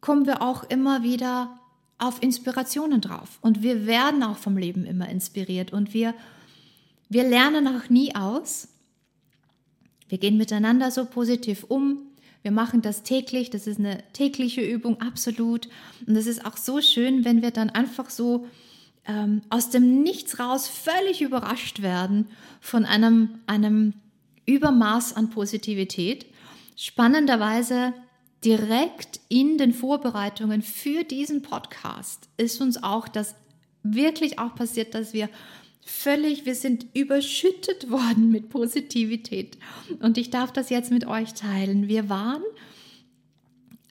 kommen 0.00 0.26
wir 0.26 0.42
auch 0.42 0.62
immer 0.62 1.02
wieder 1.02 1.58
auf 1.98 2.22
Inspirationen 2.22 3.00
drauf. 3.00 3.40
Und 3.40 3.62
wir 3.62 3.84
werden 3.86 4.22
auch 4.22 4.36
vom 4.36 4.56
Leben 4.56 4.84
immer 4.84 5.08
inspiriert. 5.08 5.72
Und 5.72 5.92
wir, 5.92 6.14
wir 7.08 7.24
lernen 7.28 7.66
auch 7.66 7.88
nie 7.88 8.14
aus. 8.14 8.68
Wir 10.12 10.18
gehen 10.18 10.36
miteinander 10.36 10.90
so 10.90 11.06
positiv 11.06 11.64
um. 11.68 12.02
Wir 12.42 12.50
machen 12.50 12.82
das 12.82 13.02
täglich. 13.02 13.48
Das 13.48 13.66
ist 13.66 13.78
eine 13.78 14.04
tägliche 14.12 14.60
Übung, 14.60 15.00
absolut. 15.00 15.70
Und 16.06 16.14
es 16.16 16.26
ist 16.26 16.44
auch 16.44 16.58
so 16.58 16.82
schön, 16.82 17.24
wenn 17.24 17.40
wir 17.40 17.50
dann 17.50 17.70
einfach 17.70 18.10
so 18.10 18.46
ähm, 19.06 19.40
aus 19.48 19.70
dem 19.70 20.02
Nichts 20.02 20.38
raus 20.38 20.68
völlig 20.68 21.22
überrascht 21.22 21.80
werden 21.80 22.26
von 22.60 22.84
einem, 22.84 23.38
einem 23.46 23.94
Übermaß 24.44 25.16
an 25.16 25.30
Positivität. 25.30 26.26
Spannenderweise 26.76 27.94
direkt 28.44 29.18
in 29.30 29.56
den 29.56 29.72
Vorbereitungen 29.72 30.60
für 30.60 31.04
diesen 31.04 31.40
Podcast 31.40 32.28
ist 32.36 32.60
uns 32.60 32.82
auch 32.82 33.08
das 33.08 33.34
wirklich 33.82 34.38
auch 34.38 34.54
passiert, 34.54 34.94
dass 34.94 35.14
wir 35.14 35.30
völlig, 35.84 36.46
wir 36.46 36.54
sind 36.54 36.86
überschüttet 36.94 37.90
worden 37.90 38.30
mit 38.30 38.48
Positivität. 38.48 39.58
Und 40.00 40.18
ich 40.18 40.30
darf 40.30 40.52
das 40.52 40.70
jetzt 40.70 40.90
mit 40.90 41.06
euch 41.06 41.34
teilen. 41.34 41.88
Wir 41.88 42.08
waren 42.08 42.42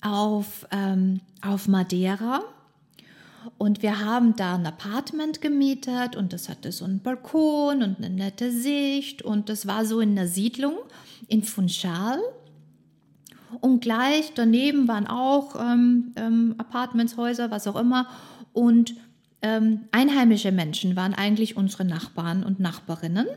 auf, 0.01 0.67
ähm, 0.71 1.21
auf 1.41 1.67
Madeira 1.67 2.43
und 3.57 3.81
wir 3.81 4.03
haben 4.03 4.35
da 4.35 4.55
ein 4.55 4.65
Apartment 4.65 5.41
gemietet 5.41 6.15
und 6.15 6.33
das 6.33 6.49
hatte 6.49 6.71
so 6.71 6.85
einen 6.85 6.99
Balkon 6.99 7.83
und 7.83 7.97
eine 7.97 8.09
nette 8.09 8.51
Sicht 8.51 9.21
und 9.21 9.49
das 9.49 9.67
war 9.67 9.85
so 9.85 9.99
in 9.99 10.11
einer 10.11 10.27
Siedlung 10.27 10.75
in 11.27 11.43
Funchal. 11.43 12.19
Und 13.59 13.81
gleich 13.81 14.31
daneben 14.33 14.87
waren 14.87 15.07
auch 15.07 15.55
ähm, 15.59 16.13
ähm, 16.15 16.55
Apartmentshäuser, 16.57 17.51
was 17.51 17.67
auch 17.67 17.75
immer. 17.75 18.07
Und 18.53 18.95
ähm, 19.41 19.85
einheimische 19.91 20.51
Menschen 20.51 20.95
waren 20.95 21.13
eigentlich 21.13 21.57
unsere 21.57 21.85
Nachbarn 21.85 22.43
und 22.43 22.59
Nachbarinnen. 22.59 23.27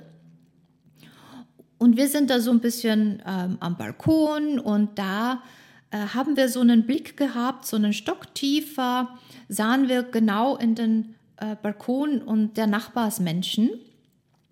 Und 1.79 1.97
wir 1.97 2.09
sind 2.09 2.31
da 2.31 2.41
so 2.41 2.51
ein 2.51 2.61
bisschen 2.61 3.23
ähm, 3.27 3.57
am 3.61 3.77
Balkon 3.77 4.59
und 4.59 4.99
da 4.99 5.43
äh, 5.91 5.99
haben 5.99 6.37
wir 6.37 6.49
so 6.49 6.61
einen 6.61 6.87
Blick 6.87 7.17
gehabt, 7.17 7.67
so 7.67 7.77
einen 7.77 7.93
Stock 7.93 8.35
tiefer, 8.35 9.19
sahen 9.49 9.89
wir 9.89 10.03
genau 10.03 10.57
in 10.57 10.75
den 10.75 11.15
äh, 11.37 11.57
Balkon 11.61 12.23
und 12.23 12.57
der 12.57 12.67
Nachbarsmenschen 12.67 13.71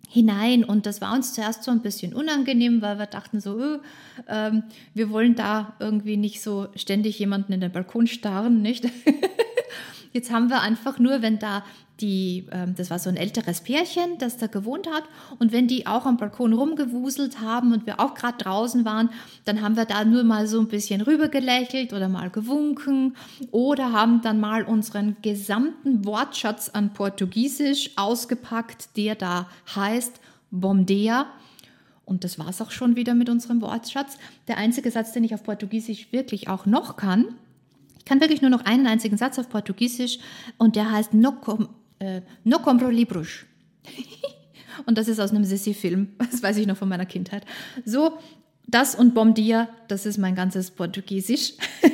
hinein. 0.09 0.63
Und 0.63 0.85
das 0.85 1.01
war 1.01 1.15
uns 1.15 1.33
zuerst 1.33 1.65
so 1.65 1.71
ein 1.71 1.81
bisschen 1.81 2.13
unangenehm, 2.13 2.83
weil 2.83 2.99
wir 2.99 3.07
dachten 3.07 3.41
so, 3.41 3.59
öh, 3.59 3.79
ähm, 4.29 4.65
wir 4.95 5.11
wollen 5.11 5.35
da 5.35 5.75
irgendwie 5.81 6.17
nicht 6.17 6.43
so 6.43 6.69
ständig 6.77 7.19
jemanden 7.19 7.53
in 7.53 7.61
den 7.61 7.73
Balkon 7.73 8.07
starren, 8.07 8.61
nicht? 8.61 8.85
Jetzt 10.13 10.31
haben 10.31 10.51
wir 10.51 10.61
einfach 10.61 10.99
nur, 10.99 11.23
wenn 11.23 11.39
da 11.39 11.65
die, 12.01 12.47
ähm, 12.51 12.75
das 12.77 12.91
war 12.91 12.99
so 12.99 13.09
ein 13.09 13.17
älteres 13.17 13.61
Pärchen, 13.61 14.19
das 14.19 14.37
da 14.37 14.47
gewohnt 14.47 14.87
hat. 14.91 15.05
Und 15.39 15.53
wenn 15.53 15.69
die 15.69 15.87
auch 15.87 16.05
am 16.05 16.17
Balkon 16.17 16.53
rumgewuselt 16.53 17.41
haben 17.41 17.73
und 17.73 17.87
wir 17.87 18.01
auch 18.01 18.15
gerade 18.15 18.39
draußen 18.39 18.85
waren, 18.85 19.11
dann 19.45 19.63
haben 19.63 19.77
wir 19.77 19.85
da 19.85 20.05
nur 20.05 20.25
mal 20.25 20.47
so 20.47 20.61
ein 20.61 20.69
bisschen 20.69 21.01
rübergelächelt 21.01 21.93
oder 21.93 22.09
mal 22.09 22.31
gewunken 22.31 23.17
oder 23.51 23.93
haben 23.93 24.21
dann 24.21 24.41
mal 24.41 24.65
unseren 24.65 25.17
gesamten 25.23 26.05
Wortschatz 26.05 26.71
an 26.71 26.93
Portugiesisch 26.93 27.91
ausgepackt, 27.97 28.97
der 28.97 29.15
da 29.15 29.49
heißt 29.75 30.21
Bomdea. 30.51 31.27
Und 32.05 32.25
das 32.25 32.39
war 32.39 32.49
es 32.49 32.61
auch 32.61 32.73
schon 32.73 32.97
wieder 32.97 33.15
mit 33.15 33.31
unserem 33.31 33.63
Wortschatz. 33.63 34.19
Der 34.49 34.57
einzige 34.57 34.91
Satz, 34.91 35.13
den 35.13 35.25
ich 35.25 35.35
auf 35.35 35.45
Portugiesisch 35.45 36.13
wirklich 36.13 36.49
auch 36.49 36.67
noch 36.67 36.97
kann, 36.97 37.37
ich 38.03 38.05
kann 38.05 38.21
wirklich 38.21 38.43
nur 38.43 38.51
noch 38.51 38.65
einen 38.65 38.89
einzigen 38.89 39.17
Satz 39.17 39.39
auf 39.39 39.49
Portugiesisch 39.49 40.19
und 40.59 40.75
der 40.75 40.91
heißt 40.91 41.15
No, 41.15 41.31
com, 41.31 41.69
äh, 42.01 42.23
no 42.43 42.59
compro 42.59 42.89
libros. 42.89 43.45
und 44.87 44.99
das 44.99 45.07
ist 45.07 45.21
aus 45.21 45.31
einem 45.31 45.45
Sissi-Film. 45.45 46.09
Das 46.19 46.43
weiß 46.43 46.57
ich 46.57 46.67
noch 46.67 46.77
von 46.77 46.89
meiner 46.89 47.07
Kindheit. 47.07 47.45
So, 47.85 48.19
das 48.67 48.97
und 48.97 49.15
Bom 49.15 49.35
dia, 49.35 49.69
das 49.87 50.05
ist 50.05 50.19
mein 50.19 50.35
ganzes 50.35 50.73
Portugiesisch. 50.73 51.53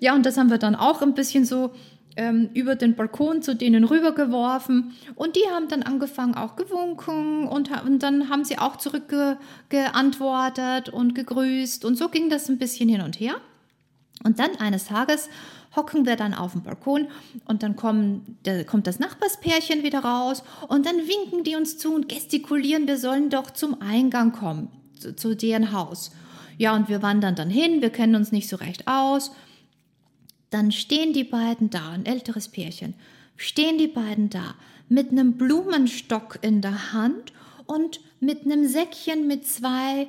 ja, 0.00 0.12
und 0.16 0.26
das 0.26 0.36
haben 0.36 0.50
wir 0.50 0.58
dann 0.58 0.74
auch 0.74 1.02
ein 1.02 1.14
bisschen 1.14 1.44
so 1.44 1.70
ähm, 2.16 2.50
über 2.52 2.74
den 2.74 2.96
Balkon 2.96 3.42
zu 3.42 3.54
denen 3.54 3.84
rübergeworfen 3.84 4.92
und 5.14 5.36
die 5.36 5.48
haben 5.54 5.68
dann 5.68 5.84
angefangen 5.84 6.34
auch 6.34 6.56
gewunken 6.56 7.46
und, 7.46 7.70
und 7.84 8.02
dann 8.02 8.28
haben 8.28 8.44
sie 8.44 8.58
auch 8.58 8.76
zurückgeantwortet 8.76 10.88
und 10.88 11.14
gegrüßt 11.14 11.84
und 11.84 11.96
so 11.96 12.08
ging 12.08 12.28
das 12.28 12.48
ein 12.48 12.58
bisschen 12.58 12.88
hin 12.88 13.02
und 13.02 13.20
her. 13.20 13.36
Und 14.24 14.38
dann 14.38 14.56
eines 14.56 14.86
Tages 14.86 15.28
hocken 15.74 16.06
wir 16.06 16.16
dann 16.16 16.34
auf 16.34 16.52
dem 16.52 16.62
Balkon 16.62 17.08
und 17.46 17.62
dann 17.62 17.76
kommen, 17.76 18.38
da 18.42 18.62
kommt 18.64 18.86
das 18.86 18.98
Nachbarspärchen 18.98 19.82
wieder 19.82 20.00
raus 20.00 20.42
und 20.68 20.86
dann 20.86 20.96
winken 20.96 21.44
die 21.44 21.56
uns 21.56 21.78
zu 21.78 21.94
und 21.94 22.08
gestikulieren, 22.08 22.86
wir 22.86 22.98
sollen 22.98 23.30
doch 23.30 23.50
zum 23.50 23.80
Eingang 23.80 24.32
kommen, 24.32 24.68
zu, 24.98 25.16
zu 25.16 25.34
deren 25.34 25.72
Haus. 25.72 26.12
Ja, 26.58 26.76
und 26.76 26.88
wir 26.88 27.02
wandern 27.02 27.34
dann 27.34 27.50
hin, 27.50 27.80
wir 27.80 27.90
kennen 27.90 28.14
uns 28.14 28.32
nicht 28.32 28.48
so 28.48 28.56
recht 28.56 28.86
aus. 28.86 29.32
Dann 30.50 30.70
stehen 30.70 31.14
die 31.14 31.24
beiden 31.24 31.70
da, 31.70 31.90
ein 31.90 32.04
älteres 32.04 32.48
Pärchen, 32.48 32.94
stehen 33.36 33.78
die 33.78 33.88
beiden 33.88 34.28
da 34.28 34.54
mit 34.88 35.10
einem 35.10 35.38
Blumenstock 35.38 36.38
in 36.42 36.60
der 36.60 36.92
Hand 36.92 37.32
und 37.64 38.00
mit 38.20 38.44
einem 38.44 38.68
Säckchen 38.68 39.26
mit 39.26 39.46
zwei 39.46 40.06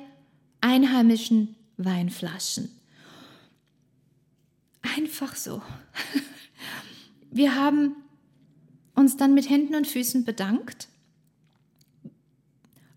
einheimischen 0.60 1.56
Weinflaschen. 1.78 2.68
Einfach 4.96 5.34
so. 5.34 5.62
Wir 7.30 7.54
haben 7.54 7.96
uns 8.94 9.16
dann 9.16 9.34
mit 9.34 9.48
Händen 9.48 9.74
und 9.74 9.86
Füßen 9.86 10.24
bedankt. 10.24 10.88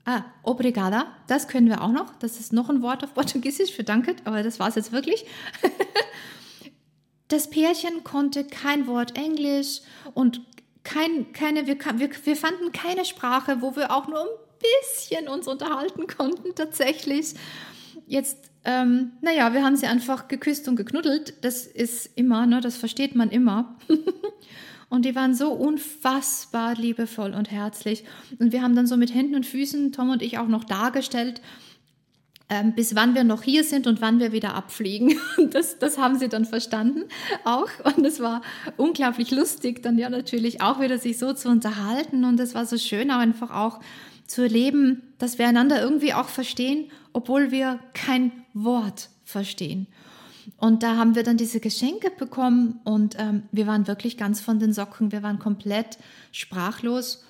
Ah, 0.06 0.24
obrigada, 0.44 1.08
das 1.28 1.48
können 1.48 1.68
wir 1.68 1.82
auch 1.82 1.92
noch. 1.92 2.14
Das 2.20 2.40
ist 2.40 2.54
noch 2.54 2.70
ein 2.70 2.82
Wort 2.82 3.04
auf 3.04 3.14
Portugiesisch 3.14 3.74
für 3.74 3.84
Danke, 3.84 4.16
aber 4.24 4.44
das 4.44 4.60
war 4.60 4.70
es 4.70 4.76
jetzt 4.76 4.92
wirklich. 4.92 5.26
Das 7.30 7.50
Pärchen 7.50 8.06
konnte 8.06 8.46
kein 8.46 8.88
Wort 8.88 9.18
Englisch 9.18 9.82
und 10.14 10.42
kein, 10.84 11.34
keine, 11.34 11.68
wir, 11.68 11.78
wir, 11.78 12.10
wir 12.24 12.36
fanden 12.38 12.72
keine 12.72 13.04
Sprache, 13.04 13.62
wo 13.62 13.76
wir 13.76 13.92
auch 13.92 14.08
nur 14.08 14.22
ein 14.22 14.28
bisschen 14.98 15.28
uns 15.28 15.46
unterhalten 15.46 16.08
konnten 16.08 16.56
tatsächlich. 16.56 17.34
Jetzt 18.06 18.47
ähm, 18.66 19.12
naja, 19.22 19.54
wir 19.54 19.64
haben 19.64 19.76
sie 19.76 19.88
einfach 19.88 20.28
geküsst 20.28 20.68
und 20.68 20.76
geknuddelt. 20.76 21.34
Das 21.42 21.66
ist 21.66 22.10
immer, 22.16 22.46
ne, 22.46 22.62
das 22.62 22.78
versteht 22.78 23.16
man 23.16 23.30
immer. 23.30 23.78
und 24.90 25.06
die 25.06 25.16
waren 25.16 25.36
so 25.36 25.52
unfassbar 25.52 26.76
liebevoll 26.76 27.34
und 27.34 27.52
herzlich. 27.52 28.04
Und 28.40 28.52
wir 28.52 28.62
haben 28.62 28.76
dann 28.76 28.88
so 28.88 28.98
mit 28.98 29.14
Händen 29.14 29.36
und 29.36 29.46
Füßen, 29.46 29.92
Tom 29.94 30.10
und 30.10 30.22
ich, 30.22 30.38
auch 30.38 30.48
noch 30.48 30.64
dargestellt, 30.64 31.42
ähm, 32.50 32.74
bis 32.74 32.96
wann 32.96 33.14
wir 33.14 33.24
noch 33.24 33.44
hier 33.44 33.64
sind 33.64 33.88
und 33.88 34.02
wann 34.02 34.20
wir 34.20 34.32
wieder 34.32 34.56
abfliegen. 34.56 35.16
Das, 35.50 35.80
das 35.80 35.98
haben 35.98 36.18
sie 36.18 36.30
dann 36.30 36.46
verstanden 36.46 37.04
auch. 37.44 37.70
Und 37.96 38.06
es 38.06 38.20
war 38.20 38.42
unglaublich 38.76 39.32
lustig, 39.32 39.82
dann 39.82 39.98
ja 39.98 40.10
natürlich 40.10 40.62
auch 40.62 40.80
wieder 40.82 40.98
sich 40.98 41.18
so 41.18 41.34
zu 41.34 41.50
unterhalten. 41.50 42.26
Und 42.26 42.40
es 42.40 42.54
war 42.54 42.66
so 42.66 42.78
schön, 42.78 43.12
auch 43.12 43.20
einfach 43.20 43.52
auch 43.52 43.80
zu 44.28 44.42
erleben, 44.42 45.14
dass 45.20 45.40
wir 45.40 45.48
einander 45.48 45.82
irgendwie 45.82 46.14
auch 46.14 46.28
verstehen, 46.28 46.92
obwohl 47.14 47.52
wir 47.52 47.80
kein 47.94 48.32
Wort 48.64 49.10
verstehen. 49.24 49.88
Und 50.56 50.82
da 50.84 50.96
haben 50.96 51.16
wir 51.16 51.24
dann 51.24 51.38
diese 51.38 51.60
Geschenke 51.60 52.10
bekommen 52.10 52.80
und 52.86 53.16
ähm, 53.20 53.44
wir 53.52 53.68
waren 53.68 53.88
wirklich 53.88 54.18
ganz 54.18 54.40
von 54.40 54.60
den 54.60 54.72
Socken, 54.72 55.12
wir 55.12 55.22
waren 55.24 55.40
komplett 55.40 55.98
sprachlos. 56.32 57.24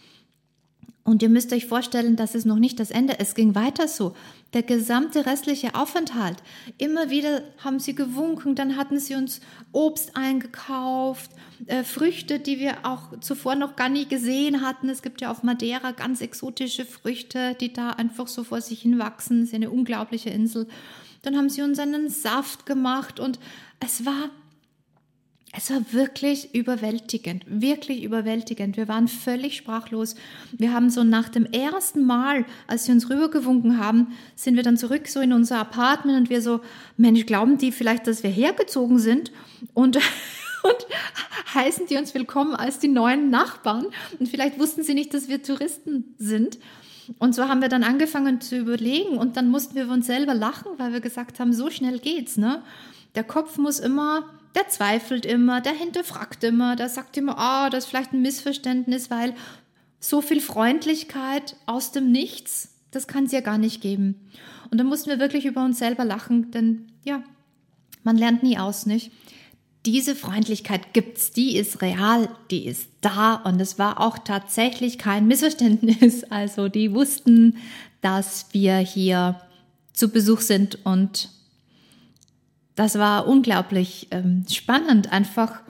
Und 1.03 1.23
ihr 1.23 1.29
müsst 1.29 1.53
euch 1.53 1.67
vorstellen, 1.67 2.17
das 2.17 2.35
ist 2.35 2.43
noch 2.43 2.59
nicht 2.59 2.81
das 2.81 2.91
Ende. 2.91 3.17
Es 3.17 3.33
ging 3.33 3.55
weiter 3.55 3.87
so. 3.87 4.13
Der 4.51 4.61
gesamte 4.61 5.25
restliche 5.25 5.73
Aufenthalt. 5.73 6.35
Immer 6.77 7.09
wieder 7.09 7.43
haben 7.63 7.79
sie 7.79 7.95
gewunken, 7.95 8.55
dann 8.55 8.75
hatten 8.75 8.99
sie 8.99 9.15
uns 9.15 9.39
Obst 9.71 10.17
eingekauft, 10.17 11.31
äh, 11.67 11.85
Früchte, 11.85 12.39
die 12.39 12.59
wir 12.59 12.79
auch 12.83 13.21
zuvor 13.21 13.55
noch 13.55 13.77
gar 13.77 13.87
nie 13.87 14.05
gesehen 14.05 14.61
hatten. 14.61 14.89
Es 14.89 15.01
gibt 15.01 15.21
ja 15.21 15.31
auf 15.31 15.43
Madeira 15.43 15.91
ganz 15.91 16.19
exotische 16.19 16.83
Früchte, 16.83 17.55
die 17.55 17.71
da 17.71 17.91
einfach 17.91 18.27
so 18.27 18.43
vor 18.43 18.59
sich 18.59 18.81
hin 18.81 18.99
wachsen. 18.99 19.43
Es 19.43 19.49
ist 19.49 19.55
eine 19.55 19.69
unglaubliche 19.69 20.29
Insel. 20.29 20.67
Dann 21.27 21.35
haben 21.35 21.49
sie 21.49 21.61
uns 21.61 21.77
einen 21.77 22.07
Saft 22.07 22.65
gemacht 22.65 23.19
und 23.19 23.37
es 23.81 24.05
war, 24.05 24.29
Es 25.51 25.69
war 25.69 25.81
wirklich 25.91 26.55
überwältigend, 26.55 27.43
wirklich 27.47 28.03
überwältigend. 28.03 28.77
Wir 28.77 28.87
waren 28.87 29.09
völlig 29.09 29.57
sprachlos. 29.57 30.15
Wir 30.53 30.71
haben 30.71 30.89
so 30.89 31.03
nach 31.03 31.27
dem 31.27 31.45
ersten 31.45 32.05
Mal, 32.05 32.45
als 32.65 32.85
sie 32.85 32.93
uns 32.93 33.09
rübergewunken 33.09 33.77
haben, 33.77 34.13
sind 34.37 34.55
wir 34.55 34.63
dann 34.63 34.77
zurück 34.77 35.09
so 35.09 35.19
in 35.19 35.33
unser 35.33 35.59
Apartment 35.59 36.17
und 36.17 36.29
wir 36.29 36.41
so, 36.41 36.61
Mensch, 36.95 37.25
glauben 37.25 37.57
die 37.57 37.73
vielleicht, 37.73 38.07
dass 38.07 38.23
wir 38.23 38.29
hergezogen 38.29 38.97
sind 38.97 39.33
und, 39.73 39.97
und 40.63 40.87
heißen 41.53 41.87
die 41.87 41.97
uns 41.97 42.13
willkommen 42.13 42.55
als 42.55 42.79
die 42.79 42.87
neuen 42.87 43.29
Nachbarn 43.29 43.87
und 44.17 44.29
vielleicht 44.29 44.59
wussten 44.59 44.81
sie 44.81 44.93
nicht, 44.93 45.13
dass 45.13 45.27
wir 45.27 45.43
Touristen 45.43 46.15
sind. 46.17 46.57
Und 47.19 47.35
so 47.35 47.47
haben 47.47 47.61
wir 47.61 47.69
dann 47.69 47.83
angefangen 47.83 48.41
zu 48.41 48.57
überlegen 48.57 49.17
und 49.17 49.37
dann 49.37 49.49
mussten 49.49 49.75
wir 49.75 49.89
uns 49.89 50.07
selber 50.07 50.33
lachen, 50.33 50.71
weil 50.77 50.93
wir 50.93 50.99
gesagt 50.99 51.39
haben, 51.39 51.53
so 51.53 51.69
schnell 51.69 51.99
geht's, 51.99 52.37
ne? 52.37 52.61
Der 53.15 53.23
Kopf 53.23 53.57
muss 53.57 53.79
immer 53.79 54.25
der 54.57 54.67
zweifelt 54.69 55.25
immer, 55.25 55.61
der 55.61 55.73
hinterfragt 55.73 56.43
immer, 56.43 56.75
der 56.75 56.89
sagt 56.89 57.15
immer, 57.15 57.37
ah, 57.37 57.67
oh, 57.67 57.69
das 57.69 57.83
ist 57.83 57.89
vielleicht 57.91 58.13
ein 58.13 58.23
Missverständnis, 58.23 59.11
weil 59.11 59.35
so 59.99 60.21
viel 60.21 60.41
Freundlichkeit 60.41 61.55
aus 61.67 61.91
dem 61.91 62.11
Nichts, 62.11 62.69
das 62.89 63.07
kann 63.07 63.25
es 63.25 63.31
ja 63.31 63.41
gar 63.41 63.59
nicht 63.59 63.81
geben. 63.81 64.15
Und 64.71 64.79
dann 64.79 64.87
mussten 64.87 65.11
wir 65.11 65.19
wirklich 65.19 65.45
über 65.45 65.63
uns 65.63 65.77
selber 65.77 66.05
lachen, 66.05 66.49
denn 66.49 66.87
ja, 67.03 67.21
man 68.03 68.17
lernt 68.17 68.41
nie 68.41 68.57
aus, 68.57 68.87
nicht? 68.87 69.11
Diese 69.87 70.17
Freundlichkeit 70.17 70.91
gibt's, 70.91 71.31
die 71.31 71.55
ist 71.55 71.81
real, 71.81 72.27
die 72.51 72.65
ist 72.65 72.89
da 72.99 73.35
und 73.35 73.61
es 73.61 73.79
war 73.79 74.01
auch 74.01 74.17
tatsächlich 74.17 74.97
kein 74.97 75.27
Missverständnis. 75.27 76.25
Also 76.29 76.67
die 76.67 76.93
wussten, 76.93 77.55
dass 78.01 78.47
wir 78.51 78.75
hier 78.79 79.39
zu 79.93 80.09
Besuch 80.09 80.41
sind 80.41 80.85
und 80.85 81.29
das 82.75 82.99
war 82.99 83.29
unglaublich 83.29 84.09
ähm, 84.11 84.43
spannend, 84.51 85.13
einfach 85.13 85.61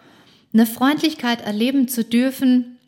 eine 0.52 0.66
Freundlichkeit 0.66 1.42
erleben 1.42 1.88
zu 1.88 2.04
dürfen, 2.04 2.80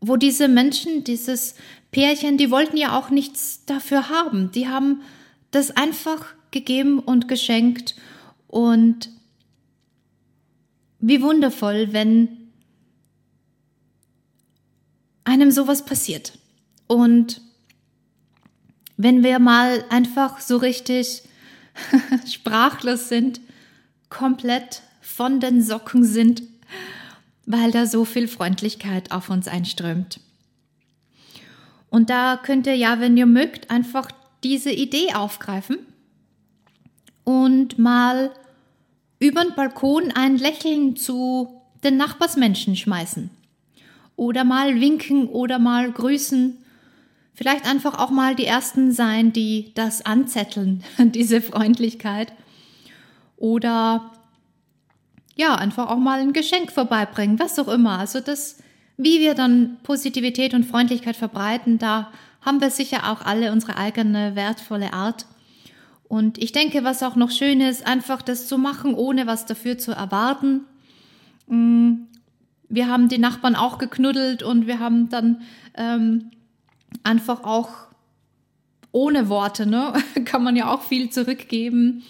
wo 0.00 0.14
diese 0.14 0.46
Menschen, 0.46 1.02
dieses 1.02 1.56
Pärchen, 1.90 2.38
die 2.38 2.52
wollten 2.52 2.76
ja 2.76 2.96
auch 2.96 3.10
nichts 3.10 3.64
dafür 3.66 4.10
haben. 4.10 4.52
Die 4.52 4.68
haben 4.68 5.02
das 5.50 5.72
einfach 5.72 6.24
gegeben 6.52 7.00
und 7.00 7.26
geschenkt. 7.26 7.96
Und 8.46 9.10
wie 11.06 11.20
wundervoll, 11.20 11.92
wenn 11.92 12.50
einem 15.24 15.50
sowas 15.50 15.84
passiert. 15.84 16.38
Und 16.86 17.42
wenn 18.96 19.22
wir 19.22 19.38
mal 19.38 19.84
einfach 19.90 20.40
so 20.40 20.56
richtig 20.56 21.22
sprachlos 22.26 23.10
sind, 23.10 23.42
komplett 24.08 24.80
von 25.02 25.40
den 25.40 25.60
Socken 25.60 26.04
sind, 26.04 26.42
weil 27.44 27.70
da 27.70 27.84
so 27.84 28.06
viel 28.06 28.26
Freundlichkeit 28.26 29.12
auf 29.12 29.28
uns 29.28 29.46
einströmt. 29.46 30.20
Und 31.90 32.08
da 32.08 32.40
könnt 32.42 32.66
ihr 32.66 32.76
ja, 32.76 32.98
wenn 33.00 33.18
ihr 33.18 33.26
mögt, 33.26 33.70
einfach 33.70 34.10
diese 34.42 34.70
Idee 34.70 35.12
aufgreifen 35.12 35.76
und 37.24 37.78
mal 37.78 38.32
über 39.24 39.42
den 39.42 39.54
Balkon 39.54 40.12
ein 40.14 40.36
Lächeln 40.36 40.96
zu 40.96 41.60
den 41.82 41.96
Nachbarsmenschen 41.96 42.76
schmeißen. 42.76 43.30
Oder 44.16 44.44
mal 44.44 44.80
winken 44.80 45.28
oder 45.28 45.58
mal 45.58 45.90
grüßen 45.90 46.58
vielleicht 47.34 47.66
einfach 47.66 47.98
auch 47.98 48.10
mal 48.10 48.34
die 48.34 48.46
Ersten 48.46 48.92
sein, 48.92 49.32
die 49.32 49.72
das 49.74 50.06
anzetteln, 50.06 50.84
diese 50.98 51.40
Freundlichkeit. 51.40 52.32
Oder 53.36 54.12
ja, 55.36 55.56
einfach 55.56 55.88
auch 55.88 55.98
mal 55.98 56.20
ein 56.20 56.32
Geschenk 56.32 56.70
vorbeibringen, 56.70 57.38
was 57.38 57.58
auch 57.58 57.68
immer. 57.68 57.98
Also 57.98 58.20
das, 58.20 58.58
wie 58.96 59.20
wir 59.20 59.34
dann 59.34 59.78
Positivität 59.82 60.54
und 60.54 60.64
Freundlichkeit 60.64 61.16
verbreiten, 61.16 61.78
da 61.78 62.12
haben 62.40 62.60
wir 62.60 62.70
sicher 62.70 63.10
auch 63.10 63.22
alle 63.22 63.50
unsere 63.50 63.76
eigene 63.76 64.36
wertvolle 64.36 64.92
Art. 64.92 65.26
Und 66.08 66.38
ich 66.38 66.52
denke, 66.52 66.84
was 66.84 67.02
auch 67.02 67.16
noch 67.16 67.30
schön 67.30 67.60
ist, 67.60 67.86
einfach 67.86 68.22
das 68.22 68.46
zu 68.46 68.58
machen, 68.58 68.94
ohne 68.94 69.26
was 69.26 69.46
dafür 69.46 69.78
zu 69.78 69.92
erwarten. 69.92 70.62
Mm, 71.46 72.04
wir 72.68 72.88
haben 72.88 73.08
die 73.08 73.18
Nachbarn 73.18 73.56
auch 73.56 73.78
geknuddelt 73.78 74.42
und 74.42 74.66
wir 74.66 74.80
haben 74.80 75.08
dann 75.08 75.42
ähm, 75.76 76.30
einfach 77.02 77.44
auch 77.44 77.70
ohne 78.92 79.28
Worte, 79.28 79.66
ne? 79.66 79.92
kann 80.24 80.44
man 80.44 80.56
ja 80.56 80.72
auch 80.72 80.82
viel 80.82 81.10
zurückgeben. 81.10 82.04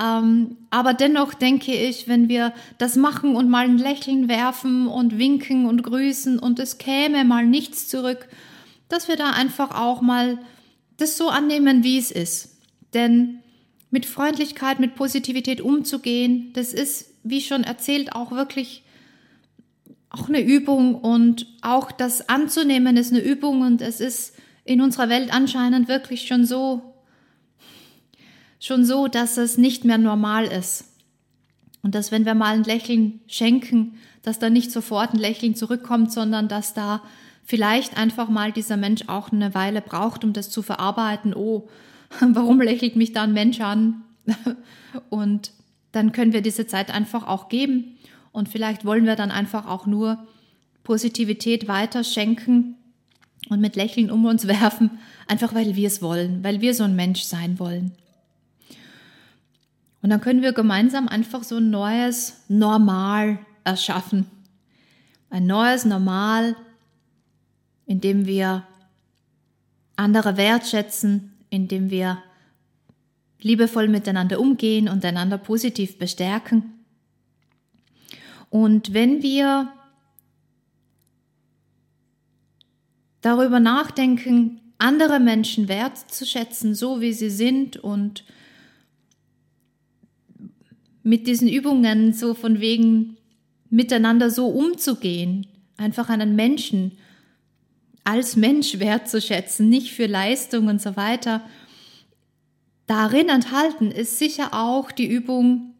Ähm, 0.00 0.56
aber 0.70 0.94
dennoch 0.94 1.34
denke 1.34 1.72
ich, 1.72 2.08
wenn 2.08 2.28
wir 2.28 2.52
das 2.78 2.96
machen 2.96 3.36
und 3.36 3.48
mal 3.48 3.66
ein 3.66 3.78
Lächeln 3.78 4.28
werfen 4.28 4.88
und 4.88 5.18
winken 5.18 5.66
und 5.66 5.82
grüßen 5.82 6.38
und 6.38 6.58
es 6.58 6.78
käme 6.78 7.24
mal 7.24 7.46
nichts 7.46 7.88
zurück, 7.88 8.28
dass 8.88 9.08
wir 9.08 9.16
da 9.16 9.30
einfach 9.30 9.78
auch 9.78 10.00
mal 10.00 10.38
das 10.96 11.16
so 11.16 11.28
annehmen, 11.28 11.84
wie 11.84 11.98
es 11.98 12.10
ist. 12.10 12.53
Denn 12.94 13.40
mit 13.90 14.06
Freundlichkeit, 14.06 14.80
mit 14.80 14.94
Positivität 14.94 15.60
umzugehen, 15.60 16.52
das 16.54 16.72
ist, 16.72 17.10
wie 17.22 17.40
schon 17.40 17.64
erzählt, 17.64 18.14
auch 18.14 18.32
wirklich 18.32 18.82
auch 20.10 20.28
eine 20.28 20.40
Übung 20.40 20.94
und 20.94 21.46
auch 21.60 21.90
das 21.90 22.28
anzunehmen 22.28 22.96
ist 22.96 23.12
eine 23.12 23.22
Übung 23.22 23.62
und 23.62 23.82
es 23.82 24.00
ist 24.00 24.36
in 24.64 24.80
unserer 24.80 25.08
Welt 25.08 25.32
anscheinend 25.32 25.88
wirklich 25.88 26.26
schon 26.26 26.46
so, 26.46 26.94
schon 28.60 28.84
so, 28.84 29.08
dass 29.08 29.36
es 29.36 29.58
nicht 29.58 29.84
mehr 29.84 29.98
normal 29.98 30.46
ist. 30.46 30.84
Und 31.82 31.94
dass 31.94 32.12
wenn 32.12 32.24
wir 32.24 32.34
mal 32.34 32.54
ein 32.54 32.64
Lächeln 32.64 33.20
schenken, 33.26 33.98
dass 34.22 34.38
da 34.38 34.48
nicht 34.48 34.72
sofort 34.72 35.12
ein 35.12 35.18
Lächeln 35.18 35.54
zurückkommt, 35.54 36.12
sondern 36.12 36.48
dass 36.48 36.72
da 36.72 37.02
vielleicht 37.44 37.98
einfach 37.98 38.28
mal 38.28 38.52
dieser 38.52 38.78
Mensch 38.78 39.02
auch 39.08 39.30
eine 39.30 39.54
Weile 39.54 39.82
braucht, 39.82 40.24
um 40.24 40.32
das 40.32 40.48
zu 40.48 40.62
verarbeiten. 40.62 41.34
Oh, 41.34 41.68
warum 42.32 42.60
lächelt 42.60 42.96
mich 42.96 43.12
da 43.12 43.22
ein 43.22 43.32
Mensch 43.32 43.60
an? 43.60 44.02
Und 45.10 45.52
dann 45.94 46.12
können 46.12 46.32
wir 46.32 46.42
diese 46.42 46.66
Zeit 46.66 46.90
einfach 46.90 47.26
auch 47.26 47.48
geben 47.48 47.96
und 48.32 48.48
vielleicht 48.48 48.84
wollen 48.84 49.06
wir 49.06 49.14
dann 49.14 49.30
einfach 49.30 49.66
auch 49.66 49.86
nur 49.86 50.26
Positivität 50.82 51.68
weiter 51.68 52.02
schenken 52.02 52.74
und 53.48 53.60
mit 53.60 53.76
Lächeln 53.76 54.10
um 54.10 54.24
uns 54.26 54.46
werfen, 54.48 54.90
einfach 55.28 55.54
weil 55.54 55.76
wir 55.76 55.86
es 55.86 56.02
wollen, 56.02 56.42
weil 56.42 56.60
wir 56.60 56.74
so 56.74 56.82
ein 56.82 56.96
Mensch 56.96 57.22
sein 57.22 57.60
wollen. 57.60 57.92
Und 60.02 60.10
dann 60.10 60.20
können 60.20 60.42
wir 60.42 60.52
gemeinsam 60.52 61.06
einfach 61.06 61.44
so 61.44 61.58
ein 61.58 61.70
neues 61.70 62.42
Normal 62.48 63.38
erschaffen. 63.62 64.26
Ein 65.30 65.46
neues 65.46 65.84
Normal, 65.84 66.56
in 67.86 68.00
dem 68.00 68.26
wir 68.26 68.64
andere 69.96 70.36
wertschätzen, 70.36 71.33
in 71.54 71.68
dem 71.68 71.90
wir 71.90 72.22
liebevoll 73.40 73.88
miteinander 73.88 74.40
umgehen 74.40 74.88
und 74.88 75.04
einander 75.04 75.38
positiv 75.38 75.98
bestärken. 75.98 76.84
Und 78.50 78.92
wenn 78.92 79.22
wir 79.22 79.72
darüber 83.20 83.60
nachdenken, 83.60 84.60
andere 84.78 85.20
Menschen 85.20 85.68
wertzuschätzen, 85.68 86.74
so 86.74 87.00
wie 87.00 87.12
sie 87.12 87.30
sind 87.30 87.76
und 87.76 88.24
mit 91.02 91.26
diesen 91.26 91.48
Übungen 91.48 92.12
so 92.12 92.34
von 92.34 92.60
wegen 92.60 93.16
miteinander 93.70 94.30
so 94.30 94.48
umzugehen, 94.48 95.46
einfach 95.76 96.08
einen 96.08 96.34
Menschen 96.34 96.92
als 98.04 98.36
Mensch 98.36 98.78
wertzuschätzen, 98.78 99.68
nicht 99.68 99.92
für 99.92 100.06
Leistung 100.06 100.68
und 100.68 100.80
so 100.80 100.96
weiter. 100.96 101.42
Darin 102.86 103.28
enthalten 103.28 103.90
ist 103.90 104.18
sicher 104.18 104.50
auch 104.52 104.92
die 104.92 105.06
Übung 105.06 105.74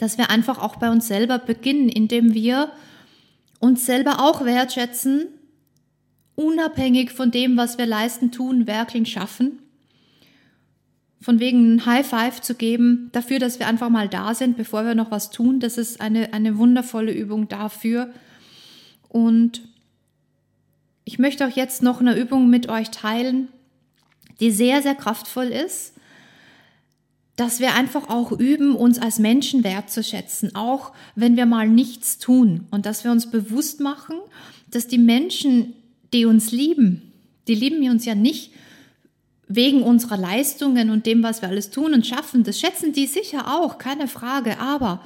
dass 0.00 0.16
wir 0.16 0.30
einfach 0.30 0.58
auch 0.58 0.76
bei 0.76 0.90
uns 0.90 1.06
selber 1.06 1.38
beginnen, 1.38 1.90
indem 1.90 2.32
wir 2.32 2.72
uns 3.58 3.84
selber 3.84 4.20
auch 4.20 4.46
wertschätzen, 4.46 5.26
unabhängig 6.34 7.10
von 7.12 7.30
dem, 7.30 7.58
was 7.58 7.76
wir 7.76 7.84
leisten, 7.84 8.32
tun, 8.32 8.66
werkeln, 8.66 9.04
schaffen. 9.04 9.58
Von 11.20 11.38
wegen 11.38 11.74
ein 11.74 11.84
High 11.84 12.06
Five 12.06 12.40
zu 12.40 12.54
geben, 12.54 13.10
dafür, 13.12 13.38
dass 13.38 13.58
wir 13.58 13.66
einfach 13.66 13.90
mal 13.90 14.08
da 14.08 14.34
sind, 14.34 14.56
bevor 14.56 14.86
wir 14.86 14.94
noch 14.94 15.10
was 15.10 15.28
tun, 15.28 15.60
das 15.60 15.76
ist 15.76 16.00
eine, 16.00 16.32
eine 16.32 16.56
wundervolle 16.56 17.12
Übung 17.12 17.48
dafür. 17.48 18.10
Und 19.10 19.60
ich 21.04 21.18
möchte 21.18 21.46
auch 21.46 21.56
jetzt 21.56 21.82
noch 21.82 22.00
eine 22.00 22.16
Übung 22.16 22.50
mit 22.50 22.68
euch 22.68 22.90
teilen, 22.90 23.48
die 24.40 24.50
sehr, 24.50 24.82
sehr 24.82 24.94
kraftvoll 24.94 25.46
ist 25.46 25.94
dass 27.40 27.58
wir 27.58 27.74
einfach 27.74 28.10
auch 28.10 28.32
üben, 28.32 28.76
uns 28.76 28.98
als 28.98 29.18
Menschen 29.18 29.64
wertzuschätzen, 29.64 30.54
auch 30.54 30.92
wenn 31.14 31.38
wir 31.38 31.46
mal 31.46 31.66
nichts 31.66 32.18
tun 32.18 32.66
und 32.70 32.84
dass 32.84 33.02
wir 33.02 33.10
uns 33.10 33.30
bewusst 33.30 33.80
machen, 33.80 34.16
dass 34.70 34.88
die 34.88 34.98
Menschen, 34.98 35.72
die 36.12 36.26
uns 36.26 36.52
lieben, 36.52 37.12
die 37.48 37.54
lieben 37.54 37.88
uns 37.88 38.04
ja 38.04 38.14
nicht 38.14 38.52
wegen 39.48 39.82
unserer 39.82 40.18
Leistungen 40.18 40.90
und 40.90 41.06
dem, 41.06 41.22
was 41.22 41.40
wir 41.40 41.48
alles 41.48 41.70
tun 41.70 41.94
und 41.94 42.06
schaffen. 42.06 42.44
Das 42.44 42.60
schätzen 42.60 42.92
die 42.92 43.06
sicher 43.06 43.58
auch, 43.58 43.78
keine 43.78 44.06
Frage, 44.06 44.58
aber 44.58 45.02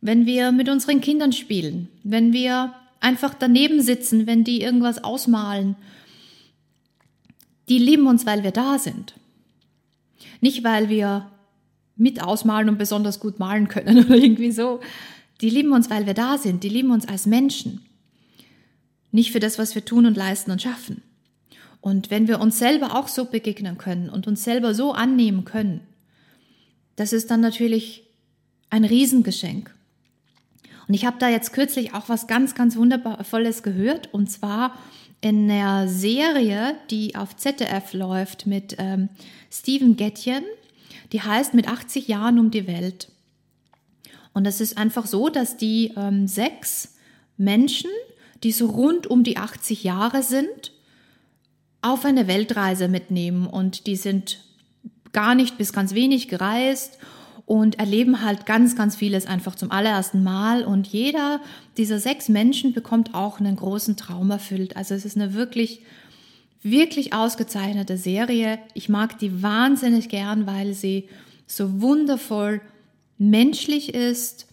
wenn 0.00 0.26
wir 0.26 0.50
mit 0.50 0.68
unseren 0.68 1.00
Kindern 1.00 1.32
spielen, 1.32 1.88
wenn 2.02 2.32
wir 2.32 2.74
einfach 3.02 3.34
daneben 3.34 3.82
sitzen, 3.82 4.26
wenn 4.26 4.44
die 4.44 4.62
irgendwas 4.62 5.02
ausmalen. 5.02 5.76
Die 7.68 7.78
lieben 7.78 8.06
uns, 8.06 8.26
weil 8.26 8.44
wir 8.44 8.52
da 8.52 8.78
sind. 8.78 9.14
Nicht, 10.40 10.64
weil 10.64 10.88
wir 10.88 11.30
mit 11.96 12.22
ausmalen 12.22 12.68
und 12.68 12.78
besonders 12.78 13.20
gut 13.20 13.38
malen 13.38 13.68
können 13.68 13.98
oder 14.04 14.14
irgendwie 14.14 14.52
so. 14.52 14.80
Die 15.40 15.50
lieben 15.50 15.72
uns, 15.72 15.90
weil 15.90 16.06
wir 16.06 16.14
da 16.14 16.38
sind. 16.38 16.62
Die 16.64 16.68
lieben 16.68 16.90
uns 16.90 17.06
als 17.06 17.26
Menschen. 17.26 17.80
Nicht 19.10 19.32
für 19.32 19.40
das, 19.40 19.58
was 19.58 19.74
wir 19.74 19.84
tun 19.84 20.06
und 20.06 20.16
leisten 20.16 20.50
und 20.50 20.62
schaffen. 20.62 21.02
Und 21.80 22.10
wenn 22.10 22.28
wir 22.28 22.40
uns 22.40 22.58
selber 22.58 22.96
auch 22.96 23.08
so 23.08 23.24
begegnen 23.24 23.76
können 23.76 24.08
und 24.08 24.26
uns 24.28 24.44
selber 24.44 24.72
so 24.74 24.92
annehmen 24.92 25.44
können, 25.44 25.80
das 26.96 27.12
ist 27.12 27.30
dann 27.30 27.40
natürlich 27.40 28.04
ein 28.70 28.84
Riesengeschenk. 28.84 29.74
Und 30.92 30.96
ich 30.96 31.06
habe 31.06 31.16
da 31.18 31.30
jetzt 31.30 31.54
kürzlich 31.54 31.94
auch 31.94 32.10
was 32.10 32.26
ganz, 32.26 32.54
ganz 32.54 32.76
wundervolles 32.76 33.62
gehört. 33.62 34.12
Und 34.12 34.30
zwar 34.30 34.78
in 35.22 35.48
der 35.48 35.88
Serie, 35.88 36.76
die 36.90 37.16
auf 37.16 37.34
ZDF 37.34 37.94
läuft 37.94 38.46
mit 38.46 38.76
ähm, 38.78 39.08
Steven 39.50 39.96
Gettjen. 39.96 40.44
Die 41.12 41.22
heißt 41.22 41.54
mit 41.54 41.66
80 41.66 42.08
Jahren 42.08 42.38
um 42.38 42.50
die 42.50 42.66
Welt. 42.66 43.10
Und 44.34 44.46
es 44.46 44.60
ist 44.60 44.76
einfach 44.76 45.06
so, 45.06 45.30
dass 45.30 45.56
die 45.56 45.94
ähm, 45.96 46.28
sechs 46.28 46.96
Menschen, 47.38 47.90
die 48.42 48.52
so 48.52 48.66
rund 48.66 49.06
um 49.06 49.24
die 49.24 49.38
80 49.38 49.84
Jahre 49.84 50.22
sind, 50.22 50.72
auf 51.80 52.04
eine 52.04 52.26
Weltreise 52.26 52.88
mitnehmen. 52.88 53.46
Und 53.46 53.86
die 53.86 53.96
sind 53.96 54.44
gar 55.14 55.34
nicht 55.34 55.56
bis 55.56 55.72
ganz 55.72 55.94
wenig 55.94 56.28
gereist 56.28 56.98
und 57.52 57.78
erleben 57.78 58.22
halt 58.22 58.46
ganz, 58.46 58.76
ganz 58.76 58.96
vieles 58.96 59.26
einfach 59.26 59.54
zum 59.54 59.70
allerersten 59.70 60.22
Mal. 60.22 60.64
Und 60.64 60.86
jeder 60.86 61.38
dieser 61.76 61.98
sechs 61.98 62.30
Menschen 62.30 62.72
bekommt 62.72 63.14
auch 63.14 63.40
einen 63.40 63.56
großen 63.56 63.98
Traum 63.98 64.30
erfüllt. 64.30 64.74
Also 64.74 64.94
es 64.94 65.04
ist 65.04 65.18
eine 65.18 65.34
wirklich, 65.34 65.82
wirklich 66.62 67.12
ausgezeichnete 67.12 67.98
Serie. 67.98 68.58
Ich 68.72 68.88
mag 68.88 69.18
die 69.18 69.42
wahnsinnig 69.42 70.08
gern, 70.08 70.46
weil 70.46 70.72
sie 70.72 71.10
so 71.46 71.82
wundervoll 71.82 72.62
menschlich 73.18 73.92
ist 73.92 74.46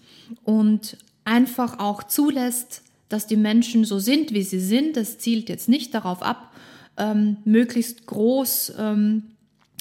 und 0.43 0.97
einfach 1.24 1.80
auch 1.80 2.04
zulässt, 2.04 2.82
dass 3.08 3.28
die 3.28 3.38
Menschen 3.38 3.86
so 3.86 4.00
sind, 4.00 4.34
wie 4.34 4.43
sie 4.43 4.60
sind. 4.60 4.97
Das 4.97 5.20
zielt 5.20 5.47
jetzt 5.47 5.70
nicht 5.70 5.93
darauf 5.93 6.22
ab, 6.22 6.52
ähm, 6.97 7.38
möglichst 7.45 8.08
groß 8.08 8.74
ähm, 8.78 9.24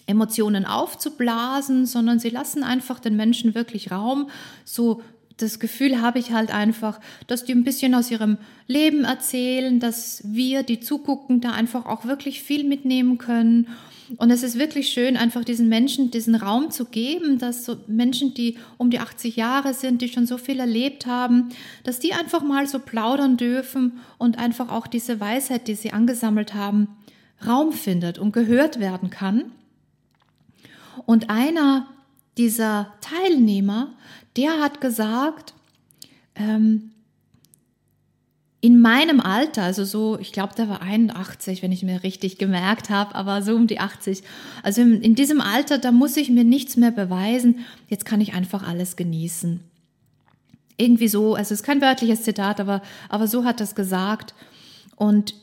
Emotionen 0.09 0.64
aufzublasen, 0.64 1.86
sondern 1.86 2.18
sie 2.18 2.30
lassen 2.30 2.64
einfach 2.64 2.98
den 2.98 3.14
Menschen 3.14 3.54
wirklich 3.54 3.92
Raum. 3.92 4.30
So 4.64 5.02
das 5.36 5.61
Gefühl 5.61 6.00
habe 6.00 6.18
ich 6.18 6.32
halt 6.32 6.52
einfach, 6.52 6.98
dass 7.26 7.44
die 7.44 7.52
ein 7.52 7.62
bisschen 7.62 7.94
aus 7.94 8.11
ihrem 8.11 8.38
Leben 8.66 9.04
erzählen, 9.04 9.78
dass 9.78 10.22
wir, 10.24 10.62
die 10.64 10.80
zugucken, 10.80 11.40
da 11.40 11.52
einfach 11.52 11.86
auch 11.86 12.04
wirklich 12.06 12.42
viel 12.42 12.64
mitnehmen 12.64 13.18
können. 13.18 13.68
Und 14.16 14.30
es 14.30 14.42
ist 14.42 14.59
wirklich 14.59 14.88
schön, 14.88 15.16
einfach 15.16 15.44
diesen 15.44 15.68
Menschen 15.68 16.11
diesen 16.11 16.34
Raum 16.34 16.70
zu 16.70 16.86
geben, 16.86 17.38
dass 17.38 17.64
so 17.64 17.76
Menschen, 17.86 18.34
die 18.34 18.56
um 18.78 18.90
die 18.90 19.00
80 19.00 19.36
Jahre 19.36 19.74
sind, 19.74 20.00
die 20.00 20.09
schon 20.09 20.26
so 20.26 20.38
viel 20.38 20.59
erlebt 20.59 21.06
haben, 21.06 21.50
dass 21.84 22.00
die 22.00 22.14
einfach 22.14 22.42
mal 22.42 22.66
so 22.66 22.78
plaudern 22.78 23.36
dürfen 23.36 24.00
und 24.16 24.38
einfach 24.38 24.70
auch 24.70 24.86
diese 24.86 25.20
Weisheit, 25.20 25.68
die 25.68 25.74
sie 25.74 25.92
angesammelt 25.92 26.54
haben, 26.54 26.88
Raum 27.46 27.72
findet 27.72 28.18
und 28.18 28.32
gehört 28.32 28.80
werden 28.80 29.11
kann. 29.11 29.52
Und 31.07 31.30
einer 31.30 31.88
dieser 32.36 32.94
Teilnehmer, 33.01 33.94
der 34.36 34.61
hat 34.61 34.80
gesagt, 34.80 35.55
ähm, 36.34 36.92
in 38.61 38.80
meinem 38.80 39.20
Alter, 39.20 39.62
also 39.62 39.84
so, 39.84 40.18
ich 40.18 40.32
glaube, 40.32 40.55
der 40.57 40.68
war 40.68 40.82
81, 40.82 41.62
wenn 41.62 41.70
ich 41.70 41.84
mir 41.84 42.03
richtig 42.03 42.38
gemerkt 42.38 42.90
habe, 42.90 43.14
aber 43.14 43.42
so 43.42 43.55
um 43.55 43.68
die 43.68 43.78
80. 43.78 44.22
Also 44.64 44.80
in, 44.80 45.01
in, 45.01 45.14
diesem 45.14 45.40
Alter, 45.40 45.78
da 45.78 45.92
muss 45.92 46.16
ich 46.16 46.28
mir 46.28 46.44
nichts 46.44 46.76
mehr 46.76 46.90
beweisen. 46.90 47.64
Jetzt 47.88 48.05
kann 48.05 48.20
ich 48.20 48.34
einfach 48.34 48.66
alles 48.66 48.96
genießen. 48.96 49.61
Irgendwie 50.76 51.09
so, 51.09 51.34
also 51.34 51.55
es 51.55 51.61
ist 51.61 51.66
kein 51.66 51.80
wörtliches 51.80 52.24
Zitat, 52.24 52.59
aber, 52.59 52.82
aber 53.09 53.28
so 53.28 53.44
hat 53.44 53.61
das 53.61 53.76
gesagt. 53.76 54.34
Und 54.96 55.34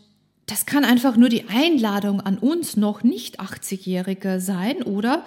das 0.46 0.66
kann 0.66 0.86
einfach 0.86 1.18
nur 1.18 1.30
die 1.30 1.50
Einladung 1.50 2.22
an 2.22 2.38
uns 2.38 2.78
noch 2.78 3.04
nicht 3.04 3.40
80-Jährige 3.40 4.40
sein 4.40 4.84
oder 4.84 5.26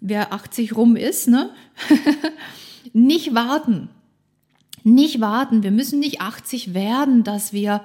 wer 0.00 0.32
80 0.32 0.76
rum 0.76 0.96
ist, 0.96 1.28
ne? 1.28 1.50
nicht 2.92 3.34
warten. 3.34 3.88
Nicht 4.84 5.20
warten. 5.20 5.62
Wir 5.62 5.70
müssen 5.70 6.00
nicht 6.00 6.20
80 6.20 6.74
werden, 6.74 7.24
dass 7.24 7.52
wir 7.52 7.82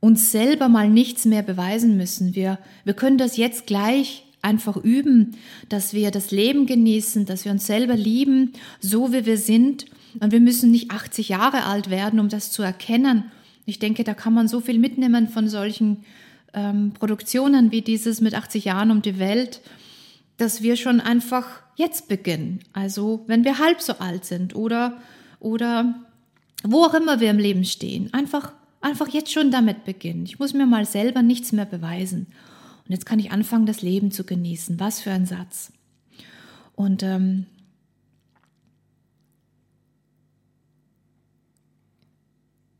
uns 0.00 0.32
selber 0.32 0.68
mal 0.68 0.88
nichts 0.88 1.26
mehr 1.26 1.42
beweisen 1.42 1.96
müssen. 1.96 2.34
Wir, 2.34 2.58
wir 2.84 2.94
können 2.94 3.18
das 3.18 3.36
jetzt 3.36 3.66
gleich 3.66 4.24
einfach 4.42 4.76
üben, 4.78 5.36
dass 5.68 5.92
wir 5.92 6.10
das 6.10 6.30
Leben 6.30 6.64
genießen, 6.64 7.26
dass 7.26 7.44
wir 7.44 7.52
uns 7.52 7.66
selber 7.66 7.94
lieben, 7.94 8.52
so 8.80 9.12
wie 9.12 9.26
wir 9.26 9.36
sind. 9.36 9.84
Und 10.18 10.32
wir 10.32 10.40
müssen 10.40 10.70
nicht 10.70 10.90
80 10.90 11.28
Jahre 11.28 11.64
alt 11.64 11.90
werden, 11.90 12.20
um 12.20 12.30
das 12.30 12.50
zu 12.50 12.62
erkennen 12.62 13.30
ich 13.66 13.78
denke, 13.78 14.04
da 14.04 14.14
kann 14.14 14.34
man 14.34 14.48
so 14.48 14.60
viel 14.60 14.78
mitnehmen 14.78 15.28
von 15.28 15.48
solchen 15.48 16.04
ähm, 16.54 16.92
Produktionen 16.98 17.70
wie 17.70 17.82
dieses 17.82 18.20
mit 18.20 18.34
80 18.34 18.64
Jahren 18.64 18.90
um 18.90 19.02
die 19.02 19.18
Welt, 19.18 19.60
dass 20.36 20.62
wir 20.62 20.76
schon 20.76 21.00
einfach 21.00 21.62
jetzt 21.76 22.08
beginnen. 22.08 22.60
Also 22.72 23.24
wenn 23.26 23.44
wir 23.44 23.58
halb 23.58 23.80
so 23.80 23.94
alt 23.94 24.24
sind 24.24 24.54
oder, 24.54 24.98
oder 25.38 25.94
wo 26.62 26.84
auch 26.84 26.94
immer 26.94 27.20
wir 27.20 27.30
im 27.30 27.38
Leben 27.38 27.64
stehen, 27.64 28.12
einfach, 28.12 28.52
einfach 28.80 29.08
jetzt 29.08 29.32
schon 29.32 29.50
damit 29.50 29.84
beginnen. 29.84 30.24
Ich 30.24 30.38
muss 30.38 30.54
mir 30.54 30.66
mal 30.66 30.86
selber 30.86 31.22
nichts 31.22 31.52
mehr 31.52 31.66
beweisen. 31.66 32.26
Und 32.86 32.92
jetzt 32.92 33.06
kann 33.06 33.18
ich 33.18 33.30
anfangen, 33.30 33.66
das 33.66 33.82
Leben 33.82 34.10
zu 34.10 34.24
genießen. 34.24 34.80
Was 34.80 35.00
für 35.00 35.12
ein 35.12 35.26
Satz. 35.26 35.72
Und 36.74 37.02
ähm, 37.02 37.46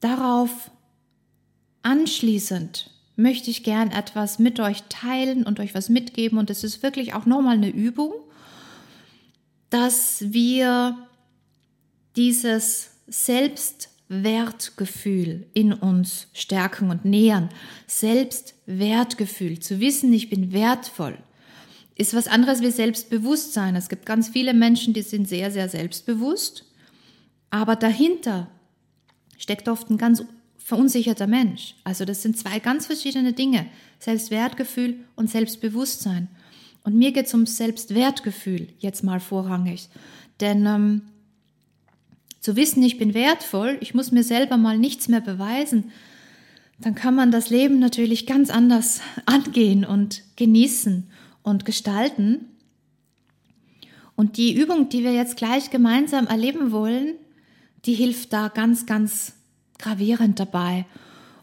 Darauf 0.01 0.70
anschließend 1.82 2.90
möchte 3.16 3.51
ich 3.51 3.64
gern 3.64 3.90
etwas 3.90 4.38
mit 4.38 4.61
euch 4.61 4.84
teilen 4.88 5.42
und 5.44 5.61
euch 5.61 5.74
was 5.74 5.90
mitgeben. 5.90 6.38
Und 6.38 6.51
es 6.51 6.64
ist 6.64 6.82
wirklich 6.82 7.14
auch 7.14 7.26
nochmal 7.26 7.57
eine 7.57 7.68
Übung, 7.68 8.12
dass 9.68 10.32
wir 10.32 10.96
dieses 12.16 12.90
Selbstwertgefühl 13.07 15.46
in 15.53 15.72
uns 15.72 16.26
stärken 16.32 16.90
und 16.90 17.05
nähern. 17.05 17.51
Selbstwertgefühl, 17.86 19.61
zu 19.61 19.78
wissen, 19.80 20.12
ich 20.12 20.28
bin 20.30 20.53
wertvoll, 20.53 21.18
ist 21.94 22.14
was 22.14 22.26
anderes 22.26 22.62
wie 22.62 22.70
Selbstbewusstsein. 22.70 23.76
Es 23.76 23.90
gibt 23.90 24.07
ganz 24.07 24.28
viele 24.28 24.55
Menschen, 24.55 24.94
die 24.94 25.03
sind 25.03 25.28
sehr, 25.28 25.51
sehr 25.51 25.68
selbstbewusst, 25.68 26.64
aber 27.51 27.76
dahinter 27.76 28.48
steckt 29.41 29.68
oft 29.68 29.91
ein 29.91 29.99
ganz 29.99 30.22
verunsicherter 30.59 31.26
Mensch. 31.26 31.74
Also 31.82 32.05
das 32.05 32.22
sind 32.22 32.38
zwei 32.38 32.61
ganz 32.61 32.86
verschiedene 32.86 33.32
Dinge. 33.32 33.66
Selbstwertgefühl 33.99 35.01
und 35.16 35.28
Selbstbewusstsein. 35.28 36.28
Und 36.84 36.97
mir 36.97 37.12
geht 37.12 37.26
es 37.26 37.34
um 37.34 37.47
Selbstwertgefühl 37.47 38.68
jetzt 38.78 39.03
mal 39.03 39.18
vorrangig. 39.18 39.88
Denn 40.41 40.66
ähm, 40.66 41.03
zu 42.41 42.55
wissen, 42.55 42.82
ich 42.82 42.99
bin 42.99 43.14
wertvoll, 43.14 43.78
ich 43.80 43.95
muss 43.95 44.12
mir 44.12 44.22
selber 44.22 44.57
mal 44.57 44.78
nichts 44.78 45.09
mehr 45.09 45.20
beweisen, 45.20 45.91
dann 46.78 46.95
kann 46.95 47.14
man 47.14 47.30
das 47.30 47.51
Leben 47.51 47.78
natürlich 47.78 48.26
ganz 48.26 48.49
anders 48.49 49.01
angehen 49.26 49.84
und 49.84 50.22
genießen 50.36 51.11
und 51.43 51.64
gestalten. 51.64 52.47
Und 54.16 54.36
die 54.36 54.55
Übung, 54.55 54.91
die 54.91 55.03
wir 55.03 55.14
jetzt 55.14 55.36
gleich 55.36 55.70
gemeinsam 55.70 56.26
erleben 56.26 56.72
wollen, 56.72 57.14
die 57.85 57.95
hilft 57.95 58.33
da 58.33 58.49
ganz, 58.49 58.87
ganz 58.87 59.35
gravierend 59.78 60.39
dabei. 60.39 60.87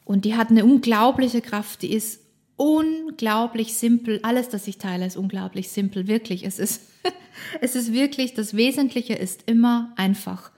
Und 0.05 0.25
die 0.25 0.35
hat 0.35 0.49
eine 0.49 0.63
unglaubliche 0.63 1.41
Kraft, 1.41 1.81
die 1.81 1.91
ist 1.93 2.21
unglaublich 2.55 3.75
simpel. 3.75 4.19
Alles, 4.23 4.49
das 4.49 4.67
ich 4.67 4.77
teile, 4.77 5.05
ist 5.05 5.17
unglaublich 5.17 5.69
simpel, 5.69 6.07
wirklich. 6.07 6.45
Es 6.45 6.59
ist, 6.59 6.81
es 7.61 7.75
ist 7.75 7.93
wirklich, 7.93 8.33
das 8.33 8.55
Wesentliche 8.55 9.13
ist 9.13 9.43
immer 9.47 9.93
einfach. 9.95 10.51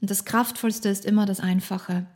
Und 0.00 0.10
das 0.10 0.24
Kraftvollste 0.24 0.88
ist 0.88 1.04
immer 1.04 1.26
das 1.26 1.40
Einfache. 1.40 2.06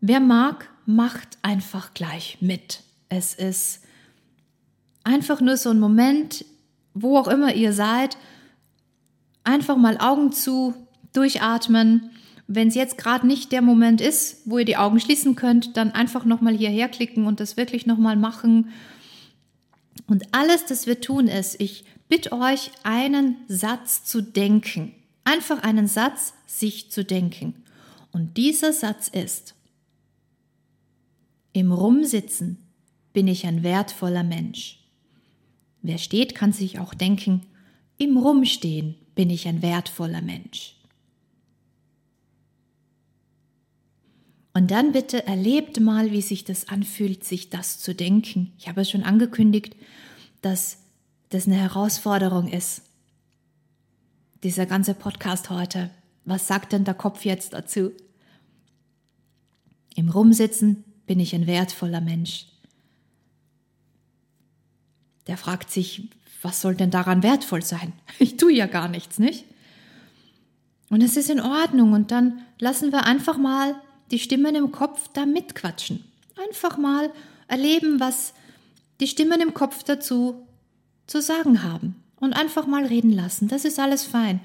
Wer 0.00 0.20
mag, 0.20 0.70
macht 0.86 1.38
einfach 1.42 1.94
gleich 1.94 2.38
mit. 2.40 2.82
Es 3.08 3.34
ist 3.34 3.80
einfach 5.02 5.40
nur 5.40 5.56
so 5.56 5.70
ein 5.70 5.80
Moment, 5.80 6.44
wo 6.94 7.18
auch 7.18 7.28
immer 7.28 7.54
ihr 7.54 7.72
seid, 7.72 8.16
einfach 9.48 9.76
mal 9.76 9.98
Augen 9.98 10.32
zu, 10.32 10.74
durchatmen. 11.12 12.10
Wenn 12.46 12.68
es 12.68 12.74
jetzt 12.74 12.98
gerade 12.98 13.26
nicht 13.26 13.52
der 13.52 13.62
Moment 13.62 14.00
ist, 14.00 14.42
wo 14.44 14.58
ihr 14.58 14.64
die 14.64 14.76
Augen 14.76 15.00
schließen 15.00 15.34
könnt, 15.34 15.76
dann 15.76 15.90
einfach 15.92 16.24
nochmal 16.24 16.56
hierher 16.56 16.88
klicken 16.88 17.26
und 17.26 17.40
das 17.40 17.56
wirklich 17.56 17.86
nochmal 17.86 18.16
machen. 18.16 18.70
Und 20.06 20.24
alles, 20.32 20.64
das 20.64 20.86
wir 20.86 21.00
tun, 21.00 21.28
ist, 21.28 21.60
ich 21.60 21.84
bitte 22.08 22.32
euch, 22.32 22.70
einen 22.84 23.36
Satz 23.48 24.04
zu 24.04 24.22
denken. 24.22 24.94
einfach 25.24 25.62
einen 25.62 25.86
Satz 25.86 26.32
sich 26.46 26.90
zu 26.90 27.04
denken. 27.04 27.54
Und 28.12 28.38
dieser 28.38 28.72
Satz 28.72 29.08
ist, 29.08 29.54
im 31.52 31.70
Rumsitzen 31.70 32.56
bin 33.12 33.28
ich 33.28 33.46
ein 33.46 33.62
wertvoller 33.62 34.22
Mensch. 34.22 34.78
Wer 35.82 35.98
steht, 35.98 36.34
kann 36.34 36.52
sich 36.52 36.78
auch 36.78 36.94
denken, 36.94 37.42
im 37.98 38.16
Rumstehen 38.16 38.94
bin 39.18 39.30
ich 39.30 39.48
ein 39.48 39.62
wertvoller 39.62 40.22
Mensch. 40.22 40.76
Und 44.54 44.70
dann 44.70 44.92
bitte 44.92 45.26
erlebt 45.26 45.80
mal, 45.80 46.12
wie 46.12 46.22
sich 46.22 46.44
das 46.44 46.68
anfühlt, 46.68 47.24
sich 47.24 47.50
das 47.50 47.80
zu 47.80 47.96
denken. 47.96 48.52
Ich 48.58 48.68
habe 48.68 48.82
es 48.82 48.90
schon 48.90 49.02
angekündigt, 49.02 49.74
dass 50.40 50.78
das 51.30 51.48
eine 51.48 51.56
Herausforderung 51.56 52.46
ist. 52.46 52.82
Dieser 54.44 54.66
ganze 54.66 54.94
Podcast 54.94 55.50
heute. 55.50 55.90
Was 56.24 56.46
sagt 56.46 56.72
denn 56.72 56.84
der 56.84 56.94
Kopf 56.94 57.24
jetzt 57.24 57.54
dazu? 57.54 57.90
Im 59.96 60.10
Rumsitzen 60.10 60.84
bin 61.08 61.18
ich 61.18 61.34
ein 61.34 61.48
wertvoller 61.48 62.00
Mensch. 62.00 62.46
Der 65.26 65.36
fragt 65.36 65.72
sich, 65.72 66.08
was 66.42 66.60
soll 66.60 66.74
denn 66.74 66.90
daran 66.90 67.22
wertvoll 67.22 67.62
sein? 67.62 67.92
Ich 68.18 68.36
tue 68.36 68.52
ja 68.52 68.66
gar 68.66 68.88
nichts, 68.88 69.18
nicht? 69.18 69.44
Und 70.90 71.02
es 71.02 71.16
ist 71.16 71.30
in 71.30 71.40
Ordnung 71.40 71.92
und 71.92 72.10
dann 72.10 72.40
lassen 72.58 72.92
wir 72.92 73.04
einfach 73.04 73.36
mal 73.36 73.74
die 74.10 74.18
Stimmen 74.18 74.54
im 74.54 74.72
Kopf 74.72 75.08
da 75.12 75.26
mitquatschen. 75.26 76.02
Einfach 76.48 76.78
mal 76.78 77.10
erleben, 77.46 78.00
was 78.00 78.32
die 79.00 79.06
Stimmen 79.06 79.40
im 79.40 79.54
Kopf 79.54 79.82
dazu 79.82 80.46
zu 81.06 81.20
sagen 81.20 81.62
haben 81.62 81.96
und 82.16 82.32
einfach 82.32 82.66
mal 82.66 82.86
reden 82.86 83.12
lassen. 83.12 83.48
Das 83.48 83.64
ist 83.64 83.78
alles 83.78 84.04
fein. 84.04 84.40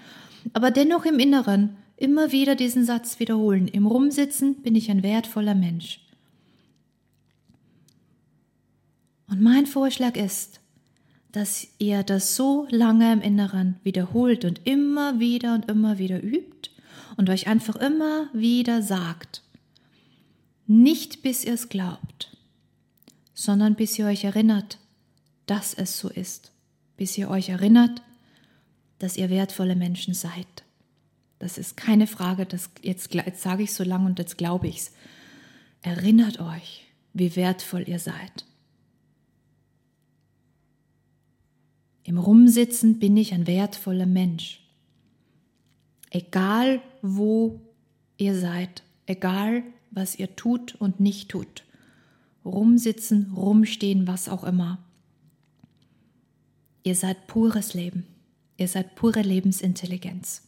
Aber 0.54 0.72
dennoch 0.72 1.06
im 1.06 1.20
Inneren 1.20 1.78
immer 1.96 2.32
wieder 2.32 2.56
diesen 2.56 2.86
Satz 2.86 3.20
wiederholen. 3.20 3.68
Im 3.68 3.86
Rumsitzen 3.86 4.62
bin 4.62 4.76
ich 4.76 4.92
ein 4.92 5.04
wertvoller 5.04 5.56
Mensch. 5.56 6.02
Und 9.30 9.42
mein 9.42 9.66
Vorschlag 9.66 10.16
ist, 10.18 10.60
dass 11.34 11.68
ihr 11.80 12.04
das 12.04 12.38
so 12.38 12.66
lange 12.70 13.12
im 13.12 13.22
Inneren 13.22 13.76
wiederholt 13.84 14.46
und 14.46 14.66
immer 14.66 15.20
wieder 15.20 15.54
und 15.56 15.70
immer 15.70 15.98
wieder 15.98 16.24
übt 16.24 16.70
und 17.18 17.30
euch 17.30 17.48
einfach 17.48 17.76
immer 17.76 18.30
wieder 18.32 18.82
sagt. 18.82 19.44
Nicht 20.66 21.22
bis 21.22 21.44
ihr 21.44 21.54
es 21.54 21.68
glaubt, 21.68 22.38
sondern 23.34 23.76
bis 23.76 24.00
ihr 24.00 24.06
euch 24.06 24.24
erinnert, 24.24 24.78
dass 25.46 25.74
es 25.74 26.00
so 26.00 26.08
ist 26.08 26.54
bis 26.98 27.18
ihr 27.18 27.30
euch 27.30 27.50
erinnert, 27.50 28.02
dass 29.00 29.18
ihr 29.18 29.30
wertvolle 29.30 29.76
Menschen 29.76 30.14
seid. 30.14 30.64
Das 31.40 31.58
ist 31.58 31.76
keine 31.76 32.08
Frage, 32.08 32.46
das 32.46 32.70
jetzt, 32.82 33.14
jetzt 33.14 33.42
sage 33.42 33.64
ich 33.64 33.74
so 33.74 33.84
lang 33.84 34.06
und 34.06 34.20
jetzt 34.20 34.38
glaube 34.38 34.68
ich 34.68 34.78
es. 34.78 34.92
Erinnert 35.82 36.40
euch, 36.40 36.86
wie 37.14 37.36
wertvoll 37.36 37.84
ihr 37.88 38.00
seid. 38.00 38.46
Im 42.04 42.18
Rumsitzen 42.18 43.00
bin 43.00 43.16
ich 43.16 43.34
ein 43.34 43.48
wertvoller 43.48 44.06
Mensch. 44.06 44.62
Egal 46.10 46.82
wo 47.02 47.62
ihr 48.18 48.38
seid, 48.38 48.84
egal 49.06 49.64
was 49.92 50.18
ihr 50.18 50.36
tut 50.36 50.76
und 50.76 51.00
nicht 51.00 51.30
tut. 51.30 51.64
Rumsitzen, 52.46 53.32
rumstehen, 53.36 54.06
was 54.06 54.28
auch 54.28 54.44
immer. 54.44 54.80
Ihr 56.84 56.96
seid 56.96 57.28
pures 57.28 57.74
Leben. 57.74 58.06
Ihr 58.58 58.68
seid 58.68 58.96
pure 58.96 59.22
Lebensintelligenz. 59.22 60.44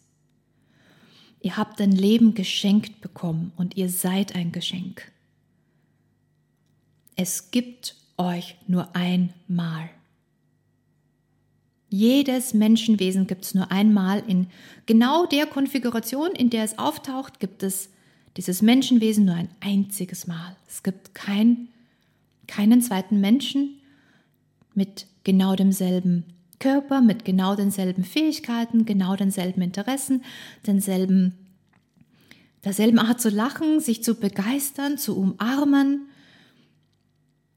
Ihr 1.42 1.58
habt 1.58 1.80
ein 1.80 1.92
Leben 1.92 2.34
geschenkt 2.34 3.02
bekommen 3.02 3.52
und 3.56 3.78
ihr 3.78 3.90
seid 3.90 4.36
ein 4.36 4.52
Geschenk. 4.52 5.12
Es 7.16 7.52
gibt 7.52 7.96
euch 8.18 8.58
nur 8.68 8.96
einmal. 8.96 9.90
Jedes 11.96 12.54
Menschenwesen 12.54 13.26
gibt 13.26 13.46
es 13.46 13.54
nur 13.54 13.72
einmal. 13.72 14.22
In 14.28 14.48
genau 14.86 15.26
der 15.26 15.46
Konfiguration, 15.46 16.32
in 16.32 16.50
der 16.50 16.66
es 16.66 16.78
auftaucht, 16.78 17.40
gibt 17.40 17.64
es 17.64 17.90
dieses 18.36 18.62
Menschenwesen 18.62 19.24
nur 19.24 19.36
ein 19.36 19.48
einziges 19.62 20.28
Mal. 20.28 20.58
Es 20.68 20.84
gibt 20.84 21.16
kein, 21.16 21.70
keinen 22.48 22.82
zweiten 22.82 23.22
Menschen 23.22 23.80
mit 24.74 25.08
genau 25.24 25.56
demselben 25.56 26.26
Körper, 26.60 27.00
mit 27.00 27.24
genau 27.24 27.56
denselben 27.56 28.04
Fähigkeiten, 28.04 28.84
genau 28.84 29.16
denselben 29.16 29.62
Interessen, 29.62 30.22
denselben, 30.68 31.34
derselben 32.66 33.00
Art 33.00 33.22
zu 33.22 33.30
lachen, 33.30 33.80
sich 33.80 34.04
zu 34.04 34.16
begeistern, 34.16 34.98
zu 34.98 35.18
umarmen, 35.18 36.10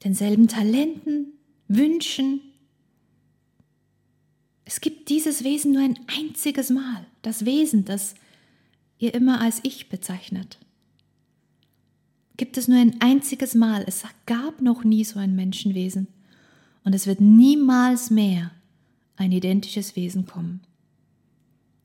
denselben 0.05 0.47
Talenten, 0.47 1.33
Wünschen. 1.67 2.39
Es 4.69 4.81
gibt 4.81 5.09
dieses 5.09 5.43
Wesen 5.43 5.71
nur 5.71 5.81
ein 5.81 5.97
einziges 6.05 6.69
Mal, 6.69 7.03
das 7.23 7.43
Wesen, 7.43 7.85
das 7.85 8.13
ihr 8.99 9.15
immer 9.15 9.41
als 9.41 9.61
Ich 9.63 9.89
bezeichnet. 9.89 10.59
Gibt 12.37 12.55
es 12.55 12.67
nur 12.67 12.77
ein 12.77 13.01
einziges 13.01 13.55
Mal, 13.55 13.83
es 13.87 14.03
gab 14.27 14.61
noch 14.61 14.83
nie 14.83 15.03
so 15.03 15.17
ein 15.17 15.35
Menschenwesen. 15.35 16.05
Und 16.83 16.93
es 16.93 17.07
wird 17.07 17.19
niemals 17.19 18.11
mehr 18.11 18.51
ein 19.15 19.31
identisches 19.31 19.95
Wesen 19.95 20.27
kommen. 20.27 20.61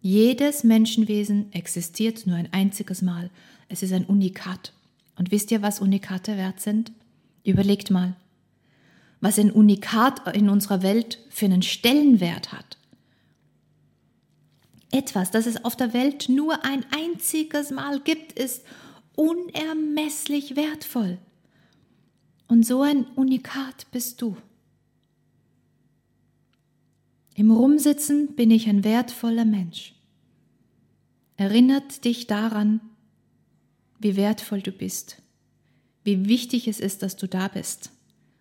Jedes 0.02 0.62
Menschenwesen 0.62 1.50
existiert 1.54 2.26
nur 2.26 2.36
ein 2.36 2.52
einziges 2.52 3.00
Mal. 3.00 3.30
Es 3.70 3.82
ist 3.82 3.94
ein 3.94 4.04
Unikat. 4.04 4.74
Und 5.16 5.30
wisst 5.30 5.50
ihr, 5.52 5.62
was 5.62 5.80
Unikate 5.80 6.36
wert 6.36 6.60
sind? 6.60 6.92
Überlegt 7.44 7.90
mal, 7.90 8.14
was 9.22 9.38
ein 9.38 9.50
Unikat 9.50 10.36
in 10.36 10.50
unserer 10.50 10.82
Welt 10.82 11.18
für 11.30 11.46
einen 11.46 11.62
Stellenwert 11.62 12.52
hat. 12.52 12.73
Etwas, 14.94 15.32
das 15.32 15.46
es 15.46 15.64
auf 15.64 15.74
der 15.74 15.92
Welt 15.92 16.28
nur 16.28 16.64
ein 16.64 16.86
einziges 16.92 17.72
Mal 17.72 17.98
gibt, 17.98 18.32
ist 18.32 18.64
unermesslich 19.16 20.54
wertvoll. 20.54 21.18
Und 22.46 22.64
so 22.64 22.82
ein 22.82 23.04
Unikat 23.16 23.90
bist 23.90 24.22
du. 24.22 24.36
Im 27.34 27.50
Rumsitzen 27.50 28.36
bin 28.36 28.52
ich 28.52 28.68
ein 28.68 28.84
wertvoller 28.84 29.44
Mensch. 29.44 29.96
Erinnert 31.36 32.04
dich 32.04 32.28
daran, 32.28 32.80
wie 33.98 34.14
wertvoll 34.14 34.62
du 34.62 34.70
bist, 34.70 35.20
wie 36.04 36.28
wichtig 36.28 36.68
es 36.68 36.78
ist, 36.78 37.02
dass 37.02 37.16
du 37.16 37.26
da 37.26 37.48
bist. 37.48 37.90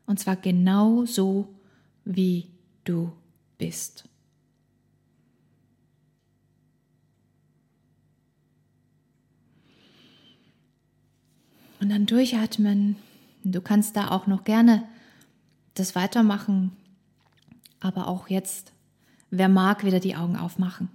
Und 0.05 0.19
zwar 0.19 0.35
genau 0.35 1.05
so, 1.05 1.55
wie 2.05 2.51
du 2.83 3.11
bist. 3.57 4.03
Und 11.83 11.89
dann 11.89 12.05
durchatmen. 12.05 12.95
Du 13.43 13.59
kannst 13.59 13.97
da 13.97 14.07
auch 14.11 14.25
noch 14.25 14.45
gerne 14.45 14.87
das 15.73 15.95
weitermachen, 15.95 16.71
aber 17.81 18.07
auch 18.07 18.29
jetzt 18.29 18.71
Wer 19.35 19.49
mag, 19.49 19.83
wieder 19.83 19.99
die 19.99 20.15
Augen 20.15 20.37
aufmachen 20.37 20.89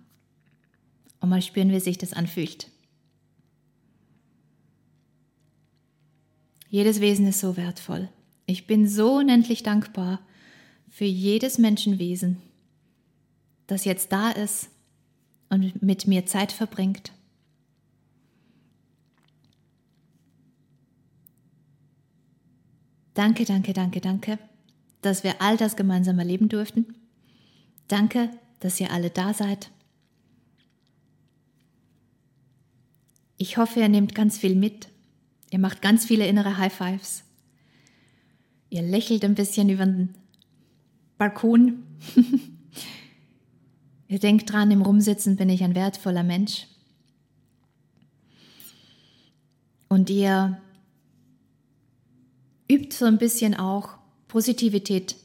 und 1.21 1.29
mal 1.29 1.43
spüren, 1.43 1.73
wie 1.73 1.81
sich 1.81 1.99
das 1.99 2.13
anfühlt. 2.13 2.71
Jedes 6.71 7.01
Wesen 7.01 7.27
ist 7.27 7.41
so 7.41 7.59
wertvoll. 7.59 8.09
Ich 8.47 8.69
bin 8.69 8.89
so 8.89 9.17
unendlich 9.17 9.65
dankbar 9.65 10.21
für 10.89 11.05
jedes 11.05 11.59
Menschenwesen, 11.59 12.41
das 13.67 13.85
jetzt 13.85 14.13
da 14.13 14.31
ist 14.31 14.71
und 15.51 15.83
mit 15.83 16.07
mir 16.07 16.25
Zeit 16.25 16.53
verbringt. 16.53 17.13
Danke, 23.19 23.45
danke, 23.45 23.73
danke, 23.73 24.01
danke, 24.01 24.39
dass 25.03 25.25
wir 25.25 25.43
all 25.43 25.57
das 25.57 25.75
gemeinsam 25.75 26.21
erleben 26.21 26.49
durften. 26.49 26.95
Danke, 27.89 28.31
dass 28.61 28.79
ihr 28.79 28.93
alle 28.93 29.11
da 29.11 29.35
seid. 29.35 29.73
Ich 33.37 33.57
hoffe, 33.57 33.81
ihr 33.81 33.89
nehmt 33.89 34.15
ganz 34.15 34.39
viel 34.39 34.55
mit. 34.55 34.87
Ihr 35.51 35.59
macht 35.59 35.83
ganz 35.83 36.07
viele 36.07 36.29
innere 36.29 36.59
High 36.59 36.73
Fives. 36.73 37.25
Ihr 38.71 38.83
lächelt 38.83 39.25
ein 39.25 39.35
bisschen 39.35 39.69
über 39.69 39.85
den 39.85 40.15
Balkon. 41.17 41.83
ihr 44.07 44.21
denkt 44.21 44.53
dran, 44.53 44.71
im 44.71 44.83
Rumsitzen 44.83 45.35
bin 45.35 45.49
ich 45.49 45.65
ein 45.65 45.75
wertvoller 45.75 46.23
Mensch. 46.23 46.69
Und 49.89 50.09
ihr 50.09 50.61
übt 52.71 52.95
so 52.95 53.07
ein 53.07 53.19
bisschen 53.19 53.55
auch 53.55 53.91
Positivität 54.29 55.17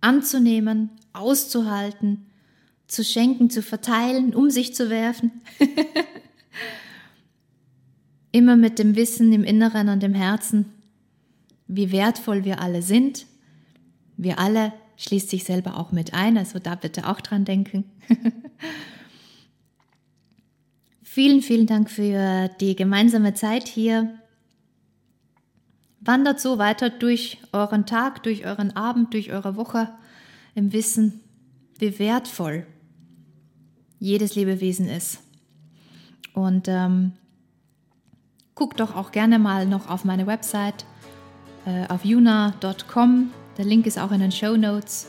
anzunehmen, 0.00 0.90
auszuhalten, 1.12 2.26
zu 2.86 3.04
schenken, 3.04 3.50
zu 3.50 3.62
verteilen, 3.62 4.34
um 4.34 4.50
sich 4.50 4.74
zu 4.74 4.90
werfen. 4.90 5.30
Immer 8.32 8.56
mit 8.56 8.78
dem 8.78 8.96
Wissen 8.96 9.32
im 9.32 9.44
Inneren 9.44 9.88
und 9.88 10.02
im 10.02 10.14
Herzen, 10.14 10.66
wie 11.66 11.92
wertvoll 11.92 12.44
wir 12.44 12.60
alle 12.60 12.82
sind. 12.82 13.26
Wir 14.16 14.38
alle 14.38 14.72
schließt 14.96 15.30
sich 15.30 15.44
selber 15.44 15.76
auch 15.76 15.92
mit 15.92 16.14
ein, 16.14 16.36
also 16.36 16.58
da 16.58 16.74
bitte 16.74 17.08
auch 17.08 17.20
dran 17.20 17.44
denken. 17.44 17.84
vielen, 21.02 21.42
vielen 21.42 21.66
Dank 21.66 21.90
für 21.90 22.48
die 22.60 22.74
gemeinsame 22.74 23.34
Zeit 23.34 23.68
hier. 23.68 24.18
Wandert 26.08 26.40
so 26.40 26.56
weiter 26.56 26.88
durch 26.88 27.36
euren 27.52 27.84
Tag, 27.84 28.22
durch 28.22 28.46
euren 28.46 28.74
Abend, 28.74 29.12
durch 29.12 29.30
eure 29.30 29.56
Woche 29.56 29.90
im 30.54 30.72
Wissen, 30.72 31.20
wie 31.78 31.98
wertvoll 31.98 32.66
jedes 34.00 34.34
Lebewesen 34.34 34.88
ist. 34.88 35.20
Und 36.32 36.66
ähm, 36.66 37.12
guckt 38.54 38.80
doch 38.80 38.96
auch 38.96 39.12
gerne 39.12 39.38
mal 39.38 39.66
noch 39.66 39.90
auf 39.90 40.06
meine 40.06 40.26
Website 40.26 40.86
äh, 41.66 41.86
auf 41.88 42.06
yuna.com. 42.06 43.30
Der 43.58 43.66
Link 43.66 43.86
ist 43.86 43.98
auch 43.98 44.10
in 44.10 44.20
den 44.20 44.32
Show 44.32 44.56
Notes. 44.56 45.08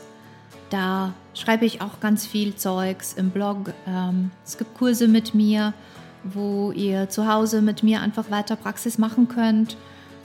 Da 0.68 1.14
schreibe 1.32 1.64
ich 1.64 1.80
auch 1.80 2.00
ganz 2.00 2.26
viel 2.26 2.56
Zeugs 2.56 3.14
im 3.14 3.30
Blog. 3.30 3.72
Ähm, 3.86 4.32
es 4.44 4.58
gibt 4.58 4.74
Kurse 4.74 5.08
mit 5.08 5.34
mir, 5.34 5.72
wo 6.24 6.72
ihr 6.72 7.08
zu 7.08 7.26
Hause 7.26 7.62
mit 7.62 7.82
mir 7.82 8.02
einfach 8.02 8.30
weiter 8.30 8.56
Praxis 8.56 8.98
machen 8.98 9.28
könnt. 9.28 9.78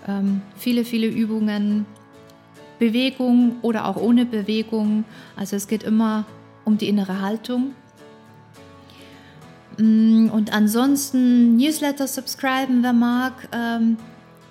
Ähm, 0.08 0.42
viele, 0.58 0.86
viele 0.86 1.08
Übungen, 1.08 1.86
Bewegung 2.80 3.58
oder 3.62 3.88
auch 3.88 3.96
ohne 3.96 4.26
Bewegung. 4.26 5.06
Also 5.36 5.56
es 5.56 5.68
geht 5.68 5.84
immer 5.84 6.26
um 6.64 6.78
die 6.78 6.90
innere 6.90 7.22
Haltung. 7.22 7.74
Mm, 9.78 10.30
und 10.30 10.54
ansonsten 10.54 11.58
Newsletter 11.58 12.08
subscriben, 12.08 12.84
wer 12.84 12.94
mag. 12.94 13.34
Ähm, 13.52 13.98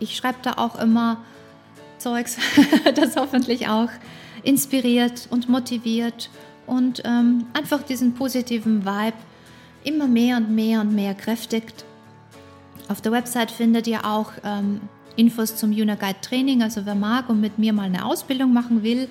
ich 0.01 0.17
schreibe 0.17 0.39
da 0.43 0.55
auch 0.55 0.81
immer 0.81 1.19
Zeugs, 1.99 2.37
das 2.95 3.17
hoffentlich 3.17 3.69
auch 3.69 3.89
inspiriert 4.43 5.29
und 5.31 5.49
motiviert 5.49 6.29
und 6.67 7.03
ähm, 7.05 7.47
einfach 7.55 7.83
diesen 7.83 8.15
positiven 8.15 8.85
Vibe 8.85 9.17
immer 9.85 10.07
mehr 10.07 10.37
und 10.37 10.51
mehr 10.51 10.81
und 10.81 10.95
mehr 10.95 11.15
kräftigt. 11.15 11.85
Auf 12.89 13.01
der 13.01 13.13
Website 13.13 13.51
findet 13.51 13.87
ihr 13.87 14.05
auch 14.05 14.33
ähm, 14.45 14.83
Infos 15.17 15.57
zum 15.57 15.73
Guide 15.73 16.21
Training, 16.21 16.63
also 16.63 16.87
wer 16.87 16.95
mag 16.95 17.29
und 17.29 17.41
mit 17.41 17.59
mir 17.59 17.73
mal 17.73 17.85
eine 17.85 18.05
Ausbildung 18.05 18.53
machen 18.53 18.83
will 18.83 19.09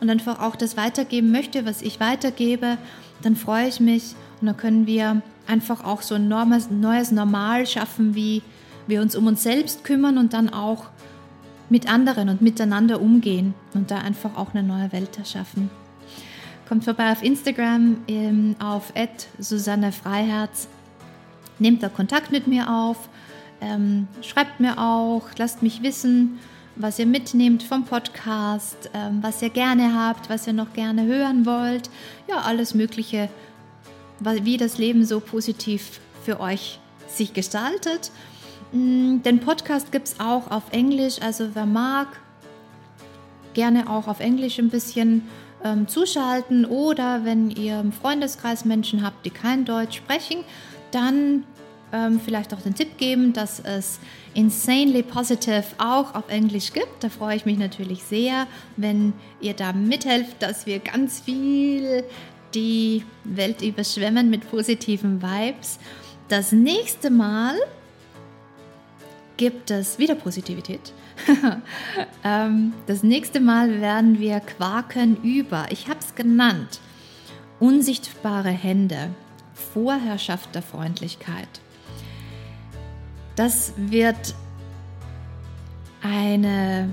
und 0.00 0.10
einfach 0.10 0.40
auch 0.40 0.56
das 0.56 0.76
weitergeben 0.76 1.30
möchte, 1.30 1.66
was 1.66 1.82
ich 1.82 2.00
weitergebe, 2.00 2.78
dann 3.22 3.36
freue 3.36 3.68
ich 3.68 3.80
mich 3.80 4.14
und 4.40 4.46
dann 4.46 4.56
können 4.56 4.86
wir 4.86 5.22
einfach 5.46 5.84
auch 5.84 6.02
so 6.02 6.14
ein 6.14 6.28
neues, 6.28 6.70
neues 6.70 7.12
Normal 7.12 7.66
schaffen, 7.66 8.14
wie 8.14 8.42
wir 8.86 9.00
uns 9.00 9.14
um 9.14 9.26
uns 9.26 9.42
selbst 9.42 9.84
kümmern 9.84 10.18
und 10.18 10.32
dann 10.32 10.48
auch 10.48 10.86
mit 11.68 11.90
anderen 11.90 12.28
und 12.28 12.42
miteinander 12.42 13.00
umgehen 13.00 13.54
und 13.74 13.90
da 13.90 13.98
einfach 13.98 14.36
auch 14.36 14.54
eine 14.54 14.62
neue 14.62 14.92
Welt 14.92 15.18
erschaffen. 15.18 15.70
Kommt 16.68 16.84
vorbei 16.84 17.12
auf 17.12 17.22
Instagram 17.22 17.98
ähm, 18.08 18.56
auf 18.58 18.92
Susanne 19.38 19.92
Freiherz. 19.92 20.68
Nehmt 21.58 21.82
da 21.82 21.88
Kontakt 21.88 22.32
mit 22.32 22.46
mir 22.46 22.70
auf 22.70 23.08
ähm, 23.62 24.08
schreibt 24.20 24.60
mir 24.60 24.78
auch, 24.78 25.22
lasst 25.38 25.62
mich 25.62 25.82
wissen, 25.82 26.38
was 26.76 26.98
ihr 26.98 27.06
mitnehmt 27.06 27.62
vom 27.62 27.84
Podcast, 27.84 28.90
ähm, 28.94 29.18
was 29.22 29.40
ihr 29.42 29.50
gerne 29.50 29.94
habt, 29.94 30.28
was 30.28 30.46
ihr 30.46 30.52
noch 30.52 30.72
gerne 30.72 31.06
hören 31.06 31.46
wollt. 31.46 31.88
Ja, 32.28 32.38
alles 32.38 32.74
Mögliche, 32.74 33.28
wie 34.20 34.56
das 34.56 34.78
Leben 34.78 35.04
so 35.04 35.20
positiv 35.20 36.00
für 36.24 36.40
euch 36.40 36.78
sich 37.08 37.34
gestaltet. 37.34 38.10
Mm, 38.72 39.22
den 39.22 39.40
Podcast 39.40 39.92
gibt 39.92 40.08
es 40.08 40.20
auch 40.20 40.50
auf 40.50 40.64
Englisch, 40.72 41.20
also 41.20 41.50
wer 41.54 41.66
mag, 41.66 42.08
gerne 43.54 43.88
auch 43.88 44.08
auf 44.08 44.20
Englisch 44.20 44.58
ein 44.58 44.70
bisschen 44.70 45.28
ähm, 45.62 45.86
zuschalten 45.88 46.64
oder 46.64 47.24
wenn 47.24 47.50
ihr 47.50 47.80
im 47.80 47.92
Freundeskreis 47.92 48.64
Menschen 48.64 49.04
habt, 49.04 49.26
die 49.26 49.30
kein 49.30 49.64
Deutsch 49.64 49.98
sprechen, 49.98 50.38
dann 50.90 51.44
ähm, 51.92 52.20
vielleicht 52.20 52.54
auch 52.54 52.60
den 52.60 52.74
Tipp 52.74 52.96
geben, 52.98 53.32
dass 53.32 53.60
es 53.60 54.00
Insanely 54.34 55.02
Positive 55.02 55.64
auch 55.78 56.14
auf 56.14 56.28
Englisch 56.28 56.72
gibt. 56.72 57.04
Da 57.04 57.08
freue 57.08 57.36
ich 57.36 57.44
mich 57.44 57.58
natürlich 57.58 58.02
sehr, 58.02 58.46
wenn 58.76 59.12
ihr 59.40 59.54
da 59.54 59.72
mithelft, 59.72 60.42
dass 60.42 60.66
wir 60.66 60.78
ganz 60.78 61.20
viel 61.20 62.04
die 62.54 63.04
Welt 63.24 63.62
überschwemmen 63.62 64.30
mit 64.30 64.50
positiven 64.50 65.22
Vibes. 65.22 65.78
Das 66.28 66.52
nächste 66.52 67.10
Mal 67.10 67.54
gibt 69.36 69.70
es 69.70 69.98
wieder 69.98 70.14
Positivität. 70.14 70.92
Ähm, 72.24 72.72
das 72.86 73.02
nächste 73.02 73.40
Mal 73.40 73.80
werden 73.80 74.20
wir 74.20 74.38
quaken 74.38 75.16
über, 75.24 75.66
ich 75.70 75.88
habe 75.88 75.98
es 75.98 76.14
genannt, 76.14 76.78
unsichtbare 77.58 78.50
Hände, 78.50 79.10
Vorherrschaft 79.74 80.54
der 80.54 80.62
Freundlichkeit. 80.62 81.48
Das 83.36 83.72
wird 83.76 84.34
eine 86.02 86.90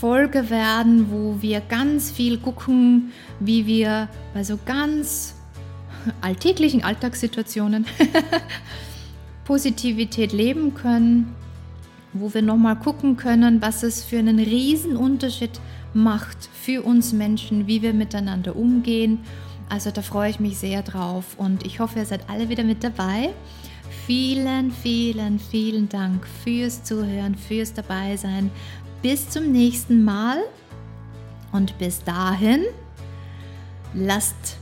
Folge 0.00 0.50
werden, 0.50 1.10
wo 1.10 1.42
wir 1.42 1.60
ganz 1.60 2.10
viel 2.10 2.38
gucken, 2.38 3.12
wie 3.40 3.66
wir 3.66 4.08
bei 4.34 4.44
so 4.44 4.58
ganz 4.64 5.34
alltäglichen 6.20 6.84
Alltagssituationen 6.84 7.86
Positivität 9.44 10.32
leben 10.32 10.74
können, 10.74 11.34
wo 12.12 12.32
wir 12.32 12.42
nochmal 12.42 12.76
gucken 12.76 13.16
können, 13.16 13.60
was 13.60 13.82
es 13.82 14.04
für 14.04 14.18
einen 14.18 14.38
riesen 14.38 14.96
Unterschied 14.96 15.60
macht 15.94 16.48
für 16.52 16.82
uns 16.82 17.12
Menschen, 17.12 17.66
wie 17.66 17.82
wir 17.82 17.92
miteinander 17.92 18.54
umgehen. 18.54 19.20
Also 19.68 19.90
da 19.90 20.02
freue 20.02 20.30
ich 20.30 20.40
mich 20.40 20.58
sehr 20.58 20.82
drauf 20.82 21.24
und 21.36 21.66
ich 21.66 21.80
hoffe, 21.80 21.98
ihr 21.98 22.06
seid 22.06 22.28
alle 22.30 22.48
wieder 22.48 22.64
mit 22.64 22.84
dabei. 22.84 23.30
Vielen, 24.08 24.72
vielen, 24.72 25.38
vielen 25.38 25.86
Dank 25.90 26.26
fürs 26.42 26.82
Zuhören, 26.82 27.34
fürs 27.34 27.74
Dabeisein. 27.74 28.50
Bis 29.02 29.28
zum 29.28 29.52
nächsten 29.52 30.02
Mal 30.02 30.38
und 31.52 31.76
bis 31.76 32.02
dahin 32.04 32.64
lasst 33.92 34.56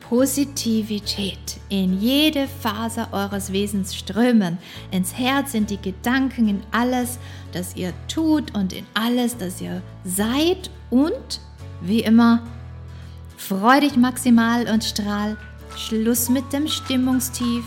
Positivität 0.00 1.60
in 1.68 2.00
jede 2.00 2.48
Faser 2.48 3.06
eures 3.12 3.52
Wesens 3.52 3.94
strömen, 3.94 4.58
ins 4.90 5.16
Herz, 5.16 5.54
in 5.54 5.66
die 5.66 5.80
Gedanken, 5.80 6.48
in 6.48 6.62
alles, 6.72 7.20
das 7.52 7.76
ihr 7.76 7.92
tut 8.08 8.52
und 8.56 8.72
in 8.72 8.84
alles, 8.94 9.36
das 9.36 9.60
ihr 9.60 9.80
seid 10.02 10.72
und 10.90 11.40
wie 11.82 12.00
immer, 12.00 12.42
freu 13.36 13.78
dich 13.78 13.94
maximal 13.94 14.68
und 14.68 14.82
strahl. 14.82 15.36
Schluss 15.76 16.28
mit 16.28 16.52
dem 16.52 16.66
Stimmungstief 16.66 17.62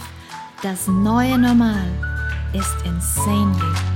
das 0.61 0.87
neue 0.87 1.39
Normal 1.39 1.87
ist 2.53 2.75
insanely 2.85 3.90